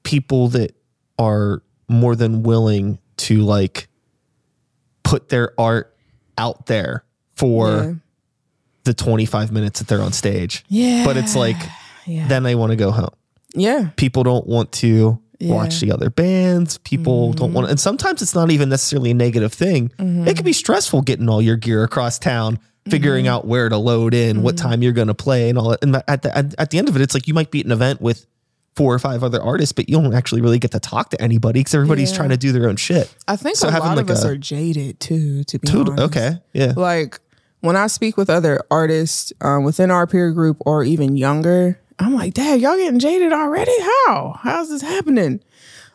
people 0.02 0.48
that 0.48 0.74
are 1.18 1.62
more 1.88 2.16
than 2.16 2.42
willing 2.42 2.98
to 3.16 3.38
like 3.42 3.88
put 5.02 5.28
their 5.28 5.52
art 5.60 5.94
out 6.38 6.66
there 6.66 7.04
for 7.36 7.68
Yeah. 7.68 7.92
the 8.84 8.94
25 8.94 9.52
minutes 9.52 9.78
that 9.80 9.88
they're 9.88 10.02
on 10.02 10.12
stage. 10.12 10.64
Yeah. 10.68 11.04
But 11.04 11.16
it's 11.16 11.36
like 11.36 11.56
Yeah. 12.06 12.26
then 12.28 12.42
they 12.42 12.54
want 12.54 12.70
to 12.70 12.76
go 12.76 12.90
home. 12.90 13.10
yeah. 13.54 13.90
People 13.96 14.22
don't 14.22 14.46
want 14.46 14.72
to 14.72 15.18
Yeah. 15.38 15.54
watch 15.54 15.80
the 15.80 15.92
other 15.92 16.08
bands. 16.08 16.78
People 16.78 17.32
don't 17.32 17.48
mm-hmm. 17.48 17.54
want 17.54 17.66
to. 17.66 17.70
and 17.72 17.80
sometimes 17.80 18.22
it's 18.22 18.34
not 18.34 18.50
even 18.50 18.68
necessarily 18.68 19.10
a 19.10 19.14
negative 19.14 19.52
thing. 19.52 19.90
Mm-hmm. 19.98 20.26
It 20.28 20.36
can 20.36 20.44
be 20.44 20.52
stressful 20.52 21.02
getting 21.02 21.28
all 21.28 21.42
your 21.42 21.56
gear 21.56 21.84
across 21.84 22.18
town, 22.18 22.58
figuring 22.88 23.28
out 23.28 23.46
where 23.46 23.68
to 23.68 23.76
load 23.76 24.12
in, 24.14 24.42
what 24.42 24.56
time 24.56 24.82
you're 24.82 24.92
going 24.92 25.08
to 25.08 25.14
play 25.14 25.48
and 25.48 25.58
all 25.58 25.70
that. 25.70 25.82
And 25.82 26.02
at 26.08 26.22
the 26.22 26.36
at, 26.36 26.54
at 26.58 26.70
the 26.70 26.78
end 26.78 26.88
of 26.88 26.96
it 26.96 27.02
it's 27.02 27.14
like 27.14 27.26
you 27.28 27.34
might 27.34 27.50
be 27.50 27.60
at 27.60 27.66
an 27.66 27.72
event 27.72 28.00
with 28.00 28.26
four 28.74 28.94
or 28.94 28.98
five 28.98 29.22
other 29.22 29.40
artists, 29.42 29.72
but 29.72 29.88
you 29.88 30.00
don't 30.00 30.14
actually 30.14 30.40
really 30.40 30.58
get 30.58 30.70
to 30.72 30.80
talk 30.80 31.10
to 31.10 31.20
anybody 31.20 31.60
because 31.60 31.74
everybody's 31.74 32.10
Yeah. 32.10 32.16
trying 32.16 32.30
to 32.30 32.36
do 32.38 32.52
their 32.52 32.68
own 32.68 32.76
shit. 32.76 33.14
I 33.28 33.36
think 33.36 33.56
So 33.56 33.68
a 33.68 33.70
lot 33.70 33.98
of 33.98 34.08
like 34.08 34.10
us 34.10 34.24
a- 34.24 34.28
are 34.28 34.36
jaded 34.36 34.98
too, 34.98 35.44
to 35.44 35.58
be 35.58 35.68
Dude, 35.68 35.90
honest. 35.90 36.04
okay. 36.04 36.38
Yeah. 36.54 36.72
Like 36.76 37.20
when 37.60 37.76
I 37.76 37.86
speak 37.86 38.16
with 38.16 38.30
other 38.30 38.60
artists 38.70 39.32
um, 39.42 39.62
within 39.64 39.90
our 39.90 40.06
peer 40.06 40.32
group 40.32 40.56
or 40.60 40.82
even 40.84 41.16
younger, 41.16 41.78
I'm 41.98 42.14
like, 42.14 42.34
Dad, 42.34 42.60
y'all 42.60 42.76
getting 42.76 42.98
jaded 42.98 43.32
already? 43.32 43.70
How? 44.06 44.40
How's 44.42 44.70
this 44.70 44.82
happening? 44.82 45.40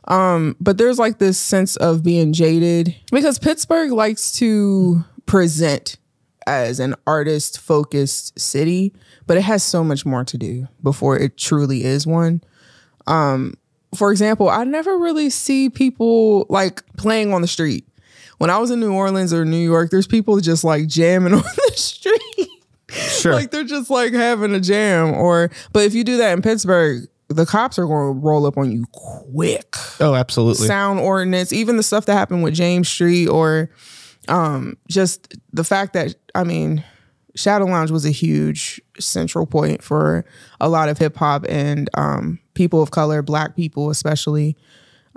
Um, 0.08 0.56
but 0.62 0.78
there's 0.78 1.00
like 1.00 1.18
this 1.18 1.38
sense 1.38 1.76
of 1.78 2.04
being 2.04 2.32
jaded 2.32 2.96
because 3.12 3.40
Pittsburgh 3.40 3.92
likes 3.92 4.32
to 4.34 5.04
present 5.26 5.98
as 6.48 6.80
an 6.80 6.96
artist 7.06 7.60
focused 7.60 8.40
city, 8.40 8.94
but 9.28 9.38
it 9.38 9.42
has 9.42 9.62
so 9.62 9.84
much 9.84 10.06
more 10.06 10.24
to 10.24 10.38
do 10.38 10.68
before 10.82 11.18
it 11.20 11.38
truly 11.38 11.84
is 11.84 12.08
one. 12.08 12.42
Um, 13.06 13.56
for 13.96 14.12
example, 14.12 14.50
I 14.50 14.64
never 14.64 14.98
really 14.98 15.30
see 15.30 15.70
people 15.70 16.46
like 16.50 16.84
playing 16.96 17.34
on 17.34 17.42
the 17.42 17.48
street. 17.48 17.88
When 18.38 18.50
I 18.50 18.58
was 18.58 18.72
in 18.72 18.80
New 18.80 18.94
Orleans 18.94 19.34
or 19.34 19.46
New 19.46 19.58
York, 19.58 19.92
there's 19.92 20.08
people 20.08 20.40
just 20.40 20.64
like 20.64 20.88
jamming 20.88 21.34
on 21.36 21.42
the 21.42 21.72
street. 21.76 22.50
Sure. 22.90 23.34
like 23.34 23.52
they're 23.52 23.66
just 23.66 23.90
like 23.90 24.14
having 24.14 24.54
a 24.56 24.60
jam. 24.60 25.14
Or 25.14 25.52
but 25.74 25.84
if 25.84 25.94
you 25.94 26.04
do 26.04 26.18
that 26.18 26.34
in 26.34 26.42
Pittsburgh, 26.42 27.08
the 27.28 27.46
cops 27.46 27.78
are 27.78 27.86
going 27.86 28.14
to 28.14 28.20
roll 28.26 28.46
up 28.46 28.58
on 28.58 28.72
you 28.72 28.86
quick. 28.94 29.76
oh, 30.00 30.16
absolutely. 30.16 30.68
Sound 30.68 31.00
ordinance, 31.00 31.52
even 31.52 31.76
the 31.76 31.84
stuff 31.84 32.06
that 32.06 32.14
happened 32.14 32.44
with 32.44 32.54
James 32.54 32.88
Street, 32.88 33.28
or 33.28 33.70
um, 34.30 34.78
just 34.88 35.36
the 35.54 35.64
fact 35.64 35.94
that 35.94 36.16
I 36.36 36.44
mean, 36.44 36.84
Shadow 37.36 37.66
Lounge 37.66 37.92
was 37.92 38.06
a 38.06 38.12
huge 38.12 38.82
central 39.00 39.46
point 39.46 39.84
for 39.84 40.26
a 40.60 40.70
lot 40.70 40.90
of 40.90 40.98
hip 40.98 41.16
hop 41.16 41.46
and 41.48 41.90
um, 41.94 42.40
people 42.54 42.82
of 42.82 42.92
color, 42.92 43.22
Black 43.22 43.56
people 43.56 43.90
especially. 43.90 44.56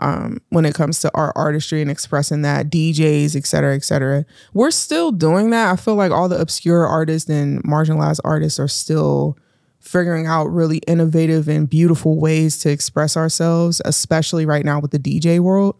Um, 0.02 0.40
when 0.48 0.64
it 0.64 0.74
comes 0.74 1.00
to 1.00 1.10
our 1.14 1.30
artistry 1.36 1.82
and 1.82 1.90
expressing 1.90 2.40
that, 2.40 2.70
DJs, 2.70 3.36
et 3.36 3.44
cetera, 3.44 3.74
et 3.74 3.84
cetera. 3.84 4.24
We're 4.54 4.70
still 4.70 5.12
doing 5.12 5.50
that. 5.50 5.70
I 5.70 5.76
feel 5.76 5.94
like 5.94 6.10
all 6.10 6.26
the 6.26 6.40
obscure 6.40 6.86
artists 6.86 7.28
and 7.28 7.62
marginalized 7.64 8.20
artists 8.24 8.58
are 8.58 8.66
still 8.66 9.36
figuring 9.78 10.26
out 10.26 10.46
really 10.46 10.78
innovative 10.86 11.48
and 11.48 11.68
beautiful 11.68 12.18
ways 12.18 12.58
to 12.60 12.70
express 12.70 13.14
ourselves, 13.14 13.82
especially 13.84 14.46
right 14.46 14.64
now 14.64 14.80
with 14.80 14.90
the 14.90 14.98
DJ 14.98 15.38
world. 15.38 15.78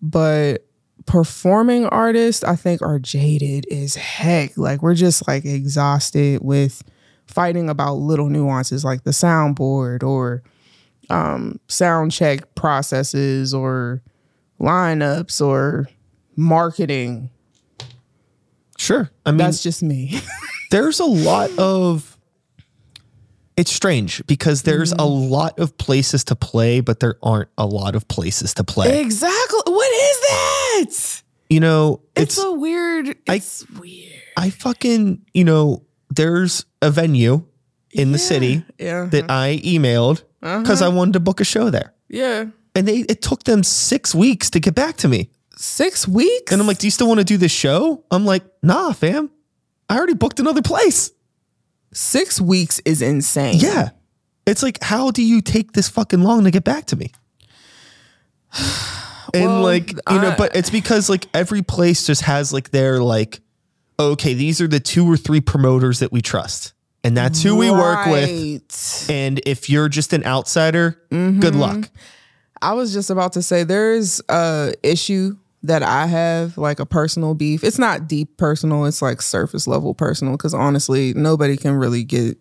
But 0.00 0.66
performing 1.06 1.86
artists, 1.86 2.44
I 2.44 2.56
think, 2.56 2.82
are 2.82 2.98
jaded 2.98 3.66
as 3.72 3.96
heck. 3.96 4.56
Like 4.56 4.82
we're 4.82 4.94
just 4.94 5.26
like 5.26 5.44
exhausted 5.44 6.40
with 6.42 6.82
fighting 7.26 7.68
about 7.68 7.94
little 7.94 8.28
nuances 8.28 8.84
like 8.84 9.04
the 9.04 9.10
soundboard 9.10 10.02
or 10.02 10.42
um, 11.10 11.58
sound 11.68 12.12
check 12.12 12.54
processes 12.54 13.52
or 13.54 14.02
lineups 14.60 15.44
or 15.44 15.88
marketing. 16.36 17.30
Sure. 18.78 19.10
I 19.24 19.30
mean, 19.30 19.38
That's 19.38 19.62
just 19.62 19.82
me. 19.82 20.20
there's 20.70 21.00
a 21.00 21.04
lot 21.04 21.50
of 21.58 22.11
it's 23.56 23.72
strange 23.72 24.24
because 24.26 24.62
there's 24.62 24.92
a 24.92 24.96
mm. 24.96 25.30
lot 25.30 25.58
of 25.58 25.76
places 25.76 26.24
to 26.24 26.36
play, 26.36 26.80
but 26.80 27.00
there 27.00 27.16
aren't 27.22 27.50
a 27.58 27.66
lot 27.66 27.94
of 27.94 28.08
places 28.08 28.54
to 28.54 28.64
play. 28.64 29.00
exactly. 29.00 29.60
What 29.66 29.92
is 29.92 30.20
that? 30.20 31.22
You 31.50 31.60
know, 31.60 32.00
It's, 32.16 32.38
it's, 32.38 32.44
a 32.44 32.52
weird. 32.52 33.14
It's 33.26 33.68
weird. 33.70 34.22
I 34.36 34.50
fucking, 34.50 35.26
you 35.34 35.44
know, 35.44 35.84
there's 36.08 36.64
a 36.80 36.90
venue 36.90 37.44
in 37.92 38.12
the 38.12 38.18
city 38.18 38.64
Yeah. 38.78 39.04
that 39.06 39.24
uh-huh. 39.24 39.38
I 39.38 39.60
emailed 39.62 40.22
because 40.40 40.80
I 40.80 40.86
uh-huh. 40.86 40.96
wanted 40.96 41.12
to 41.14 41.20
book 41.20 41.40
a 41.40 41.44
show 41.44 41.70
there. 41.70 41.92
yeah. 42.08 42.46
And 42.74 42.88
they 42.88 43.00
it 43.00 43.20
took 43.20 43.44
them 43.44 43.62
six 43.62 44.14
weeks 44.14 44.48
to 44.48 44.58
get 44.58 44.74
back 44.74 44.96
to 44.98 45.08
me. 45.08 45.28
Six 45.56 46.08
weeks. 46.08 46.50
And 46.50 46.58
I'm 46.58 46.66
like, 46.66 46.78
Do 46.78 46.86
you 46.86 46.90
still 46.90 47.06
want 47.06 47.20
to 47.20 47.24
do 47.24 47.36
this 47.36 47.52
show? 47.52 48.02
I'm 48.10 48.24
like, 48.24 48.44
nah, 48.62 48.92
fam. 48.92 49.30
I 49.90 49.98
already 49.98 50.14
booked 50.14 50.40
another 50.40 50.62
place. 50.62 51.12
Six 51.92 52.40
weeks 52.40 52.80
is 52.84 53.02
insane. 53.02 53.58
Yeah. 53.58 53.90
It's 54.46 54.62
like, 54.62 54.82
how 54.82 55.10
do 55.10 55.22
you 55.22 55.40
take 55.40 55.72
this 55.72 55.88
fucking 55.88 56.22
long 56.22 56.44
to 56.44 56.50
get 56.50 56.64
back 56.64 56.86
to 56.86 56.96
me? 56.96 57.12
And 59.34 59.46
Well, 59.46 59.62
like, 59.62 59.92
you 60.10 60.20
know, 60.20 60.34
but 60.36 60.54
it's 60.54 60.68
because 60.68 61.08
like 61.08 61.26
every 61.32 61.62
place 61.62 62.04
just 62.04 62.20
has 62.20 62.52
like 62.52 62.70
their 62.70 63.02
like, 63.02 63.40
okay, 63.98 64.34
these 64.34 64.60
are 64.60 64.68
the 64.68 64.78
two 64.78 65.10
or 65.10 65.16
three 65.16 65.40
promoters 65.40 66.00
that 66.00 66.12
we 66.12 66.20
trust. 66.20 66.74
And 67.02 67.16
that's 67.16 67.42
who 67.42 67.56
we 67.56 67.70
work 67.70 68.04
with. 68.06 69.06
And 69.08 69.40
if 69.46 69.70
you're 69.70 69.88
just 69.88 70.12
an 70.12 70.24
outsider, 70.24 71.02
good 71.08 71.40
mm-hmm. 71.40 71.58
luck. 71.58 71.90
I 72.60 72.74
was 72.74 72.92
just 72.92 73.10
about 73.10 73.32
to 73.32 73.42
say 73.42 73.64
there's 73.64 74.20
a 74.28 74.74
issue 74.82 75.36
that 75.62 75.82
I 75.82 76.06
have, 76.06 76.58
like 76.58 76.80
a 76.80 76.86
personal 76.86 77.34
beef. 77.34 77.62
It's 77.62 77.78
not 77.78 78.08
deep 78.08 78.36
personal, 78.36 78.84
it's 78.84 79.02
like 79.02 79.22
surface 79.22 79.66
level 79.66 79.94
personal 79.94 80.36
because 80.36 80.54
honestly, 80.54 81.14
nobody 81.14 81.56
can 81.56 81.74
really 81.74 82.04
get 82.04 82.38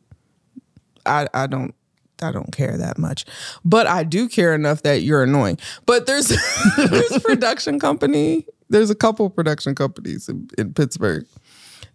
I 1.05 1.27
I 1.33 1.47
don't 1.47 1.73
I 2.21 2.31
don't 2.31 2.51
care 2.51 2.77
that 2.77 2.97
much. 2.97 3.25
But 3.63 3.87
I 3.87 4.03
do 4.03 4.27
care 4.27 4.53
enough 4.53 4.83
that 4.83 5.01
you're 5.01 5.23
annoying. 5.23 5.57
But 5.85 6.05
there's 6.05 6.27
there's 6.77 7.19
production 7.19 7.79
company, 7.79 8.45
there's 8.69 8.89
a 8.89 8.95
couple 8.95 9.29
production 9.29 9.75
companies 9.75 10.27
in, 10.29 10.49
in 10.57 10.73
Pittsburgh 10.73 11.25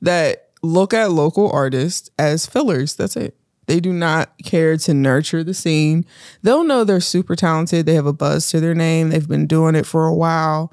that 0.02 0.50
look 0.62 0.94
at 0.94 1.10
local 1.10 1.50
artists 1.50 2.10
as 2.18 2.46
fillers. 2.46 2.96
That's 2.96 3.16
it. 3.16 3.36
They 3.66 3.80
do 3.80 3.92
not 3.92 4.30
care 4.44 4.76
to 4.76 4.94
nurture 4.94 5.42
the 5.42 5.54
scene. 5.54 6.06
They'll 6.42 6.62
know 6.62 6.84
they're 6.84 7.00
super 7.00 7.34
talented. 7.34 7.84
They 7.84 7.94
have 7.94 8.06
a 8.06 8.12
buzz 8.12 8.48
to 8.50 8.60
their 8.60 8.76
name. 8.76 9.10
They've 9.10 9.26
been 9.26 9.48
doing 9.48 9.74
it 9.74 9.86
for 9.86 10.06
a 10.06 10.14
while 10.14 10.72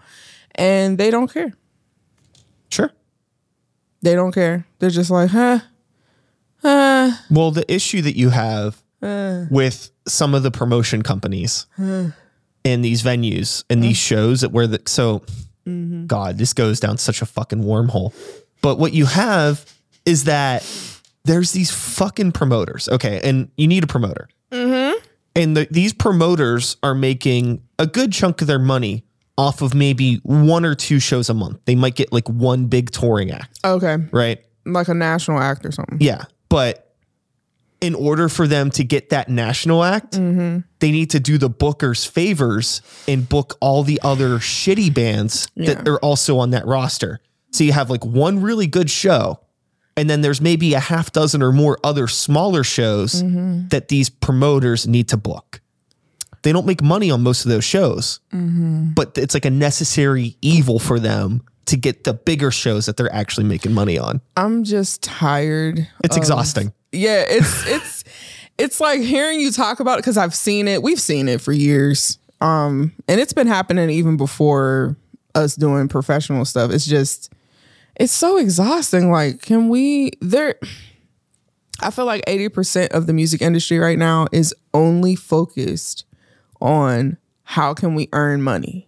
and 0.55 0.97
they 0.97 1.11
don't 1.11 1.31
care. 1.31 1.53
Sure. 2.69 2.91
They 4.01 4.15
don't 4.15 4.31
care. 4.31 4.65
They're 4.79 4.89
just 4.89 5.09
like, 5.09 5.29
huh? 5.29 5.59
Huh? 6.61 7.11
Well, 7.29 7.51
the 7.51 7.71
issue 7.71 8.01
that 8.01 8.17
you 8.17 8.29
have 8.29 8.81
with 9.01 9.91
some 10.07 10.33
of 10.33 10.43
the 10.43 10.51
promotion 10.51 11.01
companies 11.01 11.65
and 11.77 12.13
these 12.63 13.03
venues 13.03 13.63
and 13.69 13.83
these 13.83 13.97
shows 13.97 14.41
that 14.41 14.51
where 14.51 14.67
the 14.67 14.81
so 14.85 15.19
mm-hmm. 15.67 16.05
God, 16.05 16.37
this 16.37 16.53
goes 16.53 16.79
down 16.79 16.97
such 16.97 17.21
a 17.21 17.25
fucking 17.25 17.63
wormhole. 17.63 18.13
But 18.61 18.79
what 18.79 18.93
you 18.93 19.05
have 19.05 19.65
is 20.05 20.23
that 20.23 20.65
there's 21.25 21.51
these 21.51 21.71
fucking 21.71 22.31
promoters. 22.31 22.87
Okay, 22.89 23.19
and 23.23 23.51
you 23.57 23.67
need 23.67 23.83
a 23.83 23.87
promoter. 23.87 24.29
Mm-hmm. 24.51 25.05
And 25.35 25.57
the, 25.57 25.67
these 25.69 25.93
promoters 25.93 26.77
are 26.83 26.93
making 26.93 27.63
a 27.79 27.87
good 27.87 28.13
chunk 28.13 28.41
of 28.41 28.47
their 28.47 28.59
money 28.59 29.03
off 29.37 29.61
of 29.61 29.73
maybe 29.73 30.17
one 30.23 30.65
or 30.65 30.75
two 30.75 30.99
shows 30.99 31.29
a 31.29 31.33
month. 31.33 31.59
They 31.65 31.75
might 31.75 31.95
get 31.95 32.13
like 32.13 32.29
one 32.29 32.67
big 32.67 32.91
touring 32.91 33.31
act, 33.31 33.59
Okay. 33.65 33.97
right? 34.11 34.43
Like 34.65 34.87
a 34.87 34.93
national 34.93 35.39
act 35.39 35.65
or 35.65 35.71
something. 35.71 35.97
Yeah, 35.99 36.25
but 36.49 36.95
in 37.81 37.95
order 37.95 38.29
for 38.29 38.47
them 38.47 38.71
to 38.71 38.83
get 38.83 39.09
that 39.09 39.27
national 39.27 39.83
act, 39.83 40.13
mm-hmm. 40.13 40.59
they 40.79 40.89
need 40.89 41.09
to 41.09 41.19
do 41.19 41.37
the 41.37 41.49
bookers 41.49 42.07
favors 42.07 42.81
and 43.09 43.27
book 43.27 43.57
all 43.59 43.83
the 43.83 43.99
other 44.03 44.37
shitty 44.37 44.93
bands 44.93 45.49
that 45.57 45.85
are 45.87 45.99
also 45.99 46.37
on 46.37 46.51
that 46.51 46.65
roster. 46.65 47.19
So 47.51 47.65
you 47.65 47.73
have 47.73 47.89
like 47.89 48.05
one 48.05 48.41
really 48.41 48.67
good 48.67 48.89
show, 48.89 49.41
and 49.97 50.09
then 50.09 50.21
there's 50.21 50.39
maybe 50.39 50.73
a 50.75 50.79
half 50.79 51.11
dozen 51.11 51.43
or 51.43 51.51
more 51.51 51.77
other 51.83 52.07
smaller 52.07 52.63
shows 52.63 53.21
mm-hmm. 53.21 53.67
that 53.67 53.89
these 53.89 54.09
promoters 54.09 54.87
need 54.87 55.09
to 55.09 55.17
book. 55.17 55.59
They 56.43 56.51
don't 56.51 56.65
make 56.65 56.81
money 56.83 57.09
on 57.09 57.21
most 57.23 57.45
of 57.45 57.51
those 57.51 57.63
shows, 57.63 58.19
but 58.31 59.17
it's 59.17 59.33
like 59.33 59.45
a 59.45 59.49
necessary 59.49 60.37
evil 60.41 60.77
for 60.79 60.99
them 60.99 61.41
to 61.65 61.77
get 61.77 62.03
the 62.03 62.13
bigger 62.13 62.51
shows 62.51 62.85
that 62.85 62.97
they're 62.97 63.13
actually 63.13 63.45
making 63.45 63.73
money 63.73 63.97
on. 63.97 64.21
I'm 64.35 64.63
just 64.63 65.01
tired. 65.01 65.87
It's 66.03 66.15
of- 66.15 66.21
exhausting. 66.21 66.73
Yeah, 66.91 67.23
it's 67.27 67.67
it's 67.67 68.03
it's 68.57 68.79
like 68.79 69.01
hearing 69.01 69.39
you 69.39 69.51
talk 69.51 69.79
about 69.79 69.99
it 69.99 70.01
because 70.01 70.17
I've 70.17 70.35
seen 70.35 70.67
it. 70.67 70.83
We've 70.83 70.99
seen 70.99 71.27
it 71.27 71.41
for 71.41 71.51
years. 71.51 72.19
Um, 72.41 72.91
and 73.07 73.21
it's 73.21 73.33
been 73.33 73.47
happening 73.47 73.89
even 73.89 74.17
before 74.17 74.97
us 75.33 75.55
doing 75.55 75.87
professional 75.87 76.45
stuff. 76.45 76.71
It's 76.71 76.85
just 76.85 77.31
it's 77.95 78.11
so 78.11 78.37
exhausting. 78.37 79.11
Like, 79.11 79.41
can 79.41 79.69
we 79.69 80.11
there 80.19 80.55
I 81.81 81.91
feel 81.91 82.05
like 82.05 82.25
80% 82.25 82.89
of 82.89 83.07
the 83.07 83.13
music 83.13 83.41
industry 83.41 83.79
right 83.79 83.97
now 83.97 84.27
is 84.31 84.53
only 84.73 85.15
focused 85.15 86.05
on 86.63 87.17
how 87.43 87.73
can 87.73 87.93
we 87.93 88.09
earn 88.13 88.41
money. 88.41 88.87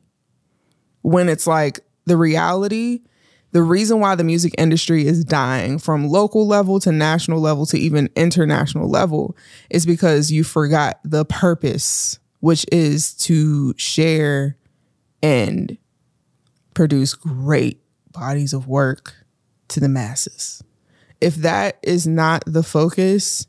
When 1.01 1.30
it's 1.30 1.45
like 1.45 1.82
the 2.05 2.17
reality, 2.17 3.01
the 3.51 3.61
reason 3.61 3.99
why 3.99 4.15
the 4.15 4.23
music 4.23 4.55
industry 4.57 5.05
is 5.05 5.23
dying 5.23 5.78
from 5.78 6.07
local 6.07 6.47
level 6.47 6.80
to 6.80 6.91
national 6.91 7.39
level 7.39 7.65
to 7.67 7.78
even 7.78 8.09
international 8.15 8.89
level 8.89 9.38
is 9.69 9.86
because 9.86 10.32
you 10.32 10.43
forgot 10.43 10.99
the 11.03 11.26
purpose, 11.26 12.17
which 12.39 12.65
is 12.71 13.13
to 13.13 13.73
share 13.78 14.57
and 15.21 15.78
produce 16.73 17.13
great 17.13 17.82
bodies 18.11 18.53
of 18.53 18.67
work 18.67 19.26
to 19.67 19.80
the 19.80 19.89
masses. 19.89 20.63
If 21.21 21.36
that 21.36 21.78
is 21.84 22.07
not 22.07 22.43
the 22.45 22.63
focus, 22.63 23.47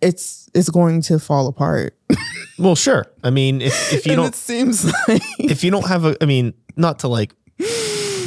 it's 0.00 0.48
it's 0.54 0.68
going 0.68 1.02
to 1.02 1.18
fall 1.18 1.48
apart. 1.48 1.96
Well, 2.62 2.76
sure. 2.76 3.06
I 3.24 3.30
mean, 3.30 3.60
if, 3.60 3.92
if 3.92 4.06
you 4.06 4.12
and 4.14 4.18
don't 4.22 4.28
it 4.28 4.34
seems 4.36 4.84
like 5.08 5.22
if 5.38 5.64
you 5.64 5.70
don't 5.70 5.86
have 5.86 6.04
a 6.04 6.16
I 6.22 6.26
mean, 6.26 6.54
not 6.76 7.00
to 7.00 7.08
like 7.08 7.34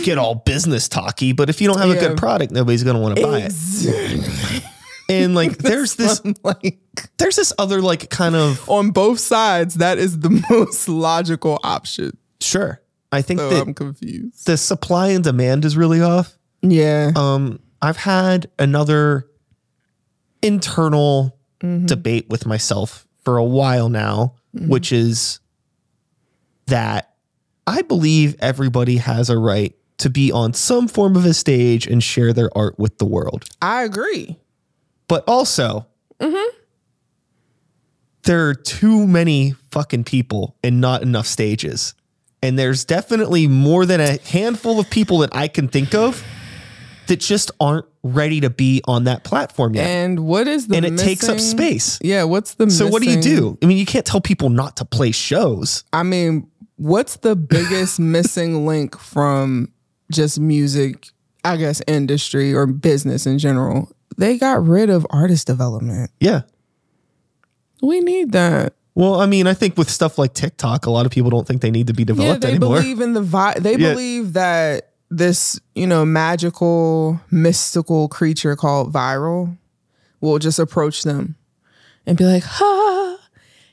get 0.04 0.18
all 0.18 0.36
business 0.36 0.88
talky, 0.88 1.32
but 1.32 1.50
if 1.50 1.62
you 1.62 1.68
don't 1.68 1.80
have 1.80 1.90
a 1.90 1.96
good 2.00 2.18
product, 2.18 2.52
nobody's 2.52 2.84
gonna 2.84 3.00
want 3.00 3.16
to 3.16 3.22
buy 3.24 3.48
it. 3.50 4.64
And 5.10 5.36
like 5.36 5.58
there's 5.60 5.96
this 5.96 6.22
like 6.44 6.80
there's 7.18 7.36
this 7.36 7.54
other 7.58 7.82
like 7.82 8.10
kind 8.10 8.36
of 8.36 8.68
on 8.70 8.92
both 8.92 9.20
sides, 9.20 9.76
that 9.76 9.98
is 9.98 10.20
the 10.20 10.30
most 10.50 10.88
logical 10.90 11.60
option. 11.64 12.18
sure. 12.42 12.82
I 13.12 13.22
think 13.22 13.40
So 13.40 13.50
that 13.50 13.62
I'm 13.62 13.74
confused. 13.74 14.46
the 14.46 14.58
supply 14.58 15.10
and 15.10 15.24
demand 15.24 15.64
is 15.64 15.78
really 15.78 16.02
off. 16.02 16.38
Yeah. 16.62 17.12
Um, 17.16 17.60
I've 17.82 17.98
had 17.98 18.50
another 18.60 19.28
internal 20.42 21.32
Mm-hmm. 21.64 21.86
debate 21.86 22.28
with 22.30 22.46
myself 22.46 23.08
for 23.26 23.38
a 23.38 23.44
while 23.44 23.90
now, 23.90 24.36
which 24.54 24.92
is 24.94 25.40
that 26.68 27.14
I 27.68 27.82
believe 27.82 28.36
everybody 28.40 28.98
has 28.98 29.30
a 29.30 29.38
right 29.38 29.76
to 29.98 30.10
be 30.10 30.32
on 30.32 30.54
some 30.54 30.88
form 30.88 31.16
of 31.16 31.26
a 31.26 31.34
stage 31.34 31.88
and 31.88 32.02
share 32.04 32.32
their 32.34 32.56
art 32.58 32.78
with 32.80 32.98
the 33.00 33.06
world. 33.06 33.46
I 33.62 33.84
agree. 33.84 34.38
But 35.08 35.24
also, 35.28 35.88
Mm-hmm. 36.20 36.56
there 38.24 38.48
are 38.48 38.54
too 38.56 39.06
many 39.06 39.54
fucking 39.72 40.06
people 40.06 40.56
and 40.64 40.80
not 40.80 41.02
enough 41.02 41.28
stages. 41.28 41.94
And 42.42 42.58
there's 42.58 42.86
definitely 42.86 43.48
more 43.48 43.86
than 43.86 44.00
a 44.00 44.18
handful 44.22 44.80
of 44.80 44.90
people 44.90 45.18
that 45.20 45.36
I 45.36 45.48
can 45.50 45.68
think 45.68 45.94
of 45.94 46.24
that 47.08 47.20
just 47.20 47.52
aren't 47.60 47.86
ready 48.04 48.40
to 48.42 48.50
be 48.50 48.82
on 48.86 49.06
that 49.06 49.24
platform 49.24 49.74
yet. 49.76 49.86
And 49.88 50.20
what 50.22 50.48
is 50.48 50.68
the 50.68 50.76
And 50.78 50.86
it 50.86 50.98
takes 50.98 51.28
up 51.28 51.40
space. 51.40 51.98
Yeah, 52.02 52.24
what's 52.24 52.54
the 52.56 52.70
So 52.70 52.88
what 52.88 53.02
do 53.02 53.10
you 53.10 53.22
do? 53.22 53.58
I 53.62 53.66
mean, 53.66 53.78
you 53.78 53.86
can't 53.86 54.06
tell 54.06 54.22
people 54.22 54.50
not 54.50 54.78
to 54.78 54.86
play 54.86 55.12
shows. 55.12 55.84
I 55.92 56.04
mean, 56.04 56.48
what's 56.78 57.18
the 57.18 57.36
biggest 57.36 58.00
missing 58.00 58.66
link 58.66 58.98
from 59.00 59.72
just 60.12 60.40
music, 60.40 61.08
I 61.44 61.58
guess, 61.58 61.82
industry 61.88 62.54
or 62.54 62.68
business 62.68 63.26
in 63.26 63.40
general? 63.40 63.92
They 64.18 64.38
got 64.38 64.64
rid 64.66 64.90
of 64.90 65.06
artist 65.10 65.48
development. 65.48 66.12
Yeah. 66.20 66.42
We 67.82 68.00
need 68.00 68.32
that. 68.32 68.74
Well, 68.94 69.20
I 69.20 69.26
mean, 69.26 69.46
I 69.46 69.54
think 69.54 69.78
with 69.78 69.90
stuff 69.90 70.18
like 70.18 70.34
TikTok, 70.34 70.86
a 70.86 70.90
lot 70.90 71.06
of 71.06 71.12
people 71.12 71.30
don't 71.30 71.46
think 71.46 71.62
they 71.62 71.72
need 71.72 71.88
to 71.88 71.94
be 71.94 72.04
Yeah, 72.04 72.06
developed 72.06 72.42
they 72.42 72.50
anymore. 72.52 72.78
believe 72.78 73.02
in 73.02 73.14
the 73.14 73.22
vi- 73.22 73.60
they 73.60 73.76
Yeah. 73.76 73.92
believe 73.92 74.34
that 74.34 74.92
this, 75.18 75.60
you 75.74 75.88
know, 75.88 76.06
magical, 76.06 77.20
mystical 77.32 78.08
creature 78.08 78.56
called 78.56 78.94
viral 78.94 79.58
will 80.22 80.40
just 80.40 80.60
approach 80.60 81.04
them 81.04 81.36
and 82.06 82.18
be 82.18 82.26
like, 82.26 82.44
"Ha, 82.44 83.18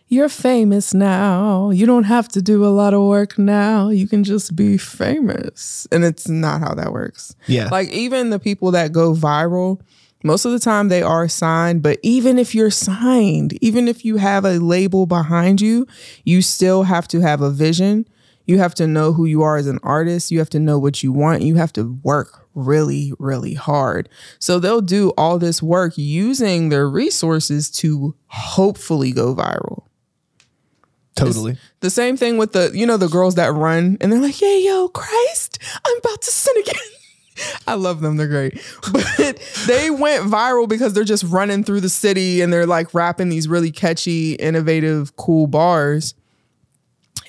you're 0.08 0.28
famous 0.28 0.92
now. 0.94 1.70
You 1.70 1.86
don't 1.86 2.04
have 2.04 2.28
to 2.28 2.42
do 2.42 2.64
a 2.64 2.68
lot 2.68 2.94
of 2.94 3.02
work 3.02 3.38
now. 3.38 3.88
You 3.88 4.06
can 4.06 4.24
just 4.24 4.54
be 4.54 4.76
famous." 4.78 5.86
And 5.90 6.04
it's 6.04 6.28
not 6.28 6.60
how 6.60 6.74
that 6.74 6.92
works. 6.92 7.34
yeah. 7.46 7.68
Like 7.70 7.88
even 7.90 8.30
the 8.30 8.38
people 8.38 8.70
that 8.72 8.92
go 8.92 9.14
viral, 9.14 9.80
most 10.24 10.44
of 10.44 10.52
the 10.52 10.60
time 10.60 10.88
they 10.88 11.02
are 11.02 11.28
signed, 11.28 11.82
but 11.82 11.98
even 12.02 12.38
if 12.38 12.54
you're 12.54 12.70
signed, 12.70 13.58
even 13.60 13.88
if 13.88 14.04
you 14.04 14.16
have 14.18 14.44
a 14.44 14.58
label 14.58 15.06
behind 15.06 15.60
you, 15.60 15.86
you 16.24 16.42
still 16.42 16.84
have 16.84 17.08
to 17.08 17.20
have 17.20 17.40
a 17.40 17.50
vision. 17.50 18.06
You 18.46 18.58
have 18.58 18.74
to 18.76 18.86
know 18.86 19.12
who 19.12 19.24
you 19.24 19.42
are 19.42 19.56
as 19.56 19.66
an 19.66 19.78
artist. 19.82 20.30
You 20.30 20.38
have 20.38 20.50
to 20.50 20.60
know 20.60 20.78
what 20.78 21.02
you 21.02 21.12
want. 21.12 21.42
You 21.42 21.56
have 21.56 21.72
to 21.74 21.98
work 22.02 22.46
really, 22.54 23.12
really 23.18 23.54
hard. 23.54 24.08
So 24.38 24.58
they'll 24.58 24.80
do 24.80 25.10
all 25.16 25.38
this 25.38 25.62
work 25.62 25.94
using 25.96 26.68
their 26.68 26.88
resources 26.88 27.70
to 27.72 28.14
hopefully 28.26 29.12
go 29.12 29.34
viral. 29.34 29.84
totally. 31.14 31.56
The 31.80 31.90
same 31.90 32.16
thing 32.16 32.36
with 32.36 32.52
the, 32.52 32.70
you 32.74 32.86
know, 32.86 32.96
the 32.96 33.08
girls 33.08 33.36
that 33.36 33.52
run 33.52 33.96
and 34.00 34.12
they're 34.12 34.20
like, 34.20 34.40
yeah, 34.40 34.56
yo, 34.56 34.88
Christ, 34.88 35.58
I'm 35.84 35.98
about 35.98 36.22
to 36.22 36.30
sin 36.30 36.56
again. 36.60 36.74
I 37.66 37.74
love 37.74 38.00
them. 38.00 38.16
They're 38.16 38.28
great. 38.28 38.60
But 38.92 39.38
they 39.66 39.90
went 39.90 40.24
viral 40.24 40.68
because 40.68 40.92
they're 40.92 41.04
just 41.04 41.24
running 41.24 41.64
through 41.64 41.80
the 41.80 41.88
city 41.88 42.40
and 42.40 42.52
they're 42.52 42.66
like 42.66 42.92
rapping 42.92 43.28
these 43.28 43.48
really 43.48 43.70
catchy, 43.70 44.34
innovative, 44.34 45.16
cool 45.16 45.46
bars. 45.46 46.14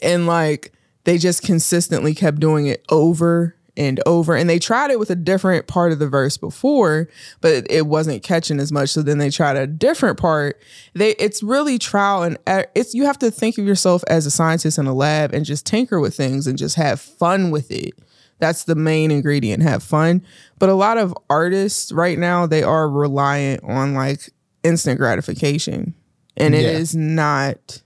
And 0.02 0.28
like 0.28 0.74
they 1.06 1.18
just 1.18 1.44
consistently 1.44 2.14
kept 2.16 2.40
doing 2.40 2.68
it 2.68 2.84
over 2.90 3.56
and 3.76 4.00
over. 4.06 4.36
And 4.36 4.48
they 4.50 4.60
tried 4.60 4.92
it 4.92 5.00
with 5.00 5.10
a 5.10 5.16
different 5.16 5.66
part 5.66 5.92
of 5.92 5.98
the 6.00 6.08
verse 6.08 6.38
before, 6.38 7.10
but 7.42 7.66
it 7.72 7.88
wasn't 7.88 8.22
catching 8.22 8.60
as 8.60 8.72
much. 8.72 8.90
So 8.90 9.02
then 9.02 9.18
they 9.18 9.32
tried 9.32 9.58
a 9.58 9.66
different 9.66 10.20
part. 10.20 10.62
They 10.94 11.12
it's 11.16 11.42
really 11.42 11.80
trial 11.80 12.22
and 12.24 12.38
it's 12.76 12.94
you 12.94 13.06
have 13.06 13.18
to 13.20 13.32
think 13.32 13.58
of 13.58 13.66
yourself 13.66 14.04
as 14.08 14.26
a 14.28 14.32
scientist 14.32 14.78
in 14.78 14.86
a 14.86 14.94
lab 14.94 15.34
and 15.34 15.44
just 15.44 15.66
tinker 15.66 16.00
with 16.00 16.16
things 16.16 16.46
and 16.46 16.58
just 16.58 16.76
have 16.76 17.02
fun 17.02 17.50
with 17.50 17.72
it. 17.72 17.94
That's 18.40 18.66
the 18.66 18.76
main 18.76 19.10
ingredient, 19.10 19.64
have 19.64 19.82
fun. 19.82 20.22
But 20.60 20.70
a 20.70 20.74
lot 20.76 20.98
of 21.00 21.14
artists 21.30 21.92
right 21.92 22.20
now, 22.20 22.46
they 22.46 22.62
are 22.62 22.88
reliant 22.90 23.64
on 23.64 23.94
like 23.96 24.30
instant 24.64 25.00
gratification. 25.00 25.96
And 26.38 26.54
it 26.54 26.64
Yeah. 26.64 26.72
is 26.72 26.96
not 26.96 27.82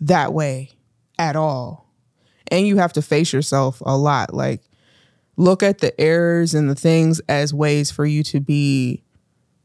that 0.00 0.32
way 0.32 0.70
at 1.18 1.36
all. 1.36 1.89
And 2.50 2.66
you 2.66 2.76
have 2.78 2.92
to 2.94 3.02
face 3.02 3.32
yourself 3.32 3.80
a 3.84 3.96
lot. 3.96 4.34
Like, 4.34 4.62
look 5.36 5.62
at 5.62 5.78
the 5.78 5.98
errors 6.00 6.54
and 6.54 6.68
the 6.68 6.74
things 6.74 7.20
as 7.28 7.54
ways 7.54 7.90
for 7.90 8.04
you 8.04 8.22
to 8.24 8.40
be 8.40 9.02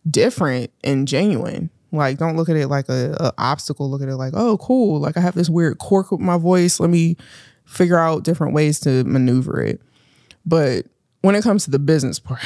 different 0.10 0.72
and 0.84 1.08
genuine. 1.08 1.70
Like, 1.92 2.18
don't 2.18 2.36
look 2.36 2.50
at 2.50 2.58
it 2.58 2.68
like 2.68 2.90
a, 2.90 3.16
a 3.20 3.34
obstacle. 3.38 3.90
Look 3.90 4.02
at 4.02 4.10
it 4.10 4.16
like, 4.16 4.34
oh, 4.36 4.58
cool. 4.58 5.00
Like 5.00 5.18
I 5.18 5.22
have 5.22 5.36
this 5.36 5.50
weird 5.50 5.78
quirk 5.78 6.12
with 6.12 6.22
my 6.22 6.38
voice. 6.38 6.80
Let 6.80 6.90
me 6.90 7.18
figure 7.66 7.98
out 7.98 8.24
different 8.24 8.54
ways 8.54 8.80
to 8.82 9.04
maneuver 9.06 9.62
it. 9.62 9.82
But 10.46 10.86
when 11.22 11.36
it 11.36 11.44
comes 11.44 11.66
to 11.66 11.72
the 11.72 11.80
business 11.80 12.20
part, 12.20 12.42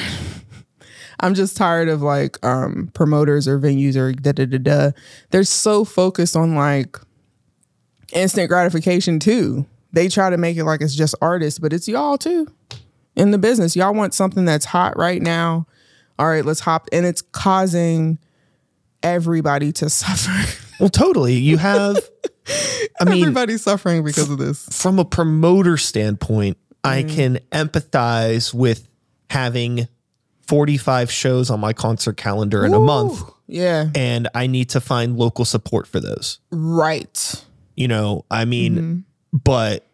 I'm 1.20 1.34
just 1.34 1.56
tired 1.56 1.88
of 1.88 2.00
like 2.00 2.42
um 2.44 2.90
promoters 2.94 3.46
or 3.46 3.58
venues 3.58 3.96
or 3.96 4.12
da 4.12 4.32
da 4.32 4.46
da 4.46 4.58
da. 4.58 4.90
They're 5.30 5.44
so 5.44 5.84
focused 5.84 6.34
on 6.34 6.54
like 6.54 6.96
instant 8.12 8.48
gratification 8.48 9.18
too. 9.18 9.66
They 9.92 10.08
try 10.08 10.30
to 10.30 10.36
make 10.36 10.56
it 10.56 10.64
like 10.64 10.80
it's 10.80 10.94
just 10.94 11.14
artists, 11.20 11.58
but 11.58 11.72
it's 11.72 11.88
y'all 11.88 12.16
too 12.18 12.46
in 13.16 13.30
the 13.32 13.38
business. 13.38 13.74
Y'all 13.76 13.92
want 13.94 14.14
something 14.14 14.44
that's 14.44 14.64
hot 14.66 14.96
right 14.96 15.20
now. 15.20 15.66
All 16.18 16.28
right, 16.28 16.44
let's 16.44 16.60
hop. 16.60 16.88
And 16.92 17.04
it's 17.06 17.22
causing 17.22 18.18
everybody 19.02 19.72
to 19.72 19.88
suffer. 19.90 20.58
Well, 20.78 20.88
totally. 20.90 21.34
You 21.34 21.56
have, 21.58 21.96
I 23.00 23.04
mean, 23.04 23.22
Everybody's 23.22 23.62
suffering 23.62 24.04
because 24.04 24.30
of 24.30 24.38
this. 24.38 24.66
from 24.70 24.98
a 24.98 25.04
promoter 25.04 25.76
standpoint, 25.76 26.56
I 26.84 27.02
Mm. 27.02 27.14
can 27.14 27.38
empathize 27.52 28.54
with 28.54 28.88
having 29.28 29.88
45 30.46 31.10
shows 31.10 31.50
on 31.50 31.60
my 31.60 31.72
concert 31.72 32.16
calendar 32.16 32.64
in 32.64 32.74
a 32.74 32.78
month, 32.80 33.22
Yeah. 33.46 33.88
and 33.94 34.28
I 34.34 34.46
need 34.46 34.70
to 34.70 34.80
find 34.80 35.16
local 35.16 35.44
support 35.44 35.86
for 35.86 36.00
those. 36.00 36.38
Right. 36.50 37.44
You 37.76 37.88
know, 37.88 38.24
I 38.30 38.44
mean, 38.44 38.74
Mm-hmm. 38.74 38.98
But 39.32 39.86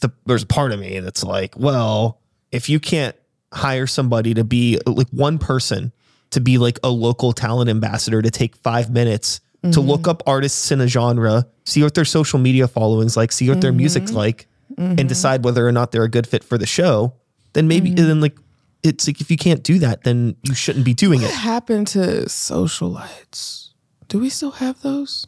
the, 0.00 0.12
there's 0.26 0.42
a 0.42 0.46
part 0.46 0.72
of 0.72 0.80
me 0.80 1.00
that's 1.00 1.24
like, 1.24 1.56
well, 1.58 2.20
if 2.52 2.68
you 2.68 2.78
can't 2.80 3.16
hire 3.52 3.86
somebody 3.86 4.34
to 4.34 4.44
be 4.44 4.78
like 4.86 5.08
one 5.10 5.38
person 5.38 5.92
to 6.30 6.40
be 6.40 6.58
like 6.58 6.78
a 6.82 6.88
local 6.88 7.32
talent 7.32 7.70
ambassador 7.70 8.20
to 8.20 8.30
take 8.30 8.56
five 8.56 8.90
minutes 8.90 9.40
to 9.62 9.68
Mm-hmm. 9.68 9.80
look 9.80 10.08
up 10.08 10.22
artists 10.26 10.70
in 10.72 10.80
a 10.82 10.86
genre, 10.86 11.46
see 11.64 11.82
what 11.82 11.94
their 11.94 12.04
social 12.04 12.38
media 12.38 12.68
following's 12.68 13.16
like, 13.16 13.32
see 13.32 13.48
what 13.48 13.60
their 13.62 13.72
music's 13.72 14.10
Mm-hmm. 14.10 14.18
like, 14.18 14.46
and 14.76 15.08
decide 15.08 15.44
whether 15.44 15.66
or 15.66 15.72
not 15.72 15.90
they're 15.92 16.02
a 16.04 16.08
good 16.10 16.26
fit 16.26 16.44
for 16.44 16.58
the 16.58 16.66
show, 16.66 17.14
then 17.54 17.66
maybe 17.68 17.90
Mm-hmm. 17.90 18.06
then 18.08 18.20
like 18.20 18.36
it's 18.82 19.06
like 19.06 19.22
if 19.22 19.30
you 19.30 19.38
can't 19.38 19.62
do 19.62 19.78
that, 19.78 20.02
then 20.04 20.36
you 20.42 20.54
shouldn't 20.54 20.84
be 20.84 20.92
doing 20.92 21.20
it. 21.22 21.26
What 21.26 21.34
happened 21.34 21.86
to 21.88 22.26
socialites? 22.26 23.70
Do 24.08 24.18
we 24.18 24.28
still 24.28 24.50
have 24.52 24.82
those? 24.82 25.26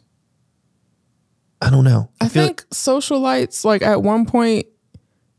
I 1.61 1.69
don't 1.69 1.83
know. 1.83 2.09
I, 2.21 2.27
feel 2.29 2.43
think 2.45 2.65
socialites, 2.69 3.63
like 3.65 3.81
at 3.81 4.03
one 4.03 4.25
point, 4.25 4.67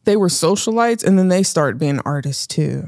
they 0.05 0.17
were 0.17 0.29
socialites 0.29 1.05
and 1.05 1.19
then 1.19 1.29
they 1.29 1.43
started 1.43 1.79
being 1.79 2.01
artists 2.05 2.47
too. 2.47 2.85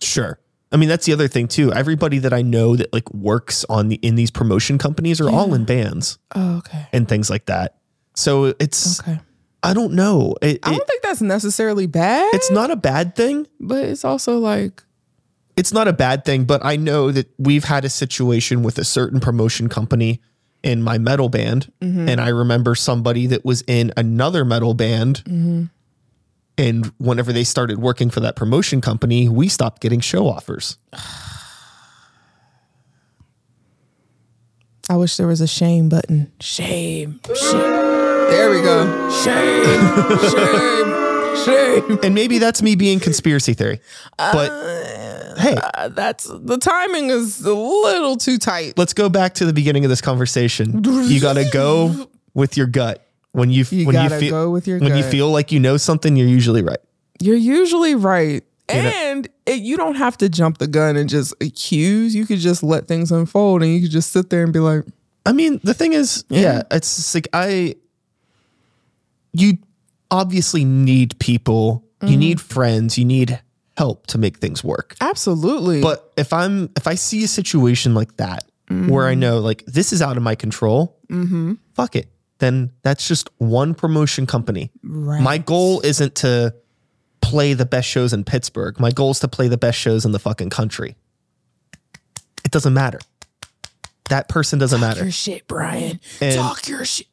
Sure. 0.00 0.38
I 0.70 0.76
mean, 0.76 0.88
that's 0.88 1.06
the 1.06 1.12
other 1.12 1.28
thing 1.28 1.48
too. 1.48 1.72
Everybody 1.72 2.18
that 2.18 2.32
I 2.32 2.42
know 2.42 2.76
that 2.76 2.92
like 2.92 3.12
works 3.12 3.64
on 3.68 3.88
the 3.88 3.96
in 3.96 4.14
these 4.14 4.30
promotion 4.30 4.78
companies 4.78 5.20
are 5.20 5.28
all 5.30 5.54
in 5.54 5.64
bands 5.64 6.18
Oh, 6.34 6.58
okay. 6.58 6.86
and 6.92 7.08
things 7.08 7.30
like 7.30 7.46
that. 7.46 7.76
So 8.14 8.54
it's 8.60 9.00
Okay. 9.00 9.18
I 9.62 9.74
don't 9.74 9.94
know. 9.94 10.36
It, 10.40 10.60
I 10.62 10.70
don't 10.70 10.86
think 10.86 11.02
that's 11.02 11.20
necessarily 11.20 11.86
bad. 11.86 12.32
it's 12.34 12.50
not 12.50 12.70
a 12.70 12.76
bad 12.76 13.16
thing. 13.16 13.46
but 13.58 13.84
it's 13.84 14.04
also 14.04 14.38
like 14.38 14.82
It's 15.56 15.72
not 15.72 15.88
a 15.88 15.92
bad 15.92 16.24
thing, 16.24 16.44
but 16.44 16.64
I 16.64 16.76
know 16.76 17.10
that 17.10 17.28
we've 17.38 17.64
had 17.64 17.84
a 17.84 17.88
situation 17.88 18.62
with 18.62 18.78
a 18.78 18.84
certain 18.84 19.18
promotion 19.20 19.68
company 19.68 20.20
in 20.62 20.82
my 20.82 20.98
metal 20.98 21.28
band, 21.28 21.72
mm-hmm. 21.80 22.08
and 22.08 22.20
I 22.20 22.28
remember 22.28 22.74
somebody 22.74 23.26
that 23.28 23.44
was 23.44 23.62
in 23.66 23.92
another 23.96 24.44
metal 24.44 24.74
band. 24.74 25.22
Mm-hmm. 25.24 25.64
And 26.56 26.92
whenever 26.98 27.32
they 27.32 27.44
started 27.44 27.78
working 27.78 28.10
for 28.10 28.18
that 28.20 28.34
promotion 28.34 28.80
company, 28.80 29.28
we 29.28 29.48
stopped 29.48 29.80
getting 29.80 30.00
show 30.00 30.26
offers. 30.26 30.76
I 34.90 34.96
wish 34.96 35.16
there 35.16 35.26
was 35.26 35.42
a 35.42 35.46
shame 35.46 35.88
button. 35.90 36.32
Shame. 36.40 37.20
Shame. 37.34 37.60
There 37.60 38.50
we 38.50 38.62
go. 38.62 39.10
Shame. 39.10 39.64
shame. 40.30 40.87
Shame. 41.44 41.98
And 42.02 42.14
maybe 42.14 42.38
that's 42.38 42.62
me 42.62 42.74
being 42.74 43.00
conspiracy 43.00 43.54
theory. 43.54 43.80
But 44.16 44.50
hey, 45.38 45.56
Uh, 45.74 45.88
that's 45.88 46.24
the 46.24 46.58
timing 46.58 47.10
is 47.10 47.44
a 47.44 47.54
little 47.54 48.16
too 48.16 48.38
tight. 48.38 48.76
let's 48.76 48.92
go 48.94 49.08
back 49.08 49.34
to 49.34 49.46
the 49.46 49.52
beginning 49.52 49.84
of 49.84 49.88
this 49.90 50.00
conversation. 50.00 50.82
You 50.84 51.20
got 51.20 51.34
to 51.34 51.48
go 51.52 52.08
with 52.34 52.56
your 52.56 52.66
gut. 52.66 53.04
When 53.32 53.50
you, 53.50 53.64
You 53.70 53.86
when 53.86 53.94
you 54.02 54.08
feel 54.08 54.30
go 54.30 54.50
with 54.50 54.66
your 54.66 54.78
when 54.80 54.96
you 54.96 55.02
feel 55.04 55.30
like 55.30 55.52
you 55.52 55.60
know 55.60 55.76
something, 55.76 56.16
you're 56.16 56.26
usually 56.26 56.62
right. 56.62 56.78
You're 57.20 57.36
usually 57.36 57.94
right. 57.94 58.42
know- 58.68 58.74
And 58.74 59.28
it, 59.46 59.60
you 59.60 59.76
don't 59.76 59.94
have 59.96 60.16
to 60.18 60.28
jump 60.28 60.58
the 60.58 60.66
gun 60.66 60.96
and 60.96 61.08
just 61.08 61.34
accuse. 61.40 62.14
You 62.14 62.26
could 62.26 62.38
just 62.38 62.62
let 62.62 62.88
things 62.88 63.12
unfold 63.12 63.62
and 63.62 63.72
you 63.72 63.80
could 63.82 63.90
just 63.90 64.12
sit 64.12 64.30
there 64.30 64.42
and 64.44 64.52
be 64.52 64.60
like, 64.60 64.84
I 65.26 65.32
mean, 65.32 65.60
the 65.62 65.74
thing 65.74 65.92
is, 65.92 66.24
yeah, 66.30 66.62
it's 66.70 67.14
like 67.14 67.28
I, 67.32 67.74
you 69.32 69.58
obviously 70.10 70.64
need 70.64 71.18
people, 71.18 71.84
you 72.02 72.08
Mm-hmm. 72.08 72.18
need 72.18 72.40
friends, 72.40 72.96
you 72.98 73.04
need 73.04 73.40
help 73.76 74.06
to 74.08 74.18
make 74.18 74.38
things 74.38 74.62
work. 74.64 74.96
absolutely. 75.00 75.80
But 75.80 76.12
if 76.16 76.32
I'm, 76.32 76.70
if 76.76 76.86
I 76.86 76.94
see 76.94 77.22
a 77.24 77.28
situation 77.28 77.94
like 77.94 78.16
that 78.16 78.44
where 78.68 79.06
I 79.06 79.12
Mm-hmm. 79.12 79.20
know 79.20 79.38
like 79.38 79.64
this 79.66 79.92
is 79.92 80.02
out 80.02 80.16
of 80.16 80.22
my 80.22 80.34
control, 80.34 80.96
fuck 81.74 81.96
it. 81.96 82.08
Then 82.38 82.70
that's 82.82 83.06
just 83.08 83.28
one 83.38 83.74
promotion 83.74 84.26
company. 84.26 84.70
Right. 84.84 85.20
My 85.22 85.38
goal 85.38 85.80
isn't 85.80 86.14
to 86.16 86.54
play 87.20 87.52
the 87.54 87.66
best 87.66 87.88
shows 87.88 88.12
in 88.12 88.22
Pittsburgh. 88.24 88.78
My 88.78 88.90
goal 88.92 89.10
is 89.10 89.18
to 89.20 89.28
play 89.28 89.48
the 89.48 89.56
best 89.58 89.76
shows 89.78 90.04
in 90.04 90.12
the 90.12 90.20
fucking 90.20 90.50
country. 90.50 90.94
It 92.44 92.50
doesn't 92.52 92.74
matter. 92.74 93.00
That 94.08 94.28
person 94.28 94.58
doesn't 94.58 94.80
matter. 94.80 95.02
your 95.02 95.10
shit, 95.12 95.46
Brian. 95.48 96.00
And- 96.20 96.34
Talk 96.36 96.66
your 96.68 96.84
shit. 96.84 97.06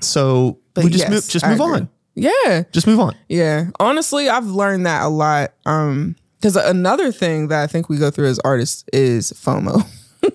So 0.00 0.58
But 0.74 0.84
we 0.84 0.90
just 0.90 1.04
yes, 1.04 1.10
move 1.10 1.28
just 1.28 1.44
I 1.44 1.50
move 1.50 1.60
agree. 1.60 1.74
on. 1.76 1.88
Yeah. 2.14 2.64
Just 2.72 2.86
move 2.86 3.00
on. 3.00 3.16
Yeah. 3.28 3.66
Honestly, 3.80 4.28
I've 4.28 4.46
learned 4.46 4.86
that 4.86 5.02
a 5.04 5.08
lot. 5.08 5.52
Um, 5.66 6.16
because 6.40 6.56
another 6.56 7.12
thing 7.12 7.48
that 7.48 7.62
I 7.62 7.68
think 7.68 7.88
we 7.88 7.98
go 7.98 8.10
through 8.10 8.26
as 8.26 8.40
artists 8.40 8.84
is 8.92 9.32
FOMO. 9.32 9.86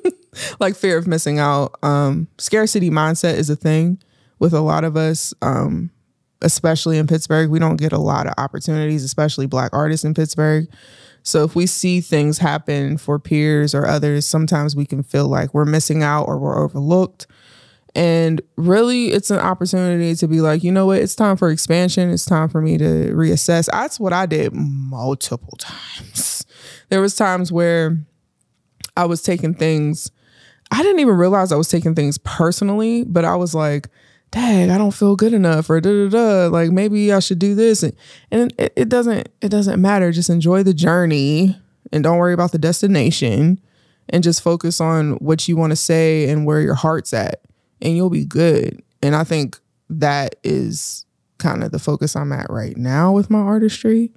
like 0.59 0.75
fear 0.75 0.97
of 0.97 1.05
missing 1.05 1.37
out. 1.37 1.75
Um, 1.83 2.29
scarcity 2.37 2.89
mindset 2.89 3.33
is 3.35 3.49
a 3.49 3.57
thing 3.57 4.01
with 4.39 4.53
a 4.53 4.61
lot 4.61 4.85
of 4.85 4.95
us. 4.95 5.33
Um, 5.41 5.91
especially 6.41 6.97
in 6.97 7.07
Pittsburgh. 7.07 7.49
We 7.49 7.59
don't 7.59 7.77
get 7.77 7.91
a 7.91 7.97
lot 7.97 8.27
of 8.27 8.33
opportunities, 8.37 9.03
especially 9.03 9.47
black 9.47 9.71
artists 9.73 10.05
in 10.05 10.13
Pittsburgh. 10.13 10.67
So 11.23 11.43
if 11.43 11.55
we 11.55 11.65
see 11.65 11.99
things 11.99 12.37
happen 12.37 12.97
for 12.97 13.19
peers 13.19 13.75
or 13.75 13.85
others, 13.85 14.25
sometimes 14.25 14.75
we 14.75 14.85
can 14.85 15.03
feel 15.03 15.27
like 15.27 15.53
we're 15.53 15.65
missing 15.65 16.03
out 16.03 16.23
or 16.23 16.37
we're 16.37 16.63
overlooked. 16.63 17.27
And 17.97 18.43
really, 18.57 19.07
it's 19.07 19.31
an 19.31 19.39
opportunity 19.39 20.13
to 20.13 20.27
be 20.27 20.39
like, 20.39 20.63
you 20.63 20.71
know 20.71 20.85
what? 20.85 20.99
It's 20.99 21.15
time 21.15 21.35
for 21.35 21.49
expansion. 21.49 22.11
It's 22.11 22.25
time 22.25 22.47
for 22.47 22.61
me 22.61 22.77
to 22.77 22.83
reassess. 23.15 23.67
That's 23.71 23.99
what 23.99 24.13
I 24.13 24.27
did 24.27 24.53
multiple 24.53 25.57
times. 25.57 26.45
There 26.89 27.01
was 27.01 27.15
times 27.15 27.51
where 27.51 27.97
I 28.95 29.05
was 29.05 29.23
taking 29.23 29.55
things. 29.55 30.11
I 30.69 30.83
didn't 30.83 30.99
even 30.99 31.15
realize 31.15 31.51
I 31.51 31.55
was 31.55 31.69
taking 31.69 31.95
things 31.95 32.19
personally, 32.19 33.03
but 33.03 33.25
I 33.25 33.35
was 33.35 33.55
like, 33.55 33.89
"Dang, 34.29 34.69
I 34.69 34.77
don't 34.77 34.93
feel 34.93 35.15
good 35.15 35.33
enough," 35.33 35.67
or 35.67 35.81
da 35.81 35.89
da 35.89 36.09
da. 36.09 36.47
Like 36.49 36.69
maybe 36.69 37.11
I 37.11 37.17
should 37.19 37.39
do 37.39 37.55
this, 37.55 37.81
and, 37.81 37.93
and 38.29 38.53
it, 38.59 38.73
it 38.75 38.89
doesn't. 38.89 39.27
It 39.41 39.49
doesn't 39.49 39.81
matter. 39.81 40.11
Just 40.11 40.29
enjoy 40.29 40.61
the 40.61 40.73
journey, 40.73 41.57
and 41.91 42.03
don't 42.03 42.19
worry 42.19 42.33
about 42.33 42.51
the 42.51 42.59
destination, 42.59 43.59
and 44.09 44.23
just 44.23 44.43
focus 44.43 44.79
on 44.79 45.13
what 45.13 45.47
you 45.47 45.57
want 45.57 45.71
to 45.71 45.75
say 45.77 46.29
and 46.29 46.45
where 46.45 46.61
your 46.61 46.75
heart's 46.75 47.13
at, 47.13 47.41
and 47.81 47.95
you'll 47.95 48.09
be 48.09 48.25
good. 48.25 48.81
And 49.01 49.15
I 49.15 49.23
think 49.23 49.59
that 49.89 50.35
is 50.43 51.05
kind 51.37 51.63
of 51.63 51.71
the 51.71 51.79
focus 51.79 52.15
I'm 52.15 52.31
at 52.31 52.49
right 52.49 52.77
now 52.77 53.11
with 53.11 53.29
my 53.29 53.39
artistry. 53.39 54.11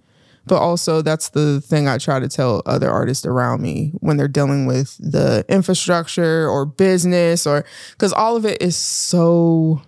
But 0.46 0.56
also, 0.56 1.02
that's 1.02 1.28
the 1.28 1.60
thing 1.60 1.86
I 1.86 1.98
try 1.98 2.18
to 2.18 2.28
tell 2.28 2.62
other 2.64 2.90
artists 2.90 3.26
around 3.26 3.60
me 3.60 3.92
when 4.00 4.16
they're 4.16 4.26
dealing 4.26 4.66
with 4.66 4.96
the 4.98 5.44
infrastructure 5.48 6.48
or 6.48 6.64
business, 6.64 7.46
or 7.46 7.64
because 7.92 8.12
all 8.12 8.36
of 8.36 8.46
it 8.46 8.60
is 8.60 8.74
so, 8.74 9.82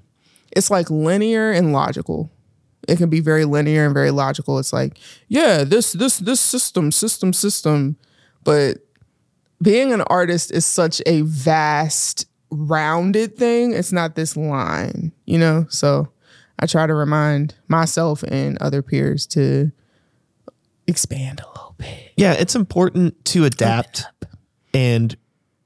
it's 0.55 0.71
like 0.71 0.91
linear 0.91 1.51
and 1.51 1.73
logical. 1.73 2.31
It 2.87 2.99
can 2.99 3.09
be 3.09 3.21
very 3.21 3.45
linear 3.45 3.87
and 3.87 3.95
very 3.95 4.11
logical. 4.11 4.59
It's 4.59 4.73
like, 4.73 4.99
yeah, 5.27 5.65
this, 5.65 5.93
this, 5.93 6.19
this 6.19 6.41
system, 6.41 6.93
system, 6.93 7.33
system. 7.33 7.97
But 8.45 8.79
being 9.63 9.93
an 9.93 10.03
artist 10.03 10.53
is 10.53 10.67
such 10.67 11.01
a 11.07 11.23
vast, 11.23 12.27
rounded 12.53 13.37
thing. 13.37 13.73
It's 13.73 13.93
not 13.93 14.15
this 14.15 14.37
line, 14.37 15.13
you 15.25 15.39
know? 15.39 15.67
So 15.71 16.09
I 16.59 16.67
try 16.67 16.87
to 16.87 16.95
remind 16.95 17.55
myself 17.67 18.23
and 18.25 18.57
other 18.61 18.83
peers 18.83 19.27
to 19.29 19.73
expand 20.87 21.41
a 21.41 21.49
little 21.49 21.75
bit. 21.79 22.13
Yeah, 22.17 22.33
it's 22.35 22.55
important 22.55 23.25
to 23.27 23.45
adapt 23.45 24.05
and 24.75 25.17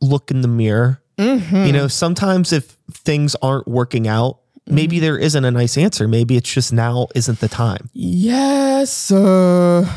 look 0.00 0.30
in 0.30 0.40
the 0.42 0.48
mirror. 0.48 1.02
Mm-hmm. 1.18 1.64
You 1.66 1.72
know, 1.72 1.88
sometimes 1.88 2.52
if 2.52 2.76
things 2.92 3.34
aren't 3.42 3.66
working 3.68 4.06
out, 4.08 4.38
Mm-hmm. 4.66 4.74
maybe 4.74 4.98
there 4.98 5.16
isn't 5.16 5.44
a 5.44 5.50
nice 5.52 5.78
answer. 5.78 6.08
Maybe 6.08 6.36
it's 6.36 6.52
just 6.52 6.72
now 6.72 7.06
isn't 7.14 7.38
the 7.38 7.46
time. 7.46 7.88
Yes. 7.92 9.12
Uh, 9.12 9.88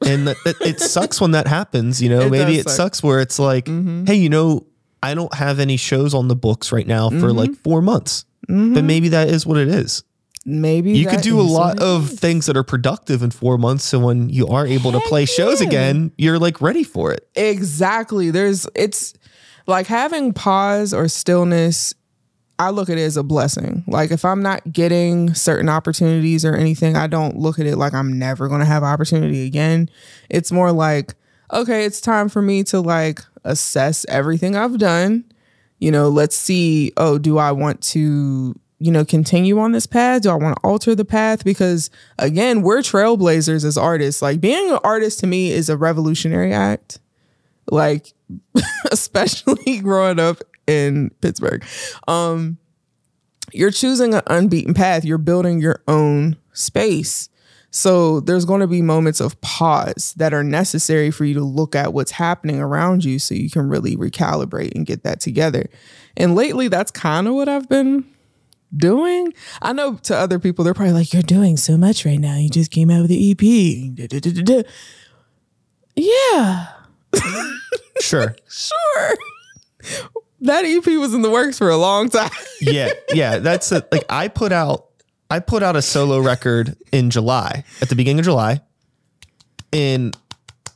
And 0.00 0.34
it 0.62 0.80
sucks 0.80 1.20
when 1.20 1.32
that 1.32 1.46
happens. 1.46 2.00
You 2.00 2.08
know, 2.08 2.20
It 2.28 2.30
maybe 2.30 2.56
it 2.58 2.62
suck. 2.62 2.72
sucks 2.74 3.02
where 3.02 3.20
it's 3.20 3.38
like, 3.38 3.66
Mm-hmm. 3.66 4.06
hey, 4.06 4.14
you 4.14 4.30
know, 4.30 4.64
I 5.04 5.14
don't 5.14 5.34
have 5.34 5.60
any 5.60 5.76
shows 5.76 6.14
on 6.14 6.28
the 6.28 6.36
books 6.36 6.72
right 6.72 6.86
now 6.86 7.10
for 7.10 7.32
like 7.32 7.50
mm-hmm. 7.50 7.62
four 7.62 7.82
months. 7.82 8.24
But 8.46 8.54
mm-hmm. 8.54 8.86
maybe 8.86 9.08
that 9.10 9.28
is 9.28 9.46
what 9.46 9.58
it 9.58 9.68
is. 9.68 10.02
maybe 10.44 10.92
You 10.92 11.06
could 11.06 11.22
do 11.22 11.40
a 11.40 11.42
lot 11.42 11.80
of 11.80 12.12
is. 12.12 12.20
things 12.20 12.46
that 12.46 12.56
are 12.56 12.62
productive 12.62 13.22
in 13.22 13.30
four 13.30 13.58
months. 13.58 13.84
So 13.84 13.98
when 13.98 14.28
you 14.28 14.46
are 14.48 14.66
able 14.66 14.92
to 14.92 14.98
Heck 14.98 15.08
play 15.08 15.24
shows 15.24 15.60
again, 15.60 16.12
you're 16.18 16.38
like 16.38 16.60
ready 16.60 16.84
for 16.84 17.12
it. 17.12 17.28
Exactly. 17.34 18.30
There's 18.30 18.66
it's 18.74 19.14
like 19.66 19.86
having 19.86 20.32
pause 20.32 20.92
or 20.92 21.08
stillness. 21.08 21.94
I 22.58 22.70
look 22.70 22.88
at 22.88 22.98
it 22.98 23.02
as 23.02 23.16
a 23.16 23.22
blessing. 23.22 23.82
Like 23.86 24.10
if 24.10 24.24
I'm 24.24 24.42
not 24.42 24.72
getting 24.72 25.34
certain 25.34 25.68
opportunities 25.68 26.44
or 26.44 26.54
anything, 26.54 26.96
I 26.96 27.08
don't 27.08 27.36
look 27.36 27.58
at 27.58 27.66
it 27.66 27.76
like 27.76 27.94
I'm 27.94 28.18
never 28.18 28.48
going 28.48 28.60
to 28.60 28.66
have 28.66 28.82
opportunity 28.82 29.46
again. 29.46 29.88
It's 30.30 30.52
more 30.52 30.70
like, 30.70 31.14
okay, 31.52 31.84
it's 31.84 32.00
time 32.00 32.28
for 32.28 32.40
me 32.42 32.62
to 32.64 32.80
like 32.80 33.22
assess 33.44 34.04
everything 34.08 34.56
I've 34.56 34.78
done. 34.78 35.24
You 35.78 35.90
know, 35.90 36.08
let's 36.08 36.36
see, 36.36 36.92
oh, 36.96 37.18
do 37.18 37.38
I 37.38 37.52
want 37.52 37.82
to 37.82 38.58
you 38.80 38.90
know, 38.90 39.04
continue 39.04 39.58
on 39.58 39.72
this 39.72 39.86
path? 39.86 40.22
Do 40.22 40.30
I 40.30 40.34
want 40.34 40.56
to 40.56 40.62
alter 40.62 40.94
the 40.94 41.06
path? 41.06 41.42
Because 41.42 41.88
again, 42.18 42.60
we're 42.60 42.80
trailblazers 42.80 43.64
as 43.64 43.78
artists. 43.78 44.20
Like 44.20 44.42
being 44.42 44.70
an 44.70 44.78
artist 44.84 45.20
to 45.20 45.26
me 45.26 45.52
is 45.52 45.70
a 45.70 45.76
revolutionary 45.76 46.52
act 46.52 46.98
like 47.70 48.12
especially 48.92 49.78
growing 49.82 50.18
up 50.18 50.42
in 50.66 51.10
Pittsburgh. 51.20 51.64
Um 52.08 52.58
you're 53.52 53.70
choosing 53.70 54.14
an 54.14 54.22
unbeaten 54.26 54.74
path. 54.74 55.04
You're 55.04 55.16
building 55.16 55.60
your 55.60 55.82
own 55.86 56.36
space. 56.52 57.28
So 57.74 58.20
there's 58.20 58.44
going 58.44 58.60
to 58.60 58.68
be 58.68 58.82
moments 58.82 59.18
of 59.20 59.40
pause 59.40 60.14
that 60.16 60.32
are 60.32 60.44
necessary 60.44 61.10
for 61.10 61.24
you 61.24 61.34
to 61.34 61.42
look 61.42 61.74
at 61.74 61.92
what's 61.92 62.12
happening 62.12 62.60
around 62.60 63.04
you 63.04 63.18
so 63.18 63.34
you 63.34 63.50
can 63.50 63.68
really 63.68 63.96
recalibrate 63.96 64.76
and 64.76 64.86
get 64.86 65.02
that 65.02 65.18
together. 65.18 65.68
And 66.16 66.36
lately 66.36 66.68
that's 66.68 66.92
kind 66.92 67.26
of 67.26 67.34
what 67.34 67.48
I've 67.48 67.68
been 67.68 68.04
doing. 68.76 69.34
I 69.60 69.72
know 69.72 69.96
to 70.04 70.16
other 70.16 70.38
people 70.38 70.64
they're 70.64 70.72
probably 70.72 70.92
like 70.92 71.12
you're 71.12 71.22
doing 71.22 71.56
so 71.56 71.76
much 71.76 72.06
right 72.06 72.20
now. 72.20 72.36
You 72.36 72.48
just 72.48 72.70
came 72.70 72.90
out 72.90 73.00
with 73.02 73.10
the 73.10 73.32
EP. 73.32 74.08
Da, 74.08 74.20
da, 74.20 74.42
da. 74.42 74.62
Yeah. 75.96 76.66
Sure. 78.00 78.34
Sure. 78.48 79.16
That 80.40 80.64
EP 80.64 80.84
was 80.98 81.14
in 81.14 81.22
the 81.22 81.30
works 81.30 81.58
for 81.58 81.70
a 81.70 81.76
long 81.76 82.10
time. 82.10 82.30
yeah, 82.60 82.90
yeah. 83.12 83.38
That's 83.38 83.70
a, 83.70 83.86
like 83.92 84.04
I 84.10 84.26
put 84.28 84.50
out 84.50 84.88
I 85.34 85.40
put 85.40 85.64
out 85.64 85.74
a 85.74 85.82
solo 85.82 86.20
record 86.20 86.76
in 86.92 87.10
July 87.10 87.64
at 87.82 87.88
the 87.88 87.96
beginning 87.96 88.20
of 88.20 88.24
July, 88.24 88.60
and 89.72 90.16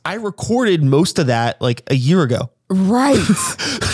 I 0.03 0.15
recorded 0.15 0.83
most 0.83 1.17
of 1.17 1.27
that 1.27 1.61
like 1.61 1.81
a 1.87 1.95
year 1.95 2.21
ago. 2.23 2.49
Right. 2.69 3.17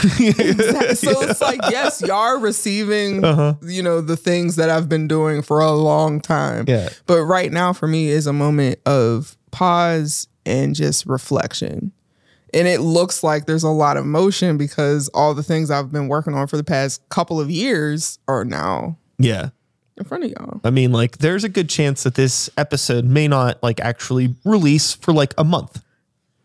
Exactly. 0.05 0.95
So 0.95 1.22
it's 1.22 1.41
like, 1.41 1.59
yes, 1.72 2.01
y'all 2.01 2.11
are 2.18 2.39
receiving, 2.39 3.24
Uh-huh. 3.24 3.55
you 3.63 3.82
know, 3.82 4.01
the 4.01 4.16
things 4.18 4.55
that 4.57 4.70
I've 4.70 4.88
been 4.88 5.07
doing 5.07 5.41
for 5.41 5.59
a 5.59 5.72
long 5.72 6.22
time. 6.22 6.66
Yeah. 6.68 6.89
But 7.07 7.24
right 7.24 7.51
now 7.51 7.74
for 7.74 7.88
me 7.88 8.09
is 8.09 8.28
a 8.28 8.34
moment 8.34 8.80
of 8.86 9.36
pause 9.51 10.28
and 10.45 10.76
just 10.76 11.05
reflection. 11.07 11.91
And 12.53 12.68
it 12.68 12.82
looks 12.82 13.24
like 13.24 13.45
there's 13.45 13.63
a 13.63 13.70
lot 13.70 13.97
of 13.97 14.05
motion 14.05 14.57
because 14.57 15.07
all 15.09 15.34
the 15.34 15.43
things 15.43 15.72
I've 15.72 15.91
been 15.91 16.07
working 16.07 16.34
on 16.36 16.47
for 16.47 16.57
the 16.57 16.63
past 16.63 17.01
couple 17.09 17.39
of 17.39 17.49
years 17.49 18.20
are 18.28 18.45
now 18.45 18.97
Yeah. 19.18 19.49
In 19.98 20.04
front 20.06 20.24
of 20.26 20.32
y'all. 20.32 20.62
I 20.64 20.70
mean, 20.72 20.91
like, 20.91 21.18
there's 21.20 21.43
a 21.43 21.50
good 21.50 21.70
chance 21.70 22.04
that 22.04 22.16
this 22.16 22.50
episode 22.58 23.06
may 23.06 23.28
not 23.28 23.62
like 23.64 23.80
actually 23.80 24.36
release 24.43 24.93
for 24.93 25.14
like 25.14 25.34
a 25.38 25.43
month, 25.43 25.82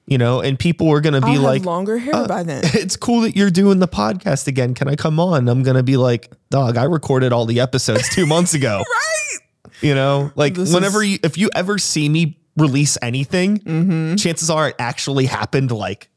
you 0.07 0.18
know, 0.18 0.40
and 0.40 0.59
people 0.59 0.88
are 0.90 1.01
gonna 1.01 1.20
be 1.20 1.32
I'll 1.36 1.40
like, 1.42 1.61
have 1.62 1.66
longer 1.66 1.98
hair 1.98 2.26
by 2.26 2.42
then. 2.42 2.62
"It's 2.74 2.96
cool 2.96 3.22
that 3.22 3.36
you're 3.36 3.51
doing 3.51 3.78
the 3.80 3.88
podcast 3.88 4.46
again. 4.46 4.74
Can 4.74 4.88
I 4.88 4.96
come 4.96 5.18
on?" 5.18 5.48
I'm 5.48 5.62
gonna 5.62 5.82
be 5.82 5.96
like, 5.96 6.30
"Dog, 6.51 6.76
I 6.76 6.84
recorded 6.84 7.32
all 7.32 7.44
the 7.46 7.61
episodes 7.61 8.09
two 8.14 8.26
months 8.26 8.55
ago." 8.55 8.78
right. 8.88 9.38
You 9.80 9.94
know, 9.94 10.30
like 10.36 10.55
This 10.55 10.72
whenever 10.74 11.03
is- 11.03 11.09
you, 11.12 11.18
if 11.24 11.38
you 11.38 11.51
ever 11.55 11.78
see 11.78 12.09
me 12.09 12.38
release 12.57 12.98
anything, 13.03 13.59
Mm-hmm. 13.61 14.16
chances 14.16 14.51
are 14.51 14.68
it 14.68 14.76
actually 14.78 15.24
happened 15.26 15.70
like 15.70 16.09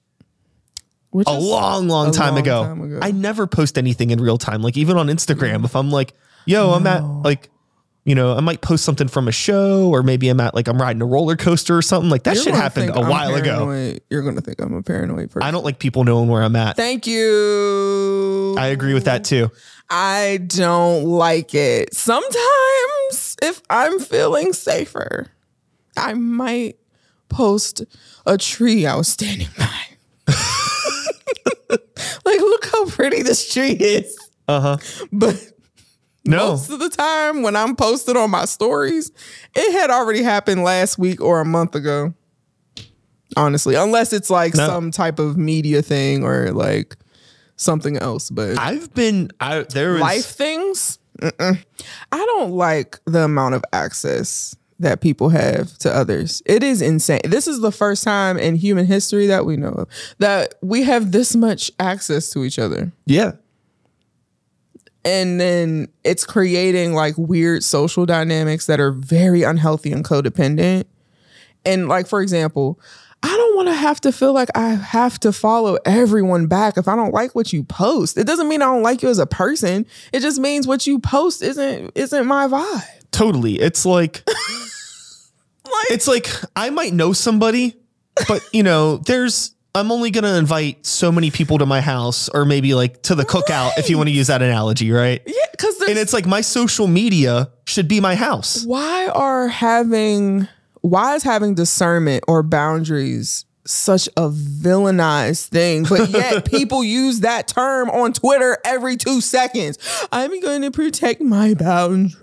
Which 1.11 1.27
a 1.27 1.33
long, 1.39 1.87
long 1.87 2.09
a 2.09 2.11
time, 2.11 2.33
long 2.33 2.39
ago. 2.43 2.63
time 2.63 2.81
ago. 2.81 2.99
I 3.01 3.11
never 3.11 3.45
post 3.47 3.77
anything 3.77 4.09
in 4.09 4.19
real 4.19 4.37
time. 4.37 4.61
Like 4.61 4.75
even 4.77 4.97
on 4.97 5.07
Instagram, 5.07 5.63
if 5.63 5.75
I'm 5.75 5.91
like, 5.91 6.13
yo, 6.45 6.71
I'm 6.71 6.85
at 6.87 7.03
like, 7.03 7.49
you 8.05 8.15
know, 8.15 8.35
I 8.35 8.41
might 8.41 8.61
post 8.61 8.83
something 8.83 9.07
from 9.07 9.27
a 9.27 9.31
show 9.31 9.89
or 9.89 10.03
maybe 10.03 10.27
I'm 10.29 10.39
at 10.39 10.53
like 10.53 10.67
I'm 10.67 10.81
riding 10.81 11.01
a 11.01 11.05
roller 11.05 11.35
coaster 11.35 11.77
or 11.77 11.81
something. 11.81 12.09
Like 12.09 12.23
that 12.23 12.35
You're 12.35 12.43
shit 12.43 12.53
happened 12.53 12.89
a 12.89 12.99
I'm 12.99 13.07
while 13.09 13.33
ago. 13.35 13.95
You're 14.09 14.23
gonna 14.23 14.41
think 14.41 14.59
I'm 14.59 14.73
a 14.73 14.83
paranoid 14.83 15.31
person. 15.31 15.43
I 15.43 15.51
don't 15.51 15.63
like 15.63 15.79
people 15.79 16.03
knowing 16.03 16.27
where 16.27 16.43
I'm 16.43 16.55
at. 16.55 16.75
Thank 16.75 17.07
you. 17.07 18.55
I 18.57 18.67
agree 18.67 18.93
with 18.93 19.05
that 19.05 19.23
too. 19.23 19.51
I 19.89 20.39
don't 20.47 21.05
like 21.05 21.53
it. 21.53 21.93
Sometimes, 21.93 23.37
if 23.41 23.61
I'm 23.69 23.99
feeling 23.99 24.53
safer, 24.53 25.27
I 25.95 26.13
might 26.13 26.77
post 27.29 27.83
a 28.25 28.37
tree 28.37 28.85
I 28.85 28.95
was 28.95 29.07
standing 29.07 29.49
by. 29.57 29.79
like, 31.69 32.39
look 32.39 32.65
how 32.65 32.85
pretty 32.87 33.21
this 33.21 33.51
tree 33.53 33.71
is. 33.71 34.17
Uh 34.47 34.59
huh. 34.59 34.77
But 35.11 35.52
No. 36.25 36.49
most 36.51 36.69
of 36.69 36.79
the 36.79 36.89
time, 36.89 37.41
when 37.41 37.55
I'm 37.55 37.75
posted 37.75 38.15
on 38.15 38.29
my 38.31 38.45
stories, 38.45 39.11
it 39.55 39.71
had 39.73 39.89
already 39.89 40.23
happened 40.23 40.63
last 40.63 40.97
week 40.97 41.19
or 41.21 41.41
a 41.41 41.45
month 41.45 41.75
ago. 41.75 42.13
Honestly, 43.35 43.75
unless 43.75 44.13
it's 44.13 44.29
like 44.29 44.53
No. 44.55 44.67
some 44.67 44.91
type 44.91 45.17
of 45.19 45.37
media 45.37 45.81
thing 45.81 46.23
or 46.23 46.51
like 46.51 46.95
something 47.55 47.97
else. 47.97 48.29
But 48.29 48.59
I've 48.59 48.93
been 48.93 49.31
I 49.39 49.61
there 49.63 49.97
life 49.97 50.25
things. 50.25 50.99
Mm-mm. 51.19 51.57
I 52.11 52.17
don't 52.17 52.51
like 52.51 52.99
the 53.05 53.23
amount 53.23 53.55
of 53.55 53.63
access 53.73 54.55
that 54.79 55.01
people 55.01 55.29
have 55.29 55.77
to 55.79 55.91
others. 55.95 56.41
It 56.45 56.61
is 56.63 56.81
insane. 56.81 57.21
This 57.23 57.47
is 57.47 57.61
the 57.61 57.71
first 57.71 58.03
time 58.03 58.37
in 58.37 58.55
human 58.55 58.85
history 58.85 59.27
that 59.27 59.45
we 59.45 59.55
know 59.57 59.69
of 59.69 59.87
that 60.19 60.55
we 60.61 60.83
have 60.83 61.11
this 61.11 61.35
much 61.35 61.71
access 61.79 62.29
to 62.31 62.43
each 62.43 62.59
other. 62.59 62.91
Yeah. 63.05 63.33
And 65.05 65.39
then 65.39 65.89
it's 66.03 66.25
creating 66.25 66.93
like 66.93 67.17
weird 67.17 67.63
social 67.63 68.05
dynamics 68.05 68.67
that 68.67 68.79
are 68.79 68.91
very 68.91 69.43
unhealthy 69.43 69.91
and 69.91 70.03
codependent. 70.05 70.85
And 71.65 71.87
like 71.87 72.07
for 72.07 72.21
example, 72.21 72.79
I 73.21 73.27
don't 73.27 73.55
want 73.55 73.69
to 73.69 73.73
have 73.73 74.01
to 74.01 74.11
feel 74.11 74.33
like 74.33 74.49
I 74.55 74.69
have 74.69 75.19
to 75.21 75.31
follow 75.31 75.77
everyone 75.85 76.47
back 76.47 76.77
if 76.77 76.87
I 76.87 76.95
don't 76.95 77.13
like 77.13 77.35
what 77.35 77.53
you 77.53 77.63
post. 77.63 78.17
It 78.17 78.27
doesn't 78.27 78.49
mean 78.49 78.61
I 78.61 78.65
don't 78.65 78.83
like 78.83 79.01
you 79.01 79.09
as 79.09 79.19
a 79.19 79.25
person. 79.25 79.85
It 80.11 80.19
just 80.19 80.39
means 80.39 80.67
what 80.67 80.85
you 80.87 80.99
post 80.99 81.41
isn't 81.41 81.91
isn't 81.95 82.25
my 82.25 82.47
vibe. 82.47 83.11
Totally. 83.11 83.59
It's 83.59 83.85
like 83.85 84.23
Like 85.65 85.91
it's 85.91 86.07
like 86.07 86.29
I 86.55 86.69
might 86.69 86.93
know 86.93 87.13
somebody, 87.13 87.75
but 88.27 88.47
you 88.51 88.63
know, 88.63 88.97
there's 88.97 89.55
I'm 89.75 89.91
only 89.91 90.11
gonna 90.11 90.35
invite 90.35 90.85
so 90.85 91.11
many 91.11 91.31
people 91.31 91.57
to 91.57 91.65
my 91.65 91.81
house, 91.81 92.29
or 92.29 92.45
maybe 92.45 92.75
like 92.75 93.01
to 93.03 93.15
the 93.15 93.25
cookout, 93.25 93.71
if 93.77 93.89
you 93.89 93.97
want 93.97 94.07
to 94.07 94.13
use 94.13 94.27
that 94.27 94.41
analogy, 94.43 94.91
right? 94.91 95.21
yeah, 95.25 95.33
because 95.51 95.81
And 95.81 95.97
it's 95.97 96.13
like 96.13 96.27
my 96.27 96.41
social 96.41 96.85
media 96.87 97.49
should 97.65 97.87
be 97.87 97.99
my 97.99 98.13
house. 98.15 98.65
why 98.65 99.07
are 99.07 99.47
having 99.47 100.47
why 100.81 101.15
is 101.15 101.23
having 101.23 101.55
discernment 101.55 102.23
or 102.27 102.43
boundaries 102.43 103.45
such 103.65 104.07
a 104.17 104.29
villainized 104.29 105.47
thing 105.47 105.83
but 105.83 106.09
yet 106.09 106.43
people 106.51 106.83
use 106.83 107.21
that 107.21 107.47
term 107.47 107.89
on 107.89 108.11
twitter 108.11 108.57
every 108.65 108.97
two 108.97 109.21
seconds. 109.21 109.77
I'm 110.11 110.39
going 110.41 110.61
to 110.63 110.71
protect 110.71 111.21
my 111.21 111.53
boundaries. 111.53 112.13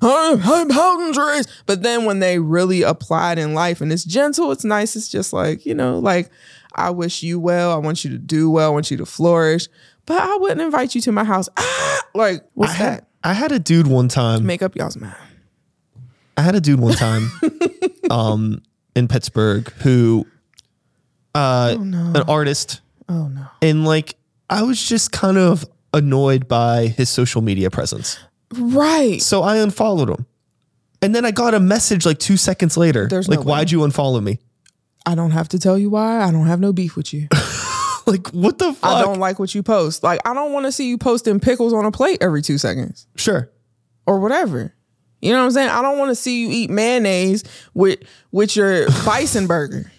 Boundaries 0.00 1.46
but 1.66 1.82
then 1.82 2.04
when 2.04 2.20
they 2.20 2.38
really 2.38 2.82
apply 2.82 3.32
it 3.32 3.38
in 3.38 3.54
life 3.54 3.80
and 3.80 3.92
it's 3.92 4.04
gentle 4.04 4.52
it's 4.52 4.64
nice 4.64 4.94
it's 4.96 5.08
just 5.08 5.32
like 5.32 5.66
you 5.66 5.74
know 5.74 5.98
like 5.98 6.30
i 6.74 6.88
wish 6.90 7.22
you 7.22 7.40
well 7.40 7.72
i 7.72 7.76
want 7.76 8.04
you 8.04 8.10
to 8.10 8.18
do 8.18 8.50
well 8.50 8.70
i 8.70 8.72
want 8.72 8.90
you 8.90 8.96
to 8.96 9.06
flourish 9.06 9.68
but 10.06 10.20
i 10.20 10.36
wouldn't 10.36 10.60
invite 10.60 10.94
you 10.94 11.00
to 11.00 11.12
my 11.12 11.24
house. 11.24 11.48
Ah, 11.56 12.02
like 12.14 12.44
what's 12.54 12.74
I 12.74 12.78
that? 12.78 12.92
Had 12.92 13.06
I 13.24 13.32
had 13.34 13.52
a 13.52 13.58
dude 13.58 13.86
one 13.86 14.08
time. 14.08 14.44
make 14.46 14.62
up 14.62 14.74
y'all's 14.76 14.96
mind. 14.96 15.14
I 16.36 16.42
had 16.42 16.54
a 16.54 16.60
dude 16.60 16.80
one 16.80 16.94
time. 16.94 17.30
Um 18.10 18.62
in 18.94 19.08
Pittsburgh 19.08 19.70
who 19.78 20.26
uh 21.34 21.76
an 21.78 22.16
artist 22.28 22.80
oh 23.08 23.28
no 23.28 23.46
and 23.62 23.84
like 23.84 24.16
I 24.52 24.62
was 24.62 24.82
just 24.82 25.12
kind 25.12 25.38
of 25.38 25.64
annoyed 25.94 26.46
by 26.46 26.88
his 26.88 27.08
social 27.08 27.40
media 27.40 27.70
presence. 27.70 28.18
Right. 28.54 29.20
So 29.22 29.42
I 29.42 29.56
unfollowed 29.56 30.10
him. 30.10 30.26
And 31.00 31.14
then 31.14 31.24
I 31.24 31.30
got 31.30 31.54
a 31.54 31.60
message 31.60 32.04
like 32.04 32.18
2 32.18 32.36
seconds 32.36 32.76
later. 32.76 33.08
There's 33.08 33.28
like 33.28 33.40
no 33.40 33.44
why'd 33.44 33.70
you 33.70 33.80
unfollow 33.80 34.22
me? 34.22 34.40
I 35.06 35.14
don't 35.14 35.32
have 35.32 35.48
to 35.48 35.58
tell 35.58 35.78
you 35.78 35.90
why. 35.90 36.20
I 36.20 36.30
don't 36.30 36.46
have 36.46 36.60
no 36.60 36.72
beef 36.72 36.96
with 36.96 37.12
you. 37.14 37.28
like 38.06 38.28
what 38.28 38.58
the 38.58 38.72
fuck? 38.72 38.90
I 38.90 39.02
don't 39.02 39.18
like 39.18 39.38
what 39.38 39.54
you 39.54 39.62
post. 39.62 40.02
Like, 40.02 40.20
I 40.24 40.34
don't 40.34 40.52
want 40.52 40.66
to 40.66 40.72
see 40.72 40.88
you 40.88 40.98
posting 40.98 41.40
pickles 41.40 41.72
on 41.72 41.84
a 41.84 41.90
plate 41.90 42.18
every 42.20 42.42
two 42.42 42.58
seconds 42.58 43.06
sure. 43.16 43.50
or 44.06 44.20
whatever. 44.20 44.74
You 45.22 45.32
know 45.32 45.38
what 45.38 45.44
I'm 45.44 45.50
saying? 45.52 45.68
I 45.70 45.80
don't 45.82 45.98
want 45.98 46.10
to 46.10 46.16
see 46.16 46.42
you 46.42 46.48
eat 46.50 46.70
mayonnaise 46.70 47.44
with 47.74 48.00
with 48.32 48.56
your 48.56 48.86
bison 49.06 49.46
burger. 49.46 49.90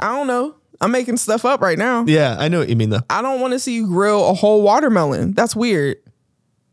I 0.00 0.08
don't 0.08 0.26
know. 0.26 0.56
I'm 0.80 0.90
making 0.90 1.16
stuff 1.16 1.44
up 1.44 1.60
right 1.60 1.78
now. 1.78 2.04
Yeah, 2.06 2.36
I 2.38 2.48
know 2.48 2.58
what 2.58 2.68
you 2.68 2.76
mean 2.76 2.90
though. 2.90 3.00
I 3.08 3.22
don't 3.22 3.40
want 3.40 3.52
to 3.52 3.58
see 3.60 3.74
you 3.74 3.86
grill 3.86 4.28
a 4.28 4.34
whole 4.34 4.60
watermelon. 4.60 5.32
That's 5.32 5.54
weird. 5.54 5.98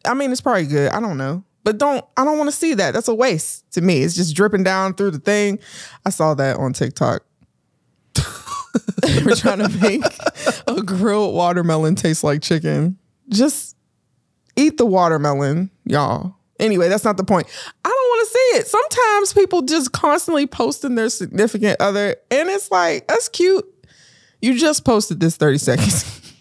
I 0.04 0.16
mean, 0.16 0.32
it's 0.32 0.42
probably 0.42 0.66
good. 0.66 0.92
I 0.92 1.00
don't 1.00 1.18
know. 1.18 1.44
But 1.64 1.78
don't 1.78 2.04
I 2.18 2.26
don't 2.26 2.40
want 2.40 2.50
to 2.50 2.56
see 2.56 2.74
that. 2.74 2.96
That's 2.96 3.08
a 3.08 3.14
waste 3.14 3.72
to 3.74 3.82
me. 3.82 4.02
It's 4.02 4.16
just 4.16 4.36
dripping 4.36 4.64
down 4.64 4.96
through 4.96 5.12
the 5.12 5.20
thing. 5.20 5.60
I 6.04 6.10
saw 6.10 6.34
that 6.34 6.58
on 6.58 6.74
TikTok. 6.74 7.24
We're 9.24 9.36
trying 9.36 9.60
to 9.68 9.70
make 9.82 10.04
a 10.68 10.82
grilled 10.82 11.36
watermelon 11.36 11.96
taste 11.96 12.24
like 12.24 12.42
chicken. 12.42 12.98
Just 13.30 13.76
eat 14.56 14.78
the 14.78 14.86
watermelon, 14.86 15.70
y'all. 15.86 16.36
Anyway, 16.62 16.88
that's 16.88 17.04
not 17.04 17.18
the 17.18 17.24
point. 17.24 17.48
I 17.84 17.90
don't 17.90 17.96
want 17.96 18.28
to 18.28 18.34
see 18.34 18.60
it. 18.60 18.68
Sometimes 18.68 19.34
people 19.34 19.62
just 19.64 19.92
constantly 19.92 20.48
posting 20.48 20.96
their 20.96 21.10
significant 21.10 21.82
other, 21.82 22.16
and 22.30 22.50
it's 22.50 22.72
like, 22.72 23.08
that's 23.08 23.28
cute. 23.30 23.66
You 24.42 24.58
just 24.58 24.86
posted 24.86 25.20
this 25.20 25.36
30 25.38 25.58
seconds. 25.58 26.34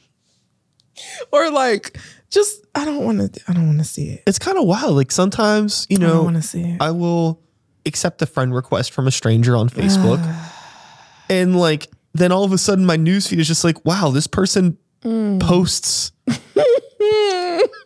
or 1.33 1.51
like, 1.51 1.99
just 2.31 2.65
I 2.75 2.85
don't 2.85 3.05
want 3.05 3.35
to 3.35 3.41
I 3.49 3.53
don't 3.53 3.67
want 3.67 3.79
to 3.79 3.85
see 3.85 4.11
it. 4.11 4.23
It's 4.27 4.39
kind 4.39 4.57
of 4.59 4.65
wild. 4.65 4.95
Like 4.95 5.11
sometimes, 5.11 5.87
you 5.91 5.99
know, 5.99 6.21
I 6.21 6.25
want 6.25 6.37
to 6.37 6.43
see 6.43 6.63
it. 6.63 6.81
I 6.81 6.91
will 6.93 7.41
accept 7.87 8.23
a 8.23 8.27
friend 8.27 8.55
request 8.55 8.93
from 8.93 9.07
a 9.07 9.11
stranger 9.11 9.57
on 9.57 9.69
Facebook. 9.69 10.21
and 11.29 11.59
like 11.59 11.89
then 12.15 12.31
all 12.33 12.45
of 12.45 12.53
a 12.53 12.59
sudden 12.59 12.87
my 12.87 12.97
newsfeed 12.97 13.39
is 13.39 13.49
just 13.49 13.65
like, 13.65 13.85
wow, 13.85 14.11
this 14.11 14.27
person 14.27 14.77
Mm. 15.03 15.41
posts 15.41 16.13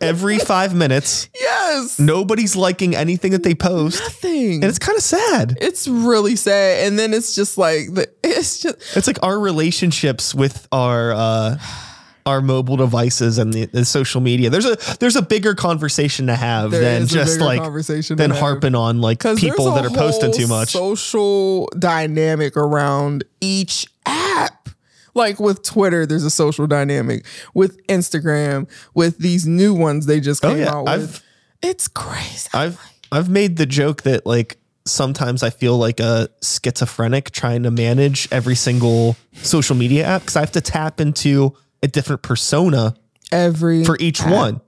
every 0.01 0.39
five 0.39 0.73
minutes. 0.73 1.29
yes. 1.39 1.99
Nobody's 1.99 2.55
liking 2.55 2.95
anything 2.95 3.31
that 3.31 3.43
they 3.43 3.55
post. 3.55 3.99
Nothing. 4.01 4.55
And 4.55 4.63
it's 4.65 4.79
kind 4.79 4.97
of 4.97 5.03
sad. 5.03 5.57
it's 5.61 5.87
really 5.87 6.35
sad. 6.35 6.87
And 6.87 6.97
then 6.99 7.13
it's 7.13 7.35
just 7.35 7.57
like 7.57 7.87
it's 8.23 8.59
just 8.59 8.77
It's 8.97 9.07
like 9.07 9.19
our 9.23 9.39
relationships 9.39 10.33
with 10.35 10.67
our 10.71 11.13
uh 11.13 11.57
our 12.27 12.41
mobile 12.41 12.75
devices 12.75 13.37
and 13.37 13.53
the, 13.53 13.65
the 13.67 13.85
social 13.85 14.19
media. 14.19 14.49
There's 14.49 14.65
a 14.65 14.75
there's 14.99 15.15
a 15.15 15.21
bigger 15.21 15.53
conversation 15.53 16.25
to 16.27 16.35
have 16.35 16.71
There 16.71 16.81
than 16.81 17.07
just 17.07 17.39
like 17.39 17.61
conversation 17.61 18.17
than 18.17 18.31
have. 18.31 18.39
harping 18.39 18.73
on 18.73 18.99
like 18.99 19.19
people 19.37 19.73
that 19.75 19.85
are 19.85 19.91
posting 19.91 20.31
too 20.33 20.47
much. 20.47 20.69
Social 20.69 21.67
dynamic 21.77 22.57
around 22.57 23.25
each 23.41 23.85
app. 24.07 24.54
Like 25.15 25.39
with 25.39 25.63
Twitter, 25.63 26.05
there's 26.05 26.23
a 26.25 26.29
social 26.29 26.67
dynamic. 26.67 27.25
With 27.53 27.85
Instagram, 27.87 28.69
with 28.93 29.17
these 29.17 29.47
new 29.47 29.73
ones 29.73 30.05
they 30.05 30.19
just 30.19 30.43
Oh, 30.45 30.49
came 30.49 30.59
yeah. 30.59 30.73
out 30.73 30.83
with. 30.85 30.89
I've- 30.93 31.19
it's 31.61 31.87
crazy. 31.87 32.49
I've 32.53 32.79
I've 33.11 33.29
made 33.29 33.57
the 33.57 33.65
joke 33.65 34.03
that 34.03 34.25
like 34.25 34.57
sometimes 34.85 35.41
I 35.41 35.49
feel 35.49 35.77
like 35.77 35.99
a 35.99 36.29
schizophrenic 36.43 37.31
trying 37.31 37.63
to 37.63 37.71
manage 37.71 38.27
every 38.31 38.55
single 38.55 39.15
social 39.41 39.75
media 39.75 40.05
app 40.05 40.21
because 40.21 40.35
I 40.35 40.41
have 40.41 40.51
to 40.51 40.61
tap 40.61 40.99
into 41.01 41.55
a 41.81 41.87
different 41.87 42.21
persona 42.21 42.93
Every 43.31 43.83
for 43.85 43.97
each 43.99 44.21
app. 44.21 44.31
one. 44.31 44.61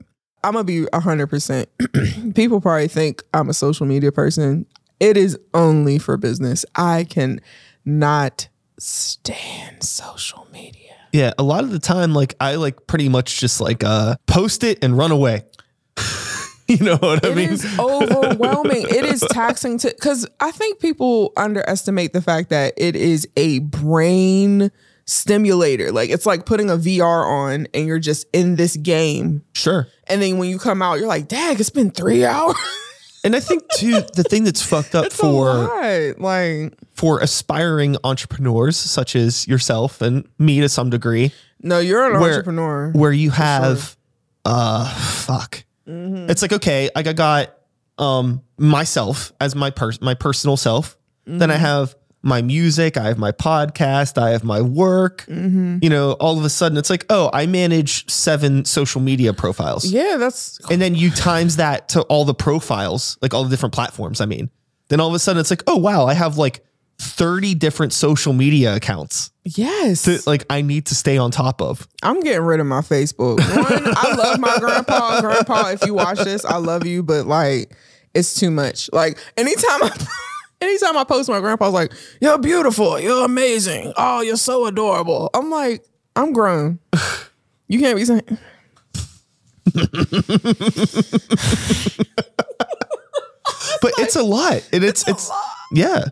I'm 0.44 0.54
gonna 0.54 0.64
be 0.64 0.86
hundred 0.94 1.28
percent. 1.28 1.68
People 2.36 2.62
probably 2.62 2.88
think 2.88 3.22
I'm 3.34 3.50
a 3.50 3.54
social 3.54 3.86
media 3.86 4.12
person. 4.12 4.66
It 5.00 5.18
is 5.18 5.38
only 5.54 6.00
for 6.00 6.18
business. 6.18 6.66
I 6.76 7.04
can 7.08 7.42
not 7.86 8.48
stand 8.80 9.84
social 9.84 10.48
media. 10.52 10.94
Yeah, 11.14 11.34
a 11.38 11.44
lot 11.44 11.64
of 11.64 11.72
the 11.72 11.80
time, 11.80 12.14
like 12.14 12.36
I 12.40 12.56
like 12.56 12.86
pretty 12.88 13.10
much 13.10 13.40
just 13.40 13.60
like 13.62 13.84
uh 13.84 14.16
post 14.28 14.64
it 14.64 14.84
and 14.84 14.98
run 14.98 15.12
away. 15.12 15.44
you 16.68 16.78
know 16.78 16.98
what 16.98 17.26
I 17.26 17.30
It 17.30 17.36
mean? 17.36 17.50
is 17.50 17.66
overwhelming. 17.80 18.84
it 18.84 19.06
is 19.06 19.22
taxing 19.32 19.78
to 19.80 19.88
because 19.90 20.28
I 20.40 20.52
think 20.52 20.80
people 20.80 21.32
underestimate 21.38 22.14
the 22.14 22.22
fact 22.22 22.50
that 22.50 22.74
it 22.78 22.96
is 22.96 23.28
a 23.38 23.60
brain 23.60 24.70
stimulator. 25.06 25.92
Like 25.92 26.10
it's 26.10 26.26
like 26.26 26.46
putting 26.46 26.70
a 26.70 26.76
VR 26.76 27.26
on 27.26 27.68
and 27.74 27.88
you're 27.88 28.00
just 28.00 28.28
in 28.34 28.58
this 28.58 28.76
game. 28.76 29.44
Sure. 29.54 29.88
And 30.08 30.22
then 30.22 30.38
when 30.38 30.50
you 30.50 30.60
come 30.60 30.82
out, 30.82 31.00
you're 31.00 31.08
like, 31.08 31.28
dang, 31.30 31.58
it's 31.60 31.70
been 31.70 31.90
three 31.92 32.26
hours. 32.26 32.56
And 33.24 33.36
I 33.36 33.40
think 33.40 33.64
too 33.76 34.02
the 34.14 34.24
thing 34.24 34.44
that's 34.44 34.62
fucked 34.62 34.96
up 34.96 35.06
it's 35.08 35.16
for. 35.16 35.68
Like, 36.18 36.74
for 36.94 37.20
aspiring 37.20 37.98
entrepreneurs 38.04 38.78
such 38.78 39.16
as 39.16 39.48
yourself 39.48 40.02
and 40.02 40.28
me 40.40 40.62
to 40.62 40.70
some 40.70 40.90
degree, 40.90 41.32
no, 41.62 41.80
you're 41.80 42.14
an 42.14 42.20
Where- 42.22 42.32
entrepreneur. 42.34 42.92
where 42.92 43.12
you 43.12 43.32
have 43.32 43.98
uh 44.46 44.86
fuck. 44.96 45.64
Mm-hmm. 45.88 46.30
It's 46.30 46.42
like 46.42 46.54
okay, 46.54 46.90
like 46.96 47.08
I 47.08 47.14
got 47.14 47.54
um 47.98 48.42
myself 48.58 49.34
as 49.42 49.56
my 49.56 49.70
pers- 49.72 50.02
my 50.02 50.14
personal 50.14 50.58
self. 50.58 50.98
Then 51.26 51.50
I 51.52 51.56
Mm-hmm. 51.56 51.64
have 51.66 51.96
my 52.28 52.42
music, 52.42 52.98
I 52.98 53.06
have 53.06 53.18
my 53.18 53.32
podcast, 53.32 54.22
I 54.22 54.32
have 54.32 54.44
my 54.44 54.62
work. 54.62 55.26
Mm-hmm. 55.28 55.80
You 55.82 55.90
know, 55.90 56.12
all 56.14 56.38
of 56.38 56.46
a 56.46 56.50
sudden 56.50 56.78
it's 56.78 56.90
like, 56.90 57.06
oh, 57.10 57.30
I 57.34 57.48
manage 57.48 58.10
seven 58.10 58.66
social 58.66 59.02
media 59.02 59.34
profiles. 59.34 59.86
Yeah, 59.86 60.18
that's 60.18 60.60
And 60.70 60.82
then 60.82 60.94
you 60.94 61.10
times 61.10 61.56
that 61.56 61.90
to 61.90 62.02
all 62.04 62.26
the 62.26 62.36
profiles, 62.36 63.18
like 63.22 63.34
all 63.34 63.44
the 63.44 63.50
different 63.50 63.74
platforms, 63.74 64.22
I 64.22 64.26
mean. 64.26 64.50
Then 64.90 65.00
all 65.00 65.08
of 65.08 65.14
a 65.16 65.20
sudden 65.20 65.40
it's 65.40 65.50
like, 65.50 65.64
oh 65.68 65.78
wow, 65.78 66.06
I 66.06 66.14
have 66.14 66.38
like 66.38 66.64
30 67.00 67.56
different 67.56 67.94
social 67.94 68.34
media 68.34 68.76
accounts 68.76 69.32
yes. 69.44 70.06
that 70.06 70.26
like 70.26 70.46
I 70.50 70.62
need 70.62 70.88
to 70.88 70.96
stay 70.96 71.18
on 71.18 71.32
top 71.32 71.62
of. 71.62 71.88
I'm 72.04 72.20
getting 72.22 72.42
rid 72.42 72.60
of 72.60 72.66
my 72.66 72.82
Facebook. 72.82 73.38
One, 73.38 73.94
I 73.96 74.16
love 74.16 74.40
my 74.40 74.58
grandpa. 74.60 75.22
Grandpa, 75.22 75.70
if 75.70 75.86
you 75.86 75.94
watch 75.94 76.20
this, 76.20 76.44
I 76.44 76.58
love 76.58 76.86
you, 76.86 77.04
but 77.04 77.28
like 77.28 77.76
it's 78.14 78.40
too 78.40 78.52
much. 78.52 78.90
Like 78.92 79.18
anytime 79.38 79.84
I 79.84 80.08
anytime 80.62 80.98
I 80.98 81.04
post 81.04 81.30
my 81.30 81.40
grandpa's 81.40 81.74
like, 81.74 81.92
You're 82.22 82.38
beautiful, 82.40 83.00
you're 83.00 83.26
amazing. 83.26 83.94
Oh, 83.98 84.22
you're 84.22 84.38
so 84.38 84.66
adorable. 84.66 85.30
I'm 85.34 85.50
like, 85.50 85.84
I'm 86.16 86.34
grown. 86.34 86.80
You 87.70 87.80
can't 87.80 87.98
be 87.98 88.06
saying 88.06 88.22
But 93.82 93.92
it's 94.00 94.16
a 94.16 94.24
lot. 94.24 94.68
And 94.74 94.84
it's 94.84 95.08
it's, 95.08 95.30
yeah. 95.72 96.06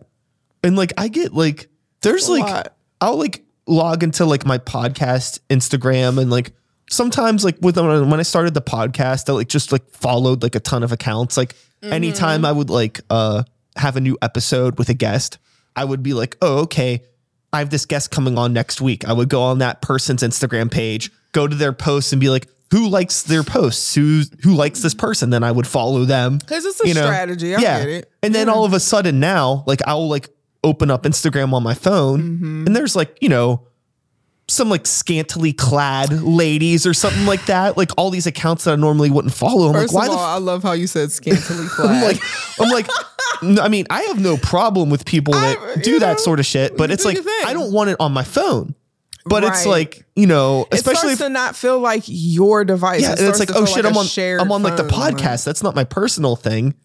And 0.64 0.76
like 0.76 0.94
I 0.98 1.08
get 1.08 1.34
like 1.34 1.70
there's 2.02 2.30
like 2.30 2.44
lot. 2.44 2.76
I'll 3.02 3.18
like 3.18 3.44
log 3.68 4.04
into 4.04 4.26
like 4.26 4.46
my 4.46 4.58
podcast 4.58 5.40
Instagram 5.50 6.20
and 6.22 6.30
like 6.30 6.52
sometimes 6.90 7.44
like 7.44 7.58
with 7.62 7.78
when 7.78 8.20
I 8.20 8.24
started 8.24 8.54
the 8.54 8.62
podcast 8.62 9.30
I 9.30 9.34
like 9.34 9.48
just 9.48 9.72
like 9.72 9.90
followed 9.90 10.44
like 10.44 10.56
a 10.56 10.60
ton 10.60 10.84
of 10.84 10.92
accounts 10.92 11.38
like 11.38 11.56
Mm-hmm. 11.82 11.94
anytime 11.94 12.46
I 12.46 12.52
would 12.52 12.70
like 12.70 13.02
uh 13.10 13.44
have 13.78 13.96
a 13.96 14.02
new 14.02 14.18
episode 14.22 14.78
with 14.78 14.90
a 14.90 14.94
guest 14.94 15.38
I 15.76 15.86
would 15.86 16.04
be 16.04 16.14
like 16.14 16.38
oh 16.42 16.60
okay 16.60 17.04
I 17.54 17.60
have 17.60 17.70
this 17.70 17.86
guest 17.86 18.12
coming 18.12 18.38
on 18.38 18.54
next 18.54 18.82
week 18.82 19.06
I 19.06 19.14
would 19.14 19.30
go 19.30 19.42
on 19.42 19.60
that 19.60 19.82
person's 19.82 20.24
Instagram 20.24 20.72
page 20.72 21.12
go 21.32 21.48
to 21.48 21.56
their 21.56 21.74
posts 21.74 22.12
and 22.14 22.20
be 22.20 22.30
like 22.30 22.48
who 22.72 22.88
likes 22.90 23.24
their 23.24 23.44
posts 23.44 23.94
who 23.96 24.24
who 24.44 24.54
likes 24.54 24.82
this 24.82 24.94
person 24.94 25.30
then 25.30 25.44
I 25.44 25.52
would 25.52 25.68
follow 25.68 26.04
them 26.06 26.38
because 26.40 26.66
it's 26.66 26.82
a 26.82 26.90
strategy. 26.90 27.56
I 27.56 27.60
yeah. 27.60 27.80
get 27.80 27.90
it. 27.90 28.12
And 28.24 28.34
then 28.34 28.50
all 28.50 28.66
of 28.66 28.74
a 28.74 28.80
sudden 28.80 29.20
now, 29.20 29.64
like 29.68 29.82
I'll 29.86 30.10
like 30.10 30.30
open 30.64 30.90
up 30.90 31.04
Instagram 31.04 31.54
on 31.54 31.62
my 31.64 31.74
phone 31.76 32.22
Mm-hmm. 32.22 32.66
and 32.66 32.76
there's 32.76 32.96
like, 32.96 33.18
you 33.22 33.30
know, 33.30 33.68
some 34.56 34.70
like 34.70 34.86
scantily 34.88 35.54
clad 35.54 36.12
ladies 36.24 36.86
or 36.88 36.94
something 36.94 37.26
like 37.26 37.46
that. 37.46 37.78
Like 37.78 37.92
all 37.98 38.10
these 38.10 38.26
accounts 38.28 38.64
that 38.64 38.72
I 38.72 38.76
normally 38.76 39.10
wouldn't 39.12 39.34
follow. 39.34 39.68
I'm 39.68 39.74
First 39.74 39.94
like, 39.94 40.08
why 40.08 40.14
of 40.14 40.20
all, 40.20 40.26
the 40.26 40.32
I 40.34 40.38
love 40.38 40.64
how 40.64 40.72
you 40.72 40.88
said 40.88 41.12
scantily 41.12 41.68
clad. 41.70 41.90
I'm 41.92 42.02
like, 42.02 42.22
I'm 42.60 42.70
like, 42.70 42.88
I 43.62 43.68
mean, 43.70 43.86
I 43.90 44.04
have 44.04 44.20
no 44.22 44.38
problem 44.38 44.90
with 44.90 45.06
people 45.06 45.34
that 45.34 45.58
I- 45.60 45.82
do 45.82 45.92
you 45.92 46.00
that 46.00 46.20
sort 46.20 46.40
of 46.40 46.46
shit, 46.46 46.78
but 46.78 46.90
it's 46.92 47.06
like. 47.06 47.18
I 47.46 47.54
don't 47.54 47.72
want 47.74 47.90
it 47.90 47.98
on 48.00 48.12
my 48.14 48.24
phone. 48.24 48.76
But 49.28 49.44
it's 49.44 49.66
like, 49.66 50.06
you 50.16 50.28
know, 50.28 50.68
especially 50.72 51.14
if 51.14 51.18
to 51.18 51.30
not 51.30 51.56
feel 51.56 51.80
like 51.80 52.04
your 52.06 52.64
device. 52.64 53.02
yeah, 53.02 53.14
It 53.14 53.22
it's 53.22 53.40
like, 53.40 53.50
oh 53.56 53.66
shit, 53.66 53.84
like 53.84 53.92
I'm 53.92 53.98
on 53.98 54.06
shared 54.06 54.40
I'm 54.40 54.52
on 54.52 54.62
like 54.62 54.78
the 54.78 54.84
podcast. 54.84 55.44
That's 55.46 55.64
not 55.64 55.74
my 55.74 55.84
personal 55.84 56.36
thing, 56.36 56.76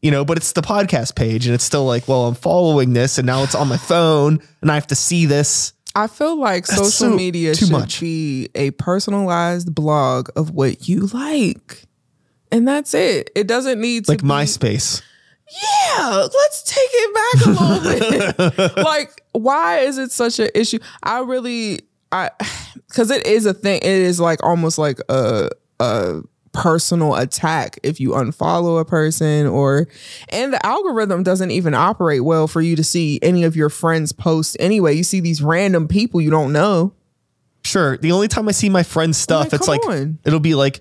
you 0.00 0.12
know, 0.12 0.24
but 0.24 0.36
it's 0.36 0.52
the 0.52 0.62
podcast 0.62 1.16
page, 1.16 1.46
and 1.46 1.56
it's 1.56 1.64
still 1.64 1.84
like, 1.84 2.06
well, 2.06 2.26
I'm 2.28 2.36
following 2.36 2.92
this, 2.92 3.18
and 3.18 3.26
now 3.26 3.42
it's 3.42 3.56
on 3.56 3.66
my 3.66 3.76
phone, 3.76 4.40
and 4.62 4.70
I 4.70 4.76
have 4.76 4.86
to 4.88 4.94
see 4.94 5.26
this. 5.26 5.72
I 6.02 6.06
feel 6.06 6.38
like 6.38 6.66
social 6.66 6.90
so- 6.90 7.14
media 7.16 7.54
should 7.54 7.70
much. 7.70 8.00
be 8.00 8.48
a 8.54 8.70
personalized 8.72 9.74
blog 9.74 10.28
of 10.36 10.50
what 10.50 10.88
you 10.88 11.06
like. 11.06 11.84
And 12.52 12.66
that's 12.66 12.94
it. 12.94 13.30
It 13.34 13.46
doesn't 13.46 13.80
need 13.80 14.06
to 14.06 14.12
Like 14.12 14.22
be, 14.22 14.26
MySpace. 14.28 15.02
Yeah, 15.50 16.28
let's 16.32 16.62
take 16.62 16.90
it 16.90 17.14
back 17.14 17.46
a 17.46 17.50
little 17.50 18.58
bit. 18.58 18.76
like, 18.84 19.22
why 19.32 19.78
is 19.78 19.98
it 19.98 20.12
such 20.12 20.38
an 20.38 20.48
issue? 20.54 20.78
I 21.02 21.20
really 21.20 21.80
I 22.12 22.30
cuz 22.92 23.10
it 23.10 23.26
is 23.26 23.44
a 23.46 23.54
thing. 23.54 23.78
It 23.82 23.84
is 23.84 24.20
like 24.20 24.42
almost 24.42 24.78
like 24.78 24.98
a 25.08 25.50
a 25.80 26.20
personal 26.52 27.14
attack 27.14 27.78
if 27.82 28.00
you 28.00 28.10
unfollow 28.10 28.80
a 28.80 28.84
person 28.84 29.46
or 29.46 29.86
and 30.30 30.52
the 30.52 30.66
algorithm 30.66 31.22
doesn't 31.22 31.50
even 31.50 31.74
operate 31.74 32.24
well 32.24 32.48
for 32.48 32.60
you 32.60 32.76
to 32.76 32.84
see 32.84 33.18
any 33.22 33.44
of 33.44 33.56
your 33.56 33.68
friends 33.68 34.12
posts 34.12 34.56
anyway. 34.58 34.94
You 34.94 35.04
see 35.04 35.20
these 35.20 35.42
random 35.42 35.88
people 35.88 36.20
you 36.20 36.30
don't 36.30 36.52
know. 36.52 36.94
Sure. 37.64 37.98
The 37.98 38.12
only 38.12 38.28
time 38.28 38.48
I 38.48 38.52
see 38.52 38.68
my 38.68 38.82
friend's 38.82 39.18
stuff, 39.18 39.46
like, 39.46 39.52
it's 39.52 39.68
like 39.68 39.84
on. 39.86 40.18
it'll 40.24 40.40
be 40.40 40.54
like, 40.54 40.80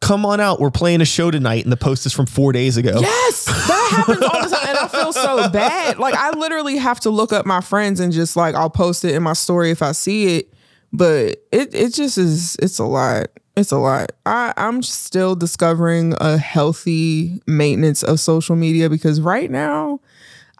come 0.00 0.26
on 0.26 0.40
out, 0.40 0.60
we're 0.60 0.70
playing 0.70 1.00
a 1.00 1.04
show 1.04 1.30
tonight, 1.30 1.64
and 1.64 1.72
the 1.72 1.76
post 1.76 2.06
is 2.06 2.12
from 2.12 2.26
four 2.26 2.52
days 2.52 2.76
ago. 2.76 2.98
Yes, 3.00 3.46
that 3.46 3.88
happens 4.06 4.22
all 4.22 4.42
the 4.42 4.48
time, 4.48 4.68
and 4.68 4.78
I 4.78 4.88
feel 4.88 5.12
so 5.12 5.48
bad. 5.48 5.98
Like 5.98 6.14
I 6.14 6.30
literally 6.30 6.76
have 6.76 7.00
to 7.00 7.10
look 7.10 7.32
up 7.32 7.46
my 7.46 7.60
friends 7.60 8.00
and 8.00 8.12
just 8.12 8.36
like 8.36 8.54
I'll 8.54 8.70
post 8.70 9.04
it 9.04 9.14
in 9.14 9.22
my 9.22 9.32
story 9.32 9.70
if 9.70 9.82
I 9.82 9.92
see 9.92 10.36
it, 10.36 10.52
but 10.92 11.44
it 11.52 11.74
it 11.74 11.94
just 11.94 12.18
is. 12.18 12.56
It's 12.56 12.78
a 12.78 12.84
lot. 12.84 13.28
It's 13.56 13.72
a 13.72 13.78
lot. 13.78 14.12
I 14.26 14.52
I'm 14.56 14.82
still 14.82 15.34
discovering 15.34 16.14
a 16.20 16.38
healthy 16.38 17.42
maintenance 17.46 18.02
of 18.02 18.20
social 18.20 18.56
media 18.56 18.88
because 18.90 19.20
right 19.20 19.50
now. 19.50 20.00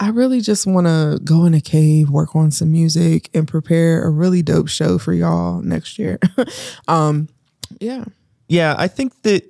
I 0.00 0.10
really 0.10 0.40
just 0.40 0.64
want 0.64 0.86
to 0.86 1.18
go 1.24 1.44
in 1.44 1.54
a 1.54 1.60
cave, 1.60 2.08
work 2.08 2.36
on 2.36 2.52
some 2.52 2.70
music, 2.70 3.30
and 3.34 3.48
prepare 3.48 4.04
a 4.04 4.10
really 4.10 4.42
dope 4.42 4.68
show 4.68 4.96
for 4.96 5.12
y'all 5.12 5.60
next 5.60 5.98
year. 5.98 6.20
um, 6.86 7.28
yeah. 7.80 8.04
Yeah, 8.48 8.76
I 8.78 8.86
think 8.88 9.20
that 9.22 9.42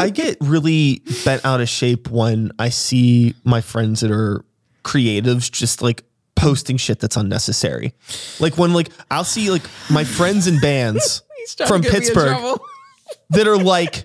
I 0.00 0.08
get 0.08 0.38
really 0.40 1.02
bent 1.26 1.44
out 1.44 1.60
of 1.60 1.68
shape 1.68 2.08
when 2.08 2.50
I 2.58 2.70
see 2.70 3.34
my 3.44 3.60
friends 3.60 4.00
that 4.00 4.10
are 4.10 4.44
creatives 4.82 5.50
just 5.50 5.82
like 5.82 6.04
posting 6.42 6.76
shit 6.76 6.98
that's 6.98 7.16
unnecessary. 7.16 7.94
Like 8.40 8.58
when 8.58 8.72
like 8.74 8.88
I'll 9.10 9.24
see 9.24 9.50
like 9.50 9.62
my 9.90 10.04
friends 10.04 10.46
in 10.46 10.58
bands 10.60 11.22
from 11.66 11.82
to 11.82 11.88
get 11.88 11.92
me 11.92 11.98
in 11.98 12.02
Pittsburgh 12.04 12.58
that 13.30 13.46
are 13.46 13.56
like 13.56 14.04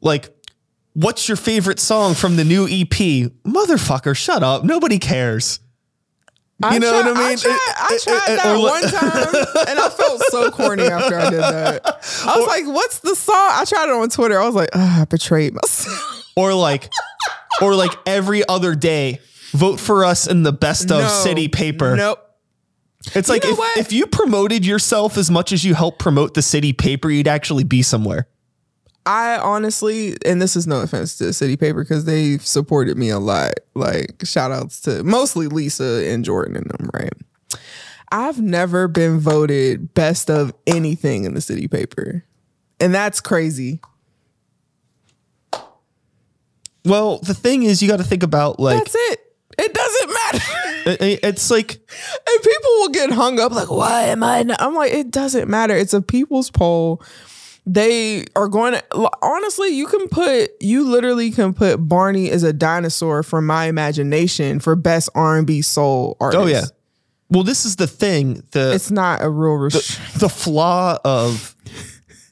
like 0.00 0.28
what's 0.94 1.28
your 1.28 1.36
favorite 1.36 1.78
song 1.78 2.14
from 2.14 2.36
the 2.36 2.44
new 2.44 2.64
EP? 2.66 3.30
Motherfucker, 3.46 4.16
shut 4.16 4.42
up. 4.42 4.64
Nobody 4.64 4.98
cares. 4.98 5.60
You 6.60 6.68
I 6.70 6.78
know 6.78 6.90
tried, 6.90 7.06
what 7.12 7.16
I 7.16 7.20
mean? 7.20 7.28
I 7.30 7.36
tried, 7.36 7.58
I 7.76 7.86
It- 7.90 7.94
it- 7.94 8.02
tried 8.02 8.32
it- 8.32 8.42
that 8.42 8.58
one 8.58 8.82
time, 8.82 9.68
and 9.68 9.78
I 9.78 9.88
felt 9.90 10.20
so 10.28 10.50
corny 10.58 10.82
after 10.82 11.16
I 11.16 11.30
did 11.30 11.38
that. 11.40 11.82
I 11.86 12.36
was 12.36 12.46
like, 12.48 12.66
"What's 12.66 12.98
the 12.98 13.14
song?" 13.14 13.34
I 13.36 13.64
tried 13.64 13.84
it 13.88 13.92
on 13.92 14.08
Twitter. 14.10 14.40
I 14.40 14.44
was 14.44 14.56
like, 14.56 14.70
"Ah, 14.74 15.02
I 15.02 15.04
betrayed 15.04 15.54
myself." 15.54 16.24
or 16.36 16.52
like 16.54 16.90
or 17.62 17.76
like 17.76 17.92
every 18.06 18.42
other 18.48 18.74
day 18.74 19.20
vote 19.52 19.80
for 19.80 20.04
us 20.04 20.26
in 20.26 20.42
the 20.42 20.52
best 20.52 20.90
of 20.90 21.02
No. 21.02 21.08
city 21.08 21.48
paper. 21.48 21.96
Nope. 21.96 22.24
It's 23.14 23.28
like 23.28 23.44
if, 23.44 23.58
if 23.78 23.92
you 23.92 24.06
promoted 24.06 24.66
yourself 24.66 25.16
as 25.16 25.30
much 25.30 25.52
as 25.52 25.64
you 25.64 25.74
help 25.74 25.98
promote 25.98 26.34
the 26.34 26.42
city 26.42 26.72
paper, 26.72 27.08
you'd 27.10 27.28
actually 27.28 27.64
be 27.64 27.82
somewhere. 27.82 28.28
I 29.06 29.38
honestly, 29.38 30.16
and 30.26 30.42
this 30.42 30.54
is 30.56 30.66
no 30.66 30.80
offense 30.82 31.16
to 31.16 31.32
City 31.32 31.56
Paper 31.56 31.82
because 31.82 32.04
they've 32.04 32.44
supported 32.44 32.98
me 32.98 33.08
a 33.08 33.18
lot. 33.18 33.54
Like 33.74 34.22
shout 34.24 34.50
outs 34.50 34.82
to 34.82 35.02
mostly 35.02 35.46
Lisa 35.46 36.04
and 36.06 36.24
Jordan 36.24 36.56
and 36.56 36.66
them, 36.70 36.90
right? 36.92 37.12
I've 38.10 38.40
never 38.40 38.86
been 38.88 39.18
voted 39.18 39.94
best 39.94 40.28
of 40.28 40.52
anything 40.66 41.24
in 41.24 41.32
the 41.32 41.40
City 41.40 41.68
Paper. 41.68 42.24
And 42.80 42.94
that's 42.94 43.20
crazy. 43.20 43.80
Well, 46.84 47.18
the 47.18 47.34
thing 47.34 47.62
is, 47.62 47.82
you 47.82 47.88
got 47.88 47.98
to 47.98 48.04
think 48.04 48.22
about 48.22 48.60
like 48.60 48.78
That's 48.78 48.94
it. 49.58 49.76
I- 51.00 51.04
I- 51.04 51.18
It's 51.22 51.50
like 51.50 51.72
And 51.72 52.42
people 52.42 52.70
will 52.78 52.88
get 52.90 53.10
hung 53.12 53.38
up 53.40 53.52
like, 53.52 53.70
why 53.70 54.02
am 54.04 54.22
I? 54.22 54.42
Not? 54.42 54.60
I'm 54.62 54.74
like, 54.74 54.92
it 54.92 55.10
doesn't 55.10 55.48
matter. 55.48 55.74
It's 55.76 55.92
a 55.94 56.00
people's 56.02 56.50
poll. 56.50 57.02
They 57.66 58.24
are 58.34 58.48
going 58.48 58.72
to, 58.72 59.10
honestly, 59.20 59.68
you 59.68 59.86
can 59.86 60.08
put, 60.08 60.50
you 60.62 60.84
literally 60.88 61.30
can 61.30 61.52
put 61.52 61.76
Barney 61.86 62.30
as 62.30 62.42
a 62.42 62.54
dinosaur 62.54 63.22
from 63.22 63.44
my 63.44 63.66
imagination 63.66 64.58
for 64.58 64.74
best 64.74 65.10
R&B 65.14 65.60
soul 65.60 66.16
artist. 66.18 66.42
oh 66.42 66.46
yeah. 66.46 66.64
Well, 67.30 67.42
this 67.44 67.66
is 67.66 67.76
the 67.76 67.86
thing. 67.86 68.42
The 68.52 68.72
It's 68.72 68.90
not 68.90 69.22
a 69.22 69.28
real 69.28 69.52
restriction. 69.56 70.02
the 70.18 70.30
flaw 70.30 70.96
of 71.04 71.54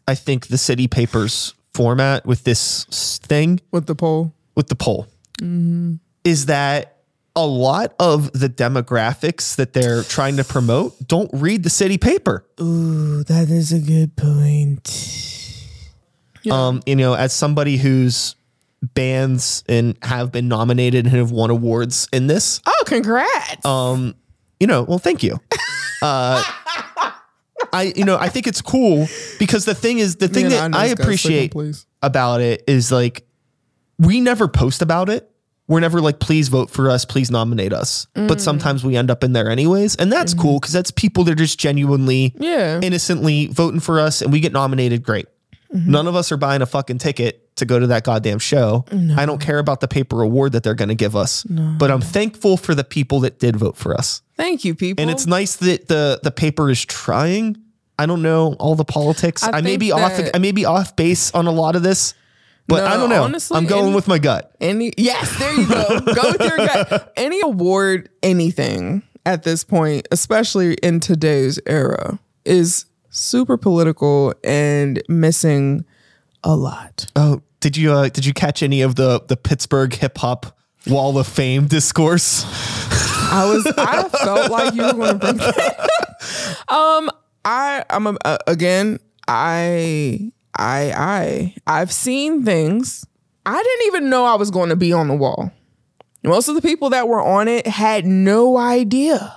I 0.09 0.14
think 0.14 0.47
the 0.47 0.57
city 0.57 0.89
papers 0.89 1.53
format 1.74 2.24
with 2.24 2.45
this 2.45 3.18
thing 3.24 3.61
with 3.72 3.85
the 3.87 3.95
poll. 3.95 4.33
with 4.55 4.68
the 4.68 4.74
poll 4.77 5.07
mm-hmm. 5.39 5.97
is 6.24 6.47
that 6.47 6.96
a 7.37 7.47
lot 7.47 7.95
of 8.01 8.32
the 8.32 8.49
demographics 8.49 9.57
that 9.57 9.72
they're 9.74 10.03
trying 10.03 10.37
to 10.39 10.45
promote 10.45 11.07
don't 11.07 11.30
read 11.34 11.62
the 11.62 11.70
city 11.70 11.99
paper. 11.99 12.45
Ooh, 12.61 13.22
that 13.24 13.51
is 13.51 13.72
a 13.72 13.78
good 13.78 14.16
point. 14.16 15.62
Um, 16.51 16.80
you 16.87 16.95
know, 16.97 17.14
as 17.14 17.32
somebody 17.32 17.76
whose 17.76 18.37
bands 18.95 19.64
and 19.68 19.97
have 20.03 20.30
been 20.32 20.49
nominated 20.49 21.05
and 21.07 21.14
have 21.14 21.30
won 21.32 21.51
awards 21.51 22.09
in 22.12 22.28
this, 22.28 22.61
Oh, 22.66 22.82
congrats. 22.87 23.64
um, 23.64 24.14
you 24.61 24.66
know, 24.66 24.84
well, 24.84 24.99
thank 24.99 25.22
you. 25.22 25.41
Uh, 26.03 26.43
I, 27.72 27.93
you 27.97 28.05
know, 28.05 28.16
I 28.16 28.28
think 28.28 28.47
it's 28.47 28.62
cool 28.62 29.09
because 29.39 29.64
the 29.64 29.74
thing 29.74 29.99
is, 29.99 30.16
the 30.16 30.28
thing 30.28 30.45
Man, 30.45 30.51
that 30.53 30.70
know 30.70 30.78
I 30.78 30.87
appreciate 30.87 31.53
second 31.53 31.84
about 32.03 32.41
it 32.41 32.62
is 32.68 32.93
like 32.93 33.26
we 33.99 34.20
never 34.20 34.47
post 34.47 34.82
about 34.82 35.09
it. 35.09 35.28
We're 35.69 35.81
never 35.81 36.01
like, 36.01 36.21
please 36.21 36.49
vote 36.49 36.71
for 36.71 36.91
us, 36.91 37.05
please 37.05 37.31
nominate 37.31 37.73
us. 37.73 38.07
Mm. 38.14 38.29
But 38.29 38.41
sometimes 38.41 38.85
we 38.85 38.97
end 38.97 39.11
up 39.11 39.25
in 39.25 39.33
there 39.33 39.51
anyways. 39.51 39.97
And 39.97 40.12
that's 40.12 40.33
cool 40.33 40.61
because 40.61 40.73
that's 40.73 40.91
people 40.93 41.25
that 41.25 41.33
are 41.33 41.35
just 41.35 41.59
genuinely. 41.59 42.35
Yeah. 42.39 42.81
innocently 42.81 43.47
voting 43.49 43.81
for 43.81 43.99
us 43.99 44.23
and 44.23 44.33
we 44.33 44.41
get 44.41 44.53
nominated. 44.53 45.03
Great. 45.03 45.27
Mm-hmm. 45.75 45.91
None 45.91 46.07
of 46.07 46.14
us 46.14 46.31
are 46.31 46.37
buying 46.37 46.62
a 46.62 46.67
fucking 46.67 46.99
ticket 46.99 47.57
to 47.57 47.64
go 47.64 47.79
to 47.79 47.87
that 47.89 48.05
goddamn 48.05 48.39
show. 48.39 48.85
I 49.17 49.27
don't 49.27 49.41
care 49.41 49.59
about 49.59 49.81
the 49.81 49.89
paper 49.89 50.23
award 50.23 50.53
that 50.53 50.62
they're 50.62 50.75
going 50.75 50.91
to 50.91 50.95
give 50.95 51.17
us. 51.17 51.43
But 51.45 51.91
I'm 51.91 52.01
thankful 52.01 52.57
for 52.57 52.75
the 52.75 52.85
people 52.85 53.21
that 53.21 53.39
did 53.39 53.57
vote 53.57 53.77
for 53.77 53.95
us. 53.95 54.23
Thank 54.37 54.64
you, 54.64 54.75
people. 54.75 55.03
And 55.03 55.11
it's 55.11 55.27
nice 55.27 55.57
that 55.57 55.89
the 55.89 56.21
the 56.23 56.31
paper 56.31 56.71
is 56.71 56.85
trying. 56.85 57.57
I 57.99 58.07
don't 58.07 58.23
know 58.23 58.55
all 58.55 58.75
the 58.75 58.85
politics. 58.85 59.43
I 59.43 59.59
I, 59.59 59.61
may 59.62 59.79
be 59.79 59.91
off. 59.91 60.21
I 60.35 60.39
may 60.39 60.53
be 60.53 60.67
off 60.67 60.97
base 60.97 61.33
on 61.35 61.47
a 61.47 61.51
lot 61.51 61.77
of 61.77 61.83
this, 61.83 62.14
but 62.69 62.85
I 62.85 62.97
don't 62.97 63.11
know. 63.11 63.23
honestly, 63.25 63.57
I'm 63.57 63.67
going 63.67 63.87
any- 63.87 63.95
with 63.95 64.09
my 64.09 64.19
gut. 64.19 64.55
Any 64.61 64.93
yes, 64.97 65.39
there 65.39 65.53
you 65.55 65.69
go. 65.69 66.01
go 66.14 66.33
with 66.33 66.41
your 66.41 66.57
gut. 66.57 67.12
Any 67.17 67.41
award, 67.43 68.09
anything 68.23 69.03
at 69.25 69.43
this 69.43 69.64
point, 69.64 70.07
especially 70.12 70.75
in 70.75 71.01
today's 71.01 71.59
era, 71.67 72.19
is 72.45 72.87
super 73.11 73.57
political 73.57 74.35
and 74.45 75.03
missing 75.09 75.85
a 76.45 76.55
lot. 76.55 77.07
Oh, 77.17 77.43
did 77.61 77.77
you 77.77 77.93
uh, 77.93 78.09
did 78.09 78.25
you 78.27 78.33
catch 78.33 78.62
any 78.62 78.83
of 78.83 78.95
the 78.97 79.21
the 79.27 79.37
Pittsburgh 79.37 79.93
hip 79.95 80.19
hop 80.19 80.57
Wall 80.87 81.19
of 81.19 81.27
Fame 81.27 81.67
discourse? 81.67 82.45
I 83.33 83.51
was 83.53 83.67
I 83.79 84.09
felt 84.09 84.51
like 84.51 84.75
you 84.75 84.83
were 84.83 84.93
going 84.93 85.12
to 85.12 85.19
bring 85.19 85.37
that. 85.39 85.89
um 86.69 87.11
I 87.45 87.85
I'm 87.91 88.07
a, 88.07 88.17
uh, 88.25 88.39
again 88.47 88.99
I 89.27 90.31
I 90.57 90.93
I 90.97 91.55
I've 91.67 91.93
seen 91.93 92.45
things. 92.45 93.07
I 93.45 93.63
didn't 93.63 93.87
even 93.87 94.11
know 94.11 94.25
I 94.25 94.35
was 94.35 94.51
going 94.51 94.71
to 94.71 94.77
be 94.77 94.93
on 94.93 95.09
the 95.09 95.15
wall. 95.15 95.53
Most 96.25 96.49
of 96.49 96.57
the 96.57 96.63
people 96.63 96.91
that 96.91 97.07
were 97.09 97.23
on 97.23 97.47
it 97.47 97.67
had 97.67 98.05
no 98.05 98.57
idea. 98.57 99.35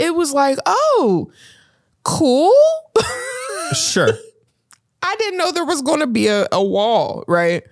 It 0.00 0.14
was 0.14 0.32
like, 0.32 0.58
"Oh, 0.66 1.30
cool." 2.02 2.54
Sure. 3.72 4.10
I 5.02 5.16
didn't 5.16 5.38
know 5.38 5.50
there 5.50 5.64
was 5.64 5.82
going 5.82 6.00
to 6.00 6.06
be 6.06 6.28
a, 6.28 6.46
a 6.52 6.62
wall, 6.62 7.24
right? 7.26 7.62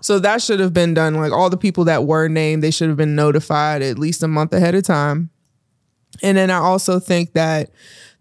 So 0.00 0.18
that 0.20 0.42
should 0.42 0.60
have 0.60 0.72
been 0.72 0.94
done. 0.94 1.14
Like 1.14 1.32
all 1.32 1.50
the 1.50 1.56
people 1.56 1.84
that 1.84 2.04
were 2.04 2.28
named, 2.28 2.62
they 2.62 2.70
should 2.70 2.88
have 2.88 2.96
been 2.96 3.16
notified 3.16 3.82
at 3.82 3.98
least 3.98 4.22
a 4.22 4.28
month 4.28 4.52
ahead 4.52 4.74
of 4.74 4.84
time. 4.84 5.30
And 6.22 6.36
then 6.36 6.50
I 6.50 6.56
also 6.56 7.00
think 7.00 7.32
that 7.32 7.70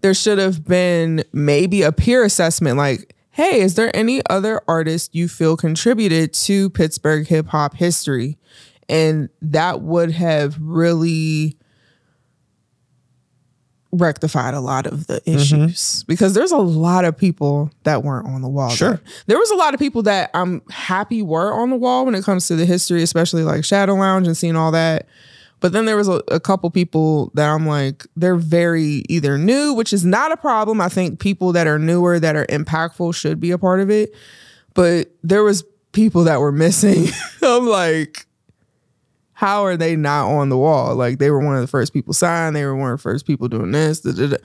there 0.02 0.14
should 0.14 0.38
have 0.38 0.66
been 0.66 1.24
maybe 1.34 1.82
a 1.84 1.92
peer 1.92 2.24
assessment 2.24 2.78
like, 2.78 3.16
hey, 3.38 3.62
is 3.62 3.76
there 3.76 3.96
any 3.96 4.20
other 4.32 4.60
artist 4.68 5.14
you 5.14 5.28
feel 5.28 5.56
contributed 5.56 6.34
to 6.34 6.72
Pittsburgh 6.72 7.28
hip 7.28 7.46
hop 7.46 7.76
history? 7.76 8.36
And 8.90 9.30
that 9.44 9.82
would 9.82 10.10
have 10.10 10.58
really 10.60 11.56
rectified 13.92 14.56
a 14.56 14.60
lot 14.60 14.88
of 14.88 15.06
the 15.06 15.22
mm-hmm. 15.22 15.38
issues 15.38 16.04
because 16.06 16.34
there's 16.34 16.52
a 16.52 16.58
lot 16.58 17.06
of 17.06 17.16
people 17.16 17.70
that 17.84 18.02
weren't 18.02 18.26
on 18.28 18.42
the 18.42 18.50
wall. 18.50 18.72
Sure. 18.72 18.90
there. 18.90 19.02
There 19.28 19.38
was 19.38 19.52
a 19.52 19.56
lot 19.56 19.76
of 19.76 19.80
people 19.80 20.02
that 20.04 20.32
I'm 20.34 20.64
happy 20.72 21.22
were 21.22 21.54
on 21.54 21.70
the 21.70 21.76
wall 21.76 22.06
when 22.06 22.16
it 22.16 22.24
comes 22.24 22.48
to 22.48 22.56
the 22.56 22.66
history, 22.66 23.04
especially 23.04 23.44
like 23.44 23.64
Shadow 23.64 23.94
Lounge 23.94 24.26
and 24.26 24.36
seeing 24.36 24.56
all 24.56 24.72
that. 24.72 25.08
But 25.60 25.72
then 25.72 25.86
there 25.86 25.98
was 25.98 26.08
a, 26.08 26.22
a 26.28 26.40
couple 26.40 26.70
people 26.70 27.32
that 27.34 27.50
I'm 27.50 27.66
like, 27.66 28.06
they're 28.16 28.36
very 28.36 29.04
either 29.10 29.38
new, 29.38 29.74
which 29.74 29.92
is 29.92 30.06
not 30.06 30.32
a 30.32 30.38
problem. 30.38 30.80
I 30.80 30.90
think 30.90 31.20
people 31.20 31.52
that 31.54 31.66
are 31.66 31.80
newer 31.80 32.20
that 32.20 32.36
are 32.36 32.46
impactful 32.46 33.16
should 33.16 33.40
be 33.40 33.52
a 33.52 33.58
part 33.58 33.80
of 33.80 33.90
it. 33.90 34.14
But 34.76 35.12
there 35.24 35.44
was 35.44 35.64
people 35.94 36.26
that 36.26 36.40
were 36.40 36.52
missing. 36.52 37.08
I'm 37.42 37.66
like, 37.66 38.28
how 39.34 39.66
are 39.66 39.78
they 39.78 39.96
not 39.96 40.30
on 40.30 40.50
the 40.50 40.58
wall? 40.58 40.96
Like 40.96 41.18
they 41.18 41.32
were 41.32 41.44
one 41.44 41.56
of 41.56 41.62
the 41.62 41.68
first 41.68 41.94
people 41.94 42.14
signed. 42.14 42.56
They 42.56 42.66
were 42.66 42.76
one 42.76 42.92
of 42.92 43.00
the 43.00 43.04
first 43.04 43.26
people 43.26 43.48
doing 43.48 43.72
this. 43.72 44.02
da, 44.02 44.12
da, 44.12 44.28
da. 44.28 44.38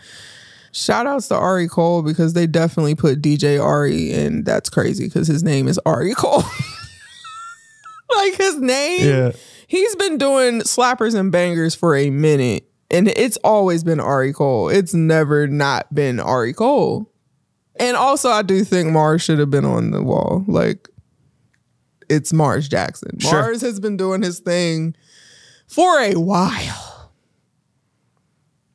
Shout 0.73 1.07
outs 1.07 1.29
to 1.29 1.35
Ari 1.35 1.69
Cole 1.69 2.03
because 2.03 2.33
they 2.33 2.47
definitely 2.47 2.95
put 2.95 3.21
DJ 3.21 3.63
Ari, 3.63 4.13
and 4.13 4.47
that's 4.47 4.71
crazy 4.71 5.05
because 5.05 5.29
his 5.29 5.43
name 5.43 5.69
is 5.69 5.79
Ari 5.85 6.15
Cole. 6.15 6.43
like 8.17 8.35
his 8.37 8.59
name, 8.59 9.07
he's 9.73 9.97
been 9.97 10.19
doing 10.19 10.61
slappers 10.61 11.19
and 11.19 11.33
bangers 11.33 11.75
for 11.75 11.97
a 11.97 12.11
minute, 12.11 12.69
and 12.91 13.09
it's 13.09 13.39
always 13.39 13.83
been 13.83 14.01
Ari 14.01 14.35
Cole. 14.35 14.69
It's 14.69 14.93
never 14.93 15.49
not 15.49 15.93
been 15.95 16.21
Ari 16.21 16.53
Cole. 16.53 17.11
And 17.77 17.97
also, 17.97 18.29
I 18.29 18.43
do 18.43 18.65
think 18.65 18.91
Mars 18.91 19.23
should 19.23 19.39
have 19.39 19.51
been 19.51 19.65
on 19.65 19.91
the 19.91 20.03
wall. 20.03 20.45
Like, 20.47 20.91
it's 22.11 22.35
Mars 22.35 22.69
Jackson. 22.69 23.19
Sure. 23.19 23.41
Mars 23.41 23.63
has 23.63 23.81
been 23.81 23.97
doing 23.97 24.21
his 24.23 24.41
thing 24.41 24.95
for 25.67 25.99
a 26.01 26.17
while. 26.17 27.11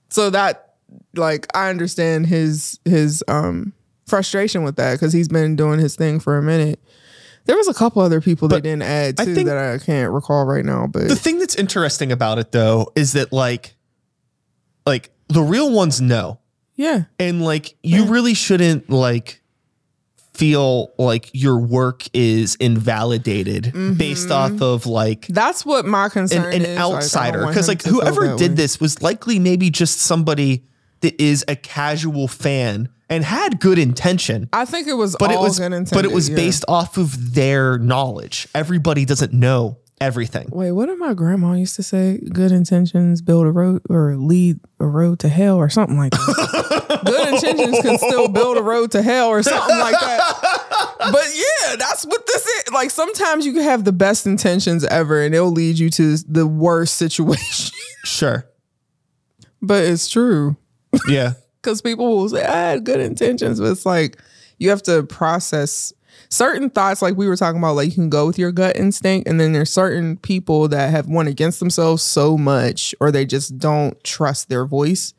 So 0.09 0.31
that 0.31 0.73
like 1.15 1.45
I 1.55 1.69
understand 1.69 2.25
his 2.25 2.79
his 2.85 3.23
um 3.27 3.73
frustration 4.07 4.63
with 4.63 4.77
that 4.77 4.93
because 4.93 5.13
he's 5.13 5.27
been 5.27 5.55
doing 5.55 5.79
his 5.79 5.95
thing 5.95 6.19
for 6.19 6.39
a 6.39 6.41
minute. 6.41 6.79
There 7.47 7.55
was 7.57 7.67
a 7.67 7.73
couple 7.73 8.01
other 8.01 8.21
people 8.21 8.47
they 8.49 8.61
didn't 8.61 8.83
add 8.83 9.19
I 9.19 9.25
too 9.25 9.33
think- 9.35 9.47
that 9.47 9.57
I 9.57 9.77
can't 9.83 10.11
recall 10.13 10.45
right 10.45 10.63
now, 10.65 10.85
but 10.87 11.07
The 11.07 11.15
thing 11.15 11.39
that's 11.39 11.55
interesting 11.55 12.11
about 12.11 12.37
it 12.37 12.51
though 12.51 12.91
is 12.95 13.13
that 13.13 13.33
like 13.33 13.75
like 14.85 15.09
the 15.29 15.41
real 15.41 15.71
ones 15.71 15.99
know. 16.01 16.39
yeah. 16.75 17.03
And 17.19 17.41
like 17.43 17.75
you 17.83 18.05
really 18.05 18.33
shouldn't 18.33 18.89
like 18.89 19.41
feel 20.33 20.91
like 20.99 21.31
your 21.33 21.57
work 21.57 22.03
is 22.13 22.55
invalidated 22.55 23.63
mm-hmm. 23.65 23.93
based 23.95 24.29
off 24.29 24.61
of 24.61 24.85
like 24.85 25.25
That's 25.27 25.65
what 25.65 25.85
my 25.85 26.09
concern 26.09 26.53
an, 26.53 26.61
is. 26.61 26.67
an 26.67 26.75
Like, 26.75 26.79
outsider 26.95 27.47
because 27.47 27.67
him 27.67 27.71
like 27.71 27.81
whoever 27.83 28.35
did 28.37 28.51
way. 28.51 28.55
this 28.55 28.79
was 28.79 29.01
likely 29.01 29.39
maybe 29.39 29.69
just 29.71 29.97
somebody 29.99 30.63
that 31.01 31.19
is 31.21 31.43
a 31.47 31.55
casual 31.55 32.27
fan 32.27 32.89
and 33.09 33.23
had 33.23 33.59
good 33.59 33.79
intention 33.79 34.49
I 34.53 34.65
think 34.65 34.87
it 34.87 34.93
was 34.93 35.15
but 35.17 35.31
it 35.31 35.39
was 35.39 35.59
but 35.59 36.05
it 36.05 36.11
was 36.11 36.29
yeah. 36.29 36.35
based 36.35 36.65
off 36.67 36.97
of 36.97 37.33
their 37.33 37.77
knowledge 37.77 38.47
everybody 38.53 39.05
doesn't 39.05 39.33
know 39.33 39.77
everything 39.99 40.47
Wait, 40.51 40.71
what 40.71 40.87
did 40.87 40.99
my 40.99 41.13
grandma 41.15 41.53
used 41.53 41.75
to 41.77 41.83
say? 41.83 42.19
Good 42.31 42.51
intentions 42.51 43.21
build 43.21 43.47
a 43.47 43.51
road 43.51 43.81
or 43.89 44.15
lead 44.15 44.59
a 44.79 44.85
road 44.85 45.19
to 45.19 45.29
hell 45.29 45.57
or 45.57 45.69
something 45.69 45.97
like 45.97 46.11
that. 46.11 47.01
Good 47.05 47.33
intentions 47.33 47.79
can 47.81 47.97
still 47.97 48.27
build 48.27 48.57
a 48.57 48.61
road 48.61 48.91
to 48.91 49.01
hell 49.01 49.29
or 49.29 49.41
something 49.41 49.77
like 49.79 49.99
that. 49.99 50.97
But 50.99 51.25
yeah, 51.33 51.75
that's 51.77 52.05
what 52.05 52.27
this 52.27 52.45
is. 52.45 52.71
Like 52.71 52.91
sometimes 52.91 53.45
you 53.45 53.53
can 53.53 53.63
have 53.63 53.85
the 53.85 53.91
best 53.91 54.27
intentions 54.27 54.83
ever 54.85 55.23
and 55.23 55.33
it'll 55.33 55.51
lead 55.51 55.79
you 55.79 55.89
to 55.91 56.17
the 56.17 56.45
worst 56.45 56.95
situation. 56.95 57.75
sure 58.03 58.47
but 59.61 59.83
it's 59.83 60.07
true. 60.07 60.55
yeah 61.07 61.33
Because 61.67 61.81
people 61.81 62.15
will 62.15 62.29
say, 62.29 62.45
I 62.45 62.69
had 62.69 62.85
good 62.85 63.01
intentions, 63.01 63.59
but 63.59 63.69
it's 63.69 63.85
like 63.85 64.21
you 64.57 64.69
have 64.69 64.81
to 64.83 65.03
process 65.03 65.91
certain 66.29 66.69
thoughts, 66.69 67.01
like 67.01 67.17
we 67.17 67.27
were 67.27 67.35
talking 67.35 67.59
about, 67.59 67.75
like 67.75 67.89
you 67.89 67.93
can 67.93 68.09
go 68.09 68.25
with 68.25 68.39
your 68.39 68.53
gut 68.53 68.77
instinct, 68.77 69.27
and 69.27 69.37
then 69.37 69.51
there's 69.51 69.69
certain 69.69 70.15
people 70.15 70.69
that 70.69 70.91
have 70.91 71.07
won 71.07 71.27
against 71.27 71.59
themselves 71.59 72.03
so 72.03 72.37
much, 72.37 72.95
or 73.01 73.11
they 73.11 73.25
just 73.25 73.57
don't 73.57 74.01
trust 74.05 74.47
their 74.47 74.65
voice 74.65 75.13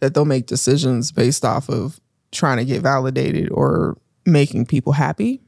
that 0.00 0.12
they'll 0.12 0.26
make 0.26 0.44
decisions 0.44 1.12
based 1.12 1.46
off 1.46 1.70
of 1.70 1.98
trying 2.30 2.58
to 2.58 2.66
get 2.66 2.82
validated 2.82 3.50
or 3.50 3.96
making 4.26 4.66
people 4.66 4.92
happy. 4.92 5.40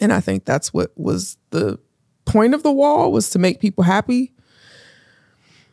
And 0.00 0.12
I 0.12 0.20
think 0.20 0.44
that's 0.44 0.72
what 0.72 0.92
was 0.96 1.38
the 1.50 1.80
point 2.24 2.54
of 2.54 2.62
the 2.62 2.70
wall 2.70 3.10
was 3.10 3.30
to 3.30 3.40
make 3.40 3.58
people 3.58 3.82
happy. 3.82 4.32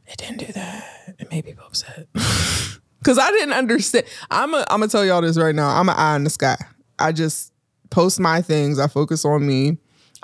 It 0.08 0.18
didn't 0.18 0.40
do 0.40 0.52
that. 0.54 1.14
It 1.20 1.30
made 1.30 1.46
people 1.46 1.66
upset. 1.68 2.08
Cause 3.06 3.20
I 3.20 3.30
didn't 3.32 3.54
understand. 3.54 4.06
I'm 4.32 4.54
a, 4.54 4.66
I'm 4.70 4.80
gonna 4.80 4.88
tell 4.88 5.06
y'all 5.06 5.22
this 5.22 5.38
right 5.38 5.54
now. 5.54 5.70
I'm 5.70 5.90
an 5.90 5.96
eye 5.96 6.16
in 6.16 6.24
the 6.24 6.30
sky. 6.30 6.58
I 6.98 7.12
just 7.12 7.54
post 7.92 8.20
my 8.20 8.42
things. 8.42 8.80
I 8.80 8.88
focus 8.88 9.24
on 9.26 9.46
me. 9.46 9.78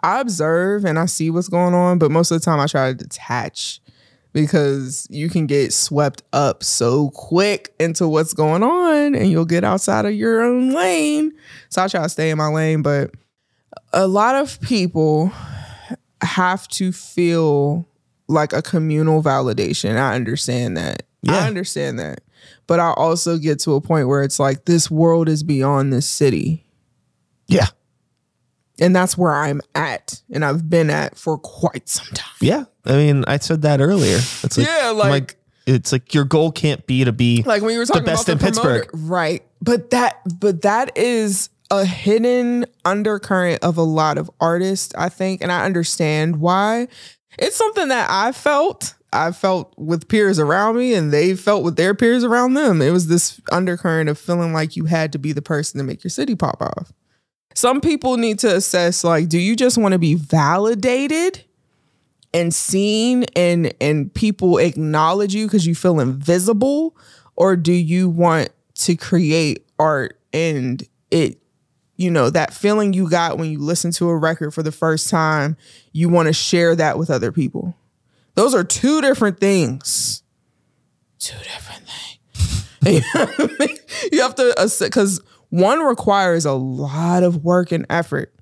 I 0.04 0.20
observe 0.20 0.84
and 0.84 0.98
I 0.98 1.06
see 1.06 1.30
what's 1.30 1.48
going 1.48 1.76
on, 1.76 2.00
but 2.00 2.10
most 2.10 2.32
of 2.32 2.40
the 2.40 2.44
time 2.44 2.60
I 2.60 2.66
try 2.66 2.92
to 2.92 2.98
detach 2.98 3.82
because 4.34 5.08
you 5.10 5.30
can 5.30 5.46
get 5.46 5.74
swept 5.74 6.24
up 6.34 6.64
so 6.64 7.10
quick 7.12 7.74
into 7.80 8.08
what's 8.08 8.34
going 8.34 8.64
on 8.64 9.14
and 9.14 9.30
you'll 9.30 9.46
get 9.46 9.64
outside 9.64 10.06
of 10.06 10.14
your 10.14 10.42
own 10.42 10.74
lane. 10.74 11.34
So 11.70 11.84
I 11.84 11.88
try 11.88 12.04
to 12.04 12.10
stay 12.10 12.30
in 12.30 12.38
my 12.38 12.48
lane, 12.48 12.82
but 12.82 13.12
a 13.94 14.08
lot 14.08 14.36
of 14.36 14.60
people 14.62 15.32
have 16.22 16.68
to 16.70 16.92
feel 16.92 17.88
like 18.28 18.54
a 18.54 18.62
communal 18.62 19.22
validation. 19.22 19.98
I 19.98 20.16
understand 20.16 20.78
that. 20.78 21.04
Yeah. 21.22 21.36
I 21.36 21.48
understand 21.48 22.00
that. 22.00 22.22
But 22.68 22.80
I 22.80 22.92
also 22.94 23.38
get 23.38 23.60
to 23.62 23.74
a 23.76 23.82
point 23.82 24.08
where 24.08 24.24
it's 24.24 24.40
like 24.40 24.66
this 24.66 24.90
world 24.92 25.28
is 25.30 25.44
beyond 25.44 25.92
this 25.94 26.08
city. 26.08 26.66
Yeah. 27.48 27.68
And 28.80 28.96
that's 28.96 29.18
where 29.18 29.34
I'm 29.34 29.62
at 29.76 30.22
and 30.32 30.44
I've 30.44 30.70
been 30.70 30.90
at 30.90 31.18
for 31.18 31.38
quite 31.38 31.88
some 31.90 32.08
time. 32.14 32.36
Yeah. 32.40 32.64
I 32.86 32.94
mean, 32.94 33.24
I 33.28 33.38
said 33.38 33.62
that 33.64 33.80
earlier. 33.82 34.18
It's 34.44 34.58
like, 34.58 34.68
Yeah, 34.68 34.90
like- 34.90 35.36
it's 35.68 35.92
like 35.92 36.14
your 36.16 36.24
goal 36.24 36.52
can't 36.52 36.86
be 36.88 37.04
to 37.04 37.12
be 37.12 37.44
like 37.44 37.62
when 37.62 37.74
you 37.74 37.80
were 37.80 37.86
talking 37.86 38.04
best 38.04 38.28
about 38.28 38.40
the 38.40 38.46
best 38.46 38.58
in 38.58 38.62
promoter- 38.64 38.80
Pittsburgh. 38.86 39.10
right? 39.10 39.44
But 39.62 39.92
that, 39.92 40.18
but 40.40 40.64
that 40.64 40.98
is 40.98 41.50
a 41.70 41.86
hidden 41.86 42.66
undercurrent 42.84 43.64
of 43.64 43.78
a 43.78 43.84
lot 43.84 44.18
of 44.18 44.30
artists, 44.42 44.92
I 44.98 45.10
think, 45.10 45.42
and 45.44 45.52
I 45.52 45.64
understand 45.66 46.38
why. 46.42 46.88
It's 47.38 47.56
something 47.56 47.90
that 47.90 48.10
I 48.10 48.32
felt. 48.32 48.96
I 49.14 49.32
felt 49.32 49.74
with 49.78 50.08
peers 50.08 50.40
around 50.40 50.78
me, 50.78 50.94
and 50.94 51.12
they 51.12 51.36
felt 51.36 51.64
with 51.64 51.76
their 51.76 51.94
peers 51.94 52.24
around 52.24 52.54
them. 52.54 52.82
It 52.82 52.92
was 52.92 53.08
this 53.08 53.42
undercurrent 53.52 54.10
of 54.10 54.18
feeling 54.18 54.54
like 54.54 54.76
you 54.76 54.86
had 54.86 55.12
to 55.14 55.20
be 55.20 55.34
the 55.34 55.42
person 55.42 55.78
to 55.78 55.84
make 55.84 56.04
your 56.04 56.12
city 56.12 56.36
pop 56.36 56.62
off. 56.62 56.94
Some 57.54 57.82
people 57.82 58.16
need 58.18 58.40
to 58.40 58.56
assess 58.56 59.04
like, 59.04 59.28
do 59.28 59.38
you 59.38 59.56
just 59.56 59.78
want 59.78 59.92
to 59.92 60.00
be 60.00 60.16
validated? 60.16 61.44
and 62.34 62.54
seen 62.54 63.26
and 63.36 63.74
and 63.82 64.14
people 64.14 64.58
acknowledge 64.58 65.36
you 65.36 65.46
because 65.46 65.66
you 65.66 65.76
feel 65.76 66.00
invisible 66.00 66.96
or 67.36 67.56
do 67.56 67.74
you 67.74 68.10
want 68.10 68.50
to 68.76 68.96
create 68.96 69.66
art 69.80 70.20
and 70.34 70.88
it 71.10 71.42
you 71.98 72.10
know 72.10 72.30
that 72.30 72.54
feeling 72.54 72.94
you 72.94 73.10
got 73.10 73.38
when 73.38 73.52
you 73.52 73.60
listen 73.60 73.92
to 73.92 74.10
a 74.10 74.18
record 74.18 74.54
for 74.54 74.64
the 74.64 74.72
first 74.72 75.10
time 75.10 75.58
you 75.92 76.10
want 76.10 76.28
to 76.28 76.34
share 76.34 76.76
that 76.76 76.98
with 76.98 77.10
other 77.10 77.32
people 77.32 77.76
those 78.36 78.54
are 78.54 78.64
two 78.64 79.02
different 79.02 79.40
things. 79.40 80.24
Two 81.20 81.38
different 81.38 81.88
things. 81.88 81.98
You 84.12 84.22
have 84.22 84.34
to 84.36 84.70
because 84.80 85.22
one 85.50 85.80
requires 85.82 86.46
a 86.46 86.54
lot 86.54 87.24
of 87.24 87.44
work 87.44 87.72
and 87.72 87.86
effort. 87.90 88.34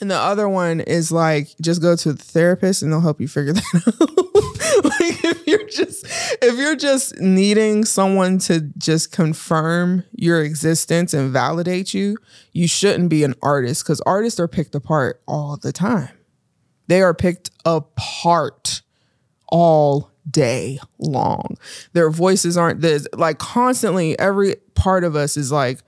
And 0.00 0.10
the 0.10 0.16
other 0.16 0.48
one 0.48 0.80
is 0.80 1.10
like 1.10 1.48
just 1.60 1.80
go 1.80 1.96
to 1.96 2.12
the 2.12 2.22
therapist 2.22 2.82
and 2.82 2.92
they'll 2.92 3.00
help 3.00 3.20
you 3.20 3.28
figure 3.28 3.52
that 3.54 3.64
out. 3.74 4.84
like 4.84 5.24
if 5.24 5.46
you're 5.46 5.66
just 5.66 6.06
if 6.42 6.58
you're 6.58 6.76
just 6.76 7.18
needing 7.18 7.84
someone 7.84 8.38
to 8.40 8.60
just 8.76 9.10
confirm 9.10 10.04
your 10.12 10.42
existence 10.42 11.14
and 11.14 11.32
validate 11.32 11.94
you, 11.94 12.16
you 12.52 12.68
shouldn't 12.68 13.08
be 13.08 13.24
an 13.24 13.34
artist 13.42 13.84
cuz 13.86 14.00
artists 14.02 14.38
are 14.38 14.48
picked 14.48 14.74
apart 14.74 15.22
all 15.26 15.56
the 15.56 15.72
time. 15.72 16.10
They 16.86 17.00
are 17.02 17.14
picked 17.14 17.50
apart 17.64 18.82
all 19.50 20.10
day 20.30 20.78
long. 20.98 21.56
Their 21.92 22.10
voices 22.10 22.56
aren't 22.56 22.80
this 22.80 23.06
like 23.14 23.38
constantly 23.38 24.18
every 24.18 24.56
part 24.74 25.04
of 25.04 25.16
us 25.16 25.36
is 25.36 25.50
like 25.52 25.80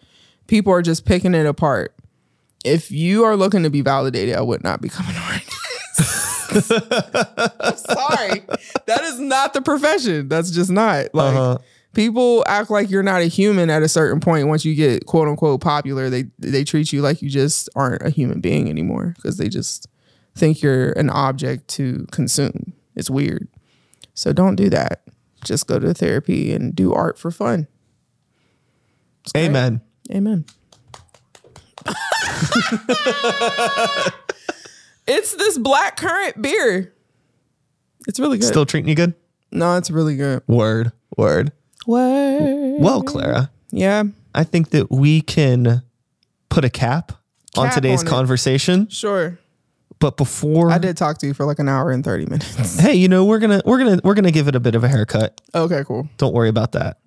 people 0.47 0.73
are 0.73 0.83
just 0.83 1.05
picking 1.05 1.35
it 1.35 1.47
apart 1.47 1.95
if 2.65 2.91
you 2.91 3.25
are 3.25 3.37
looking 3.37 3.63
to 3.63 3.71
be 3.71 3.81
validated, 3.81 4.35
I 4.37 4.43
would 4.43 4.63
not 4.63 4.83
become 4.83 5.07
an 5.09 5.17
artist. 5.17 5.51
I'm 6.53 7.77
sorry. 7.77 8.43
That 8.87 9.01
is 9.05 9.19
not 9.19 9.55
the 9.55 9.63
profession. 9.63 10.29
That's 10.29 10.51
just 10.51 10.71
not. 10.71 11.15
Like 11.15 11.35
Uh-huh. 11.35 11.59
people 11.95 12.45
act 12.47 12.71
like 12.71 12.91
you're 12.91 13.03
not 13.03 13.23
a 13.23 13.27
human 13.27 13.71
at 13.71 13.83
a 13.83 13.89
certain 13.89 14.21
point 14.21 14.49
once 14.49 14.65
you 14.67 14.75
get 14.75 15.07
quote 15.07 15.27
unquote 15.29 15.61
popular. 15.63 16.11
They 16.11 16.25
they 16.39 16.65
treat 16.65 16.93
you 16.93 17.01
like 17.01 17.23
you 17.23 17.31
just 17.31 17.69
aren't 17.77 18.03
a 18.03 18.11
human 18.11 18.41
being 18.41 18.69
anymore 18.69 19.15
because 19.17 19.39
they 19.39 19.49
just 19.49 19.87
think 20.35 20.61
you're 20.63 20.93
an 20.93 21.09
object 21.09 21.69
to 21.69 22.07
consume. 22.11 22.75
It's 23.01 23.11
weird. 23.11 23.49
So 24.15 24.33
don't 24.35 24.55
do 24.57 24.69
that. 24.71 25.03
Just 25.43 25.67
go 25.67 25.79
to 25.79 25.95
therapy 25.95 26.53
and 26.53 26.77
do 26.77 26.93
art 26.93 27.19
for 27.19 27.31
fun. 27.31 27.67
great. 29.33 29.47
Amen. 29.47 29.81
Amen. 30.13 30.45
it's 35.07 35.35
this 35.35 35.57
black 35.59 35.97
currant 35.97 36.41
beer. 36.43 36.93
It's 38.07 38.21
really 38.21 38.37
good. 38.39 38.47
Still 38.47 38.67
treating 38.67 38.89
you 38.89 38.95
good? 38.95 39.15
no, 39.51 39.77
it's 39.77 39.91
really 39.91 40.17
good. 40.17 40.43
Word. 40.47 40.93
Word. 41.17 41.53
What? 41.87 42.81
Well, 42.81 43.03
Clara, 43.03 43.51
Yeah, 43.73 44.05
I 44.35 44.45
think 44.45 44.71
that 44.71 44.91
we 44.91 45.23
can 45.23 45.83
put 46.51 46.65
a 46.67 46.71
cap, 46.71 47.13
on 47.57 47.71
today's 47.71 48.01
on 48.01 48.07
it. 48.07 48.11
conversation. 48.11 48.89
sure. 48.91 49.39
But 50.01 50.17
before 50.17 50.71
I 50.71 50.79
did 50.79 50.97
talk 50.97 51.19
to 51.19 51.27
you 51.27 51.35
for 51.35 51.45
like 51.45 51.59
an 51.59 51.69
hour 51.69 51.91
and 51.91 52.03
30 52.03 52.25
minutes. 52.27 52.79
Hey, 52.81 52.95
you 52.95 53.07
know, 53.07 53.25
we're 53.27 53.39
gonna 53.39 53.61
we're 53.67 53.79
gonna 53.79 54.01
we're 54.03 54.15
gonna 54.15 54.31
give 54.33 54.49
it 54.49 54.55
a 54.57 54.61
bit 54.61 54.75
of 54.75 54.83
a 54.83 54.89
haircut. 54.89 55.41
okay, 55.55 55.85
cool. 55.87 56.09
Don't 56.17 56.33
worry 56.35 56.49
about 56.49 56.73
that. 56.73 56.99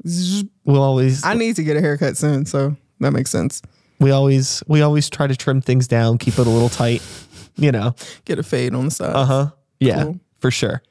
We'll 0.63 0.81
always 0.83 1.23
I 1.25 1.33
need 1.33 1.55
to 1.57 1.63
get 1.63 1.75
a 1.75 1.81
haircut 1.81 2.17
soon, 2.17 2.45
so 2.45 2.75
that 2.99 3.11
makes 3.11 3.31
sense. 3.31 3.61
we 3.99 4.11
always 4.11 4.61
we 4.67 4.81
always 4.81 5.09
try 5.09 5.25
to 5.27 5.35
trim 5.35 5.59
things 5.59 5.87
down, 5.87 6.17
keep 6.19 6.35
it 6.37 6.45
a 6.45 6.49
little 6.49 6.69
tight, 6.69 7.01
you 7.55 7.71
know. 7.71 7.95
Get 8.25 8.37
a 8.39 8.43
fade 8.43 8.73
on 8.75 8.85
the 8.85 8.91
side. 8.91 9.15
Uh-huh. 9.15 9.49
Yeah, 9.79 10.03
Cool. 10.03 10.19
for 10.39 10.51
sure. 10.51 10.81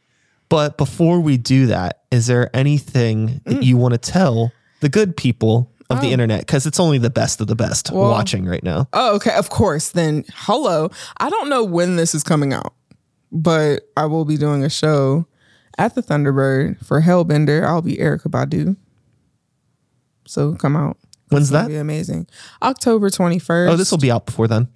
But 0.49 0.77
before 0.77 1.21
we 1.21 1.39
do 1.39 1.67
that, 1.67 2.03
is 2.11 2.27
there 2.27 2.55
anything 2.55 3.41
that 3.45 3.59
Mm. 3.59 3.63
you 3.65 3.77
want 3.79 3.95
to 3.95 3.99
tell 3.99 4.53
the 4.81 4.89
good 4.91 5.17
people 5.17 5.72
of 5.93 6.01
the 6.01 6.09
oh. 6.09 6.13
internet? 6.13 6.41
Because 6.41 6.67
it's 6.67 6.81
only 6.81 6.99
the 6.99 7.11
best 7.11 7.41
of 7.41 7.47
the 7.47 7.57
best 7.57 7.91
Oh. 7.93 8.01
Well- 8.01 8.11
watching 8.11 8.45
right 8.45 8.63
now. 8.63 8.89
Oh, 8.93 9.17
okay. 9.17 9.35
Of 9.35 9.51
course. 9.51 9.91
Then 9.91 10.25
hello. 10.35 10.91
I 11.19 11.31
don't 11.31 11.49
know 11.49 11.65
when 11.65 11.97
this 11.97 12.15
is 12.15 12.23
coming 12.23 12.53
out, 12.53 12.75
but 13.31 13.89
I 13.97 14.07
will 14.07 14.25
be 14.25 14.37
doing 14.37 14.65
a 14.65 14.71
show 14.71 15.27
at 15.79 15.95
the 15.95 16.03
Thunderbird 16.03 16.85
for 16.85 17.01
Hellbender. 17.01 17.65
I'll 17.65 17.83
be 17.83 17.97
Erykah 17.97 18.29
Badu. 18.29 18.77
So 20.27 20.55
come 20.55 20.77
out. 20.77 20.97
When's 21.29 21.51
that? 21.51 21.69
be 21.69 21.77
amazing. 21.77 22.27
October 22.63 23.09
21st. 23.09 23.71
Oh, 23.71 23.77
this 23.77 23.91
will 23.91 23.99
be 23.99 24.11
out 24.11 24.27
before 24.27 24.47
then. 24.47 24.69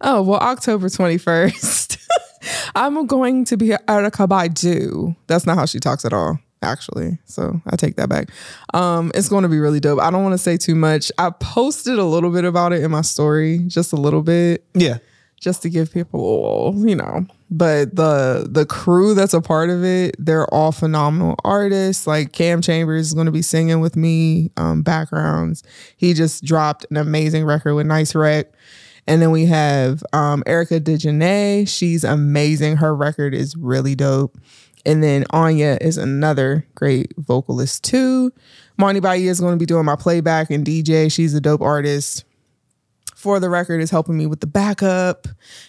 Oh, 0.00 0.22
well, 0.22 0.38
October 0.38 0.88
21st. 0.88 1.98
I'm 2.74 3.06
going 3.06 3.44
to 3.46 3.56
be 3.56 3.68
Erykah 3.68 4.28
Badu. 4.28 5.16
That's 5.26 5.44
not 5.44 5.56
how 5.56 5.66
she 5.66 5.80
talks 5.80 6.04
at 6.04 6.12
all, 6.12 6.38
actually. 6.62 7.18
So 7.24 7.60
I 7.66 7.76
take 7.76 7.96
that 7.96 8.08
back. 8.08 8.30
Um, 8.74 9.10
it's 9.14 9.28
going 9.28 9.42
to 9.42 9.48
be 9.48 9.58
really 9.58 9.80
dope. 9.80 10.00
I 10.00 10.10
don't 10.10 10.22
want 10.22 10.34
to 10.34 10.38
say 10.38 10.56
too 10.56 10.74
much. 10.74 11.10
I 11.18 11.30
posted 11.30 11.98
a 11.98 12.04
little 12.04 12.30
bit 12.30 12.44
about 12.44 12.72
it 12.72 12.82
in 12.82 12.90
my 12.90 13.02
story, 13.02 13.58
just 13.66 13.92
a 13.92 13.96
little 13.96 14.22
bit, 14.22 14.64
Yeah. 14.74 14.98
just 15.40 15.62
to 15.62 15.70
give 15.70 15.92
people, 15.92 16.74
you 16.78 16.96
know. 16.96 17.26
But 17.50 17.96
the 17.96 18.46
the 18.50 18.66
crew 18.66 19.14
that's 19.14 19.32
a 19.32 19.40
part 19.40 19.70
of 19.70 19.82
it, 19.82 20.16
they're 20.18 20.46
all 20.52 20.70
phenomenal 20.70 21.36
artists. 21.44 22.06
Like 22.06 22.32
Cam 22.32 22.60
Chambers 22.60 23.06
is 23.06 23.14
going 23.14 23.24
to 23.26 23.32
be 23.32 23.40
singing 23.40 23.80
with 23.80 23.96
me, 23.96 24.50
um, 24.58 24.82
backgrounds. 24.82 25.62
He 25.96 26.12
just 26.12 26.44
dropped 26.44 26.84
an 26.90 26.98
amazing 26.98 27.44
record 27.46 27.74
with 27.74 27.86
Nice 27.86 28.14
Rec. 28.14 28.48
And 29.06 29.22
then 29.22 29.30
we 29.30 29.46
have 29.46 30.02
um, 30.12 30.42
Erica 30.44 30.78
DeJournay. 30.78 31.66
She's 31.66 32.04
amazing. 32.04 32.76
Her 32.76 32.94
record 32.94 33.32
is 33.32 33.56
really 33.56 33.94
dope. 33.94 34.36
And 34.86 35.02
then 35.02 35.24
Anya 35.30 35.78
is 35.80 35.98
another 35.98 36.66
great 36.74 37.12
vocalist 37.16 37.84
too. 37.84 38.32
Monty 38.76 39.00
Bahia 39.00 39.30
is 39.30 39.40
going 39.40 39.54
to 39.54 39.58
be 39.58 39.66
doing 39.66 39.84
my 39.84 39.96
playback 39.96 40.50
and 40.50 40.64
DJ. 40.64 41.10
She's 41.12 41.34
a 41.34 41.40
dope 41.40 41.60
artist. 41.60 42.24
For 43.14 43.40
the 43.40 43.50
record 43.50 43.80
is 43.80 43.90
helping 43.90 44.16
me 44.16 44.26
with 44.26 44.40
the 44.40 44.46
backup 44.46 45.26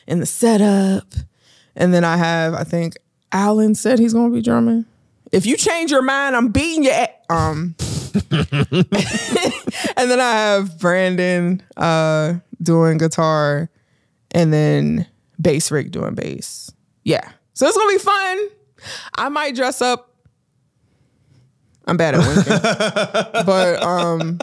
and 0.07 0.22
the 0.22 0.28
setup. 0.28 1.05
And 1.76 1.93
then 1.93 2.03
I 2.03 2.18
have, 2.18 2.53
I 2.53 2.64
think 2.64 2.97
Alan 3.32 3.74
said 3.76 3.97
he's 3.97 4.14
going 4.14 4.30
to 4.30 4.36
be 4.36 4.41
drumming. 4.41 4.86
If 5.32 5.45
you 5.45 5.57
change 5.57 5.91
your 5.91 6.01
mind, 6.01 6.36
I'm 6.36 6.49
beating 6.49 6.84
you. 6.84 6.91
At, 6.91 7.24
um, 7.30 7.76
and 8.32 8.49
then 10.10 10.20
I 10.20 10.32
have 10.32 10.80
Brandon 10.80 11.62
uh, 11.78 12.36
doing 12.62 12.97
guitar, 12.97 13.70
and 14.32 14.51
then 14.51 15.07
Bass 15.39 15.72
Rick 15.72 15.91
doing 15.91 16.16
bass. 16.16 16.72
Yeah, 17.03 17.30
so 17.53 17.68
it's 17.68 17.78
gonna 17.78 17.91
be 17.91 17.99
fun. 17.99 18.47
I 19.15 19.30
might 19.30 19.55
dress 19.55 19.82
up. 19.82 20.13
I'm 21.86 21.97
bad 21.97 22.15
at 22.15 22.19
winking, 22.19 23.45
but 23.45 23.82
um, 23.82 24.39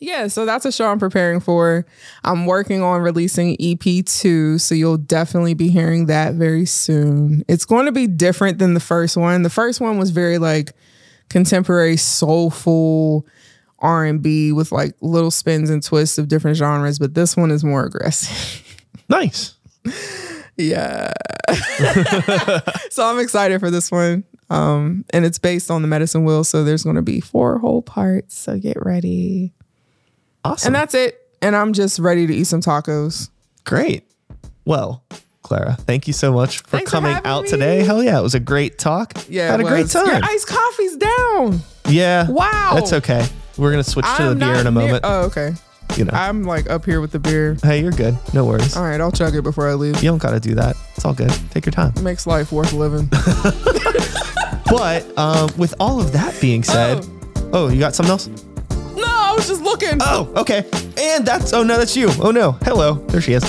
Yeah, 0.00 0.28
so 0.28 0.44
that's 0.46 0.64
a 0.64 0.72
show 0.72 0.90
I'm 0.90 0.98
preparing 0.98 1.40
for. 1.40 1.86
I'm 2.24 2.46
working 2.46 2.82
on 2.82 3.00
releasing 3.02 3.56
EP2, 3.56 4.60
so 4.60 4.74
you'll 4.74 4.96
definitely 4.98 5.54
be 5.54 5.68
hearing 5.68 6.06
that 6.06 6.34
very 6.34 6.66
soon. 6.66 7.44
It's 7.48 7.64
going 7.64 7.86
to 7.86 7.92
be 7.92 8.06
different 8.06 8.58
than 8.58 8.74
the 8.74 8.80
first 8.80 9.16
one. 9.16 9.42
The 9.42 9.50
first 9.50 9.80
one 9.80 9.98
was 9.98 10.10
very 10.10 10.38
like 10.38 10.72
contemporary 11.28 11.96
soulful 11.96 13.26
R&B 13.78 14.52
with 14.52 14.72
like 14.72 14.94
little 15.00 15.30
spins 15.30 15.70
and 15.70 15.82
twists 15.82 16.18
of 16.18 16.28
different 16.28 16.56
genres, 16.56 16.98
but 16.98 17.14
this 17.14 17.36
one 17.36 17.50
is 17.50 17.64
more 17.64 17.84
aggressive. 17.84 18.66
Nice. 19.08 19.54
Yeah. 20.68 21.12
so 22.90 23.04
I'm 23.06 23.18
excited 23.18 23.60
for 23.60 23.70
this 23.70 23.90
one. 23.90 24.24
Um, 24.48 25.04
and 25.10 25.24
it's 25.24 25.38
based 25.38 25.70
on 25.70 25.82
the 25.82 25.88
medicine 25.88 26.24
wheel, 26.24 26.42
so 26.42 26.64
there's 26.64 26.82
going 26.82 26.96
to 26.96 27.02
be 27.02 27.20
four 27.20 27.58
whole 27.58 27.82
parts, 27.82 28.36
so 28.36 28.58
get 28.58 28.76
ready. 28.84 29.52
Awesome. 30.44 30.68
And 30.68 30.74
that's 30.74 30.94
it. 30.94 31.20
And 31.40 31.54
I'm 31.54 31.72
just 31.72 31.98
ready 31.98 32.26
to 32.26 32.34
eat 32.34 32.44
some 32.44 32.60
tacos. 32.60 33.30
Great. 33.64 34.04
Well, 34.64 35.04
Clara, 35.42 35.76
thank 35.80 36.06
you 36.06 36.12
so 36.12 36.32
much 36.32 36.58
for 36.58 36.68
Thanks 36.68 36.90
coming 36.90 37.12
having 37.12 37.30
out 37.30 37.44
me. 37.44 37.48
today. 37.50 37.84
Hell 37.84 38.02
yeah, 38.02 38.18
it 38.18 38.22
was 38.22 38.34
a 38.34 38.40
great 38.40 38.78
talk. 38.78 39.12
Yeah, 39.28 39.50
had 39.50 39.60
a 39.60 39.64
great 39.64 39.86
time. 39.88 40.06
Your 40.06 40.20
iced 40.22 40.48
coffee's 40.48 40.96
down. 40.96 41.60
yeah. 41.88 42.28
Wow. 42.28 42.72
That's 42.74 42.92
okay. 42.92 43.26
We're 43.56 43.70
gonna 43.70 43.84
switch 43.84 44.06
to 44.16 44.22
the 44.22 44.30
I'm 44.30 44.38
beer 44.38 44.54
in 44.54 44.60
a 44.66 44.70
near- 44.70 44.72
moment. 44.72 45.00
oh, 45.06 45.22
okay. 45.26 45.52
You 45.96 46.04
know. 46.04 46.12
I'm 46.12 46.44
like 46.44 46.68
up 46.70 46.84
here 46.84 47.00
with 47.00 47.12
the 47.12 47.18
beer. 47.18 47.56
hey, 47.62 47.80
you're 47.82 47.92
good. 47.92 48.16
No 48.34 48.44
worries. 48.44 48.76
All 48.76 48.84
right, 48.84 49.00
I'll 49.00 49.12
chug 49.12 49.34
it 49.34 49.42
before 49.42 49.68
I 49.68 49.74
leave. 49.74 49.96
You 50.02 50.10
don't 50.10 50.22
gotta 50.22 50.40
do 50.40 50.54
that. 50.56 50.76
It's 50.96 51.04
all 51.04 51.14
good. 51.14 51.32
Take 51.50 51.66
your 51.66 51.72
time. 51.72 51.92
Makes 52.02 52.26
life 52.26 52.52
worth 52.52 52.72
living. 52.72 53.08
But 54.70 55.18
um, 55.18 55.50
with 55.58 55.74
all 55.80 56.00
of 56.00 56.12
that 56.12 56.40
being 56.40 56.62
said, 56.62 57.04
oh, 57.52 57.68
you 57.68 57.80
got 57.80 57.94
something 57.96 58.12
else? 58.12 58.28
no, 58.94 59.02
I 59.04 59.34
was 59.36 59.48
just 59.48 59.62
looking. 59.62 59.98
Oh, 60.00 60.32
okay. 60.36 60.64
And 60.96 61.26
that's 61.26 61.52
oh 61.52 61.64
no, 61.64 61.76
that's 61.76 61.96
you. 61.96 62.08
Oh 62.22 62.30
no. 62.30 62.52
Hello. 62.62 62.94
There 62.94 63.20
she 63.20 63.32
is. 63.32 63.42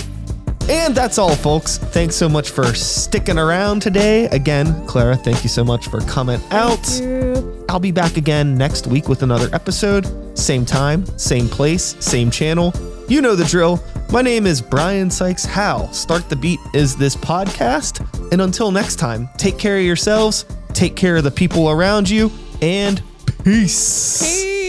And 0.68 0.96
that's 0.96 1.20
all, 1.20 1.36
folks. 1.36 1.78
Thanks 1.78 2.16
so 2.16 2.28
much 2.28 2.50
for 2.50 2.74
sticking 2.74 3.38
around 3.38 3.82
today. 3.82 4.26
Again, 4.26 4.86
Clara, 4.88 5.16
thank 5.16 5.44
you 5.44 5.50
so 5.50 5.64
much 5.64 5.88
for 5.90 6.00
coming 6.02 6.40
out. 6.50 7.02
I'll 7.70 7.80
be 7.80 7.92
back 7.92 8.18
again 8.18 8.56
next 8.56 8.88
week 8.88 9.08
with 9.08 9.22
another 9.22 9.54
episode. 9.54 10.06
Same 10.34 10.66
time, 10.66 11.06
same 11.18 11.48
place, 11.48 11.96
same 12.04 12.32
channel. 12.32 12.74
You 13.08 13.22
know 13.22 13.36
the 13.36 13.46
drill. 13.46 13.84
My 14.12 14.22
name 14.22 14.46
is 14.46 14.62
Brian 14.62 15.10
Sikes 15.10 15.46
Howe. 15.46 15.88
Start 15.92 16.30
the 16.30 16.36
Beat 16.36 16.60
is 16.74 16.96
this 16.96 17.16
podcast. 17.16 18.06
And 18.32 18.42
until 18.42 18.72
next 18.72 18.98
time, 18.98 19.30
take 19.38 19.58
care 19.58 19.78
of 19.78 19.84
yourselves, 19.84 20.46
take 20.74 20.96
care 20.96 21.18
of 21.18 21.24
the 21.24 21.32
people 21.32 21.70
around 21.70 22.10
you, 22.10 22.32
and 22.62 23.02
peace. 23.44 24.22
Peace. 24.22 24.61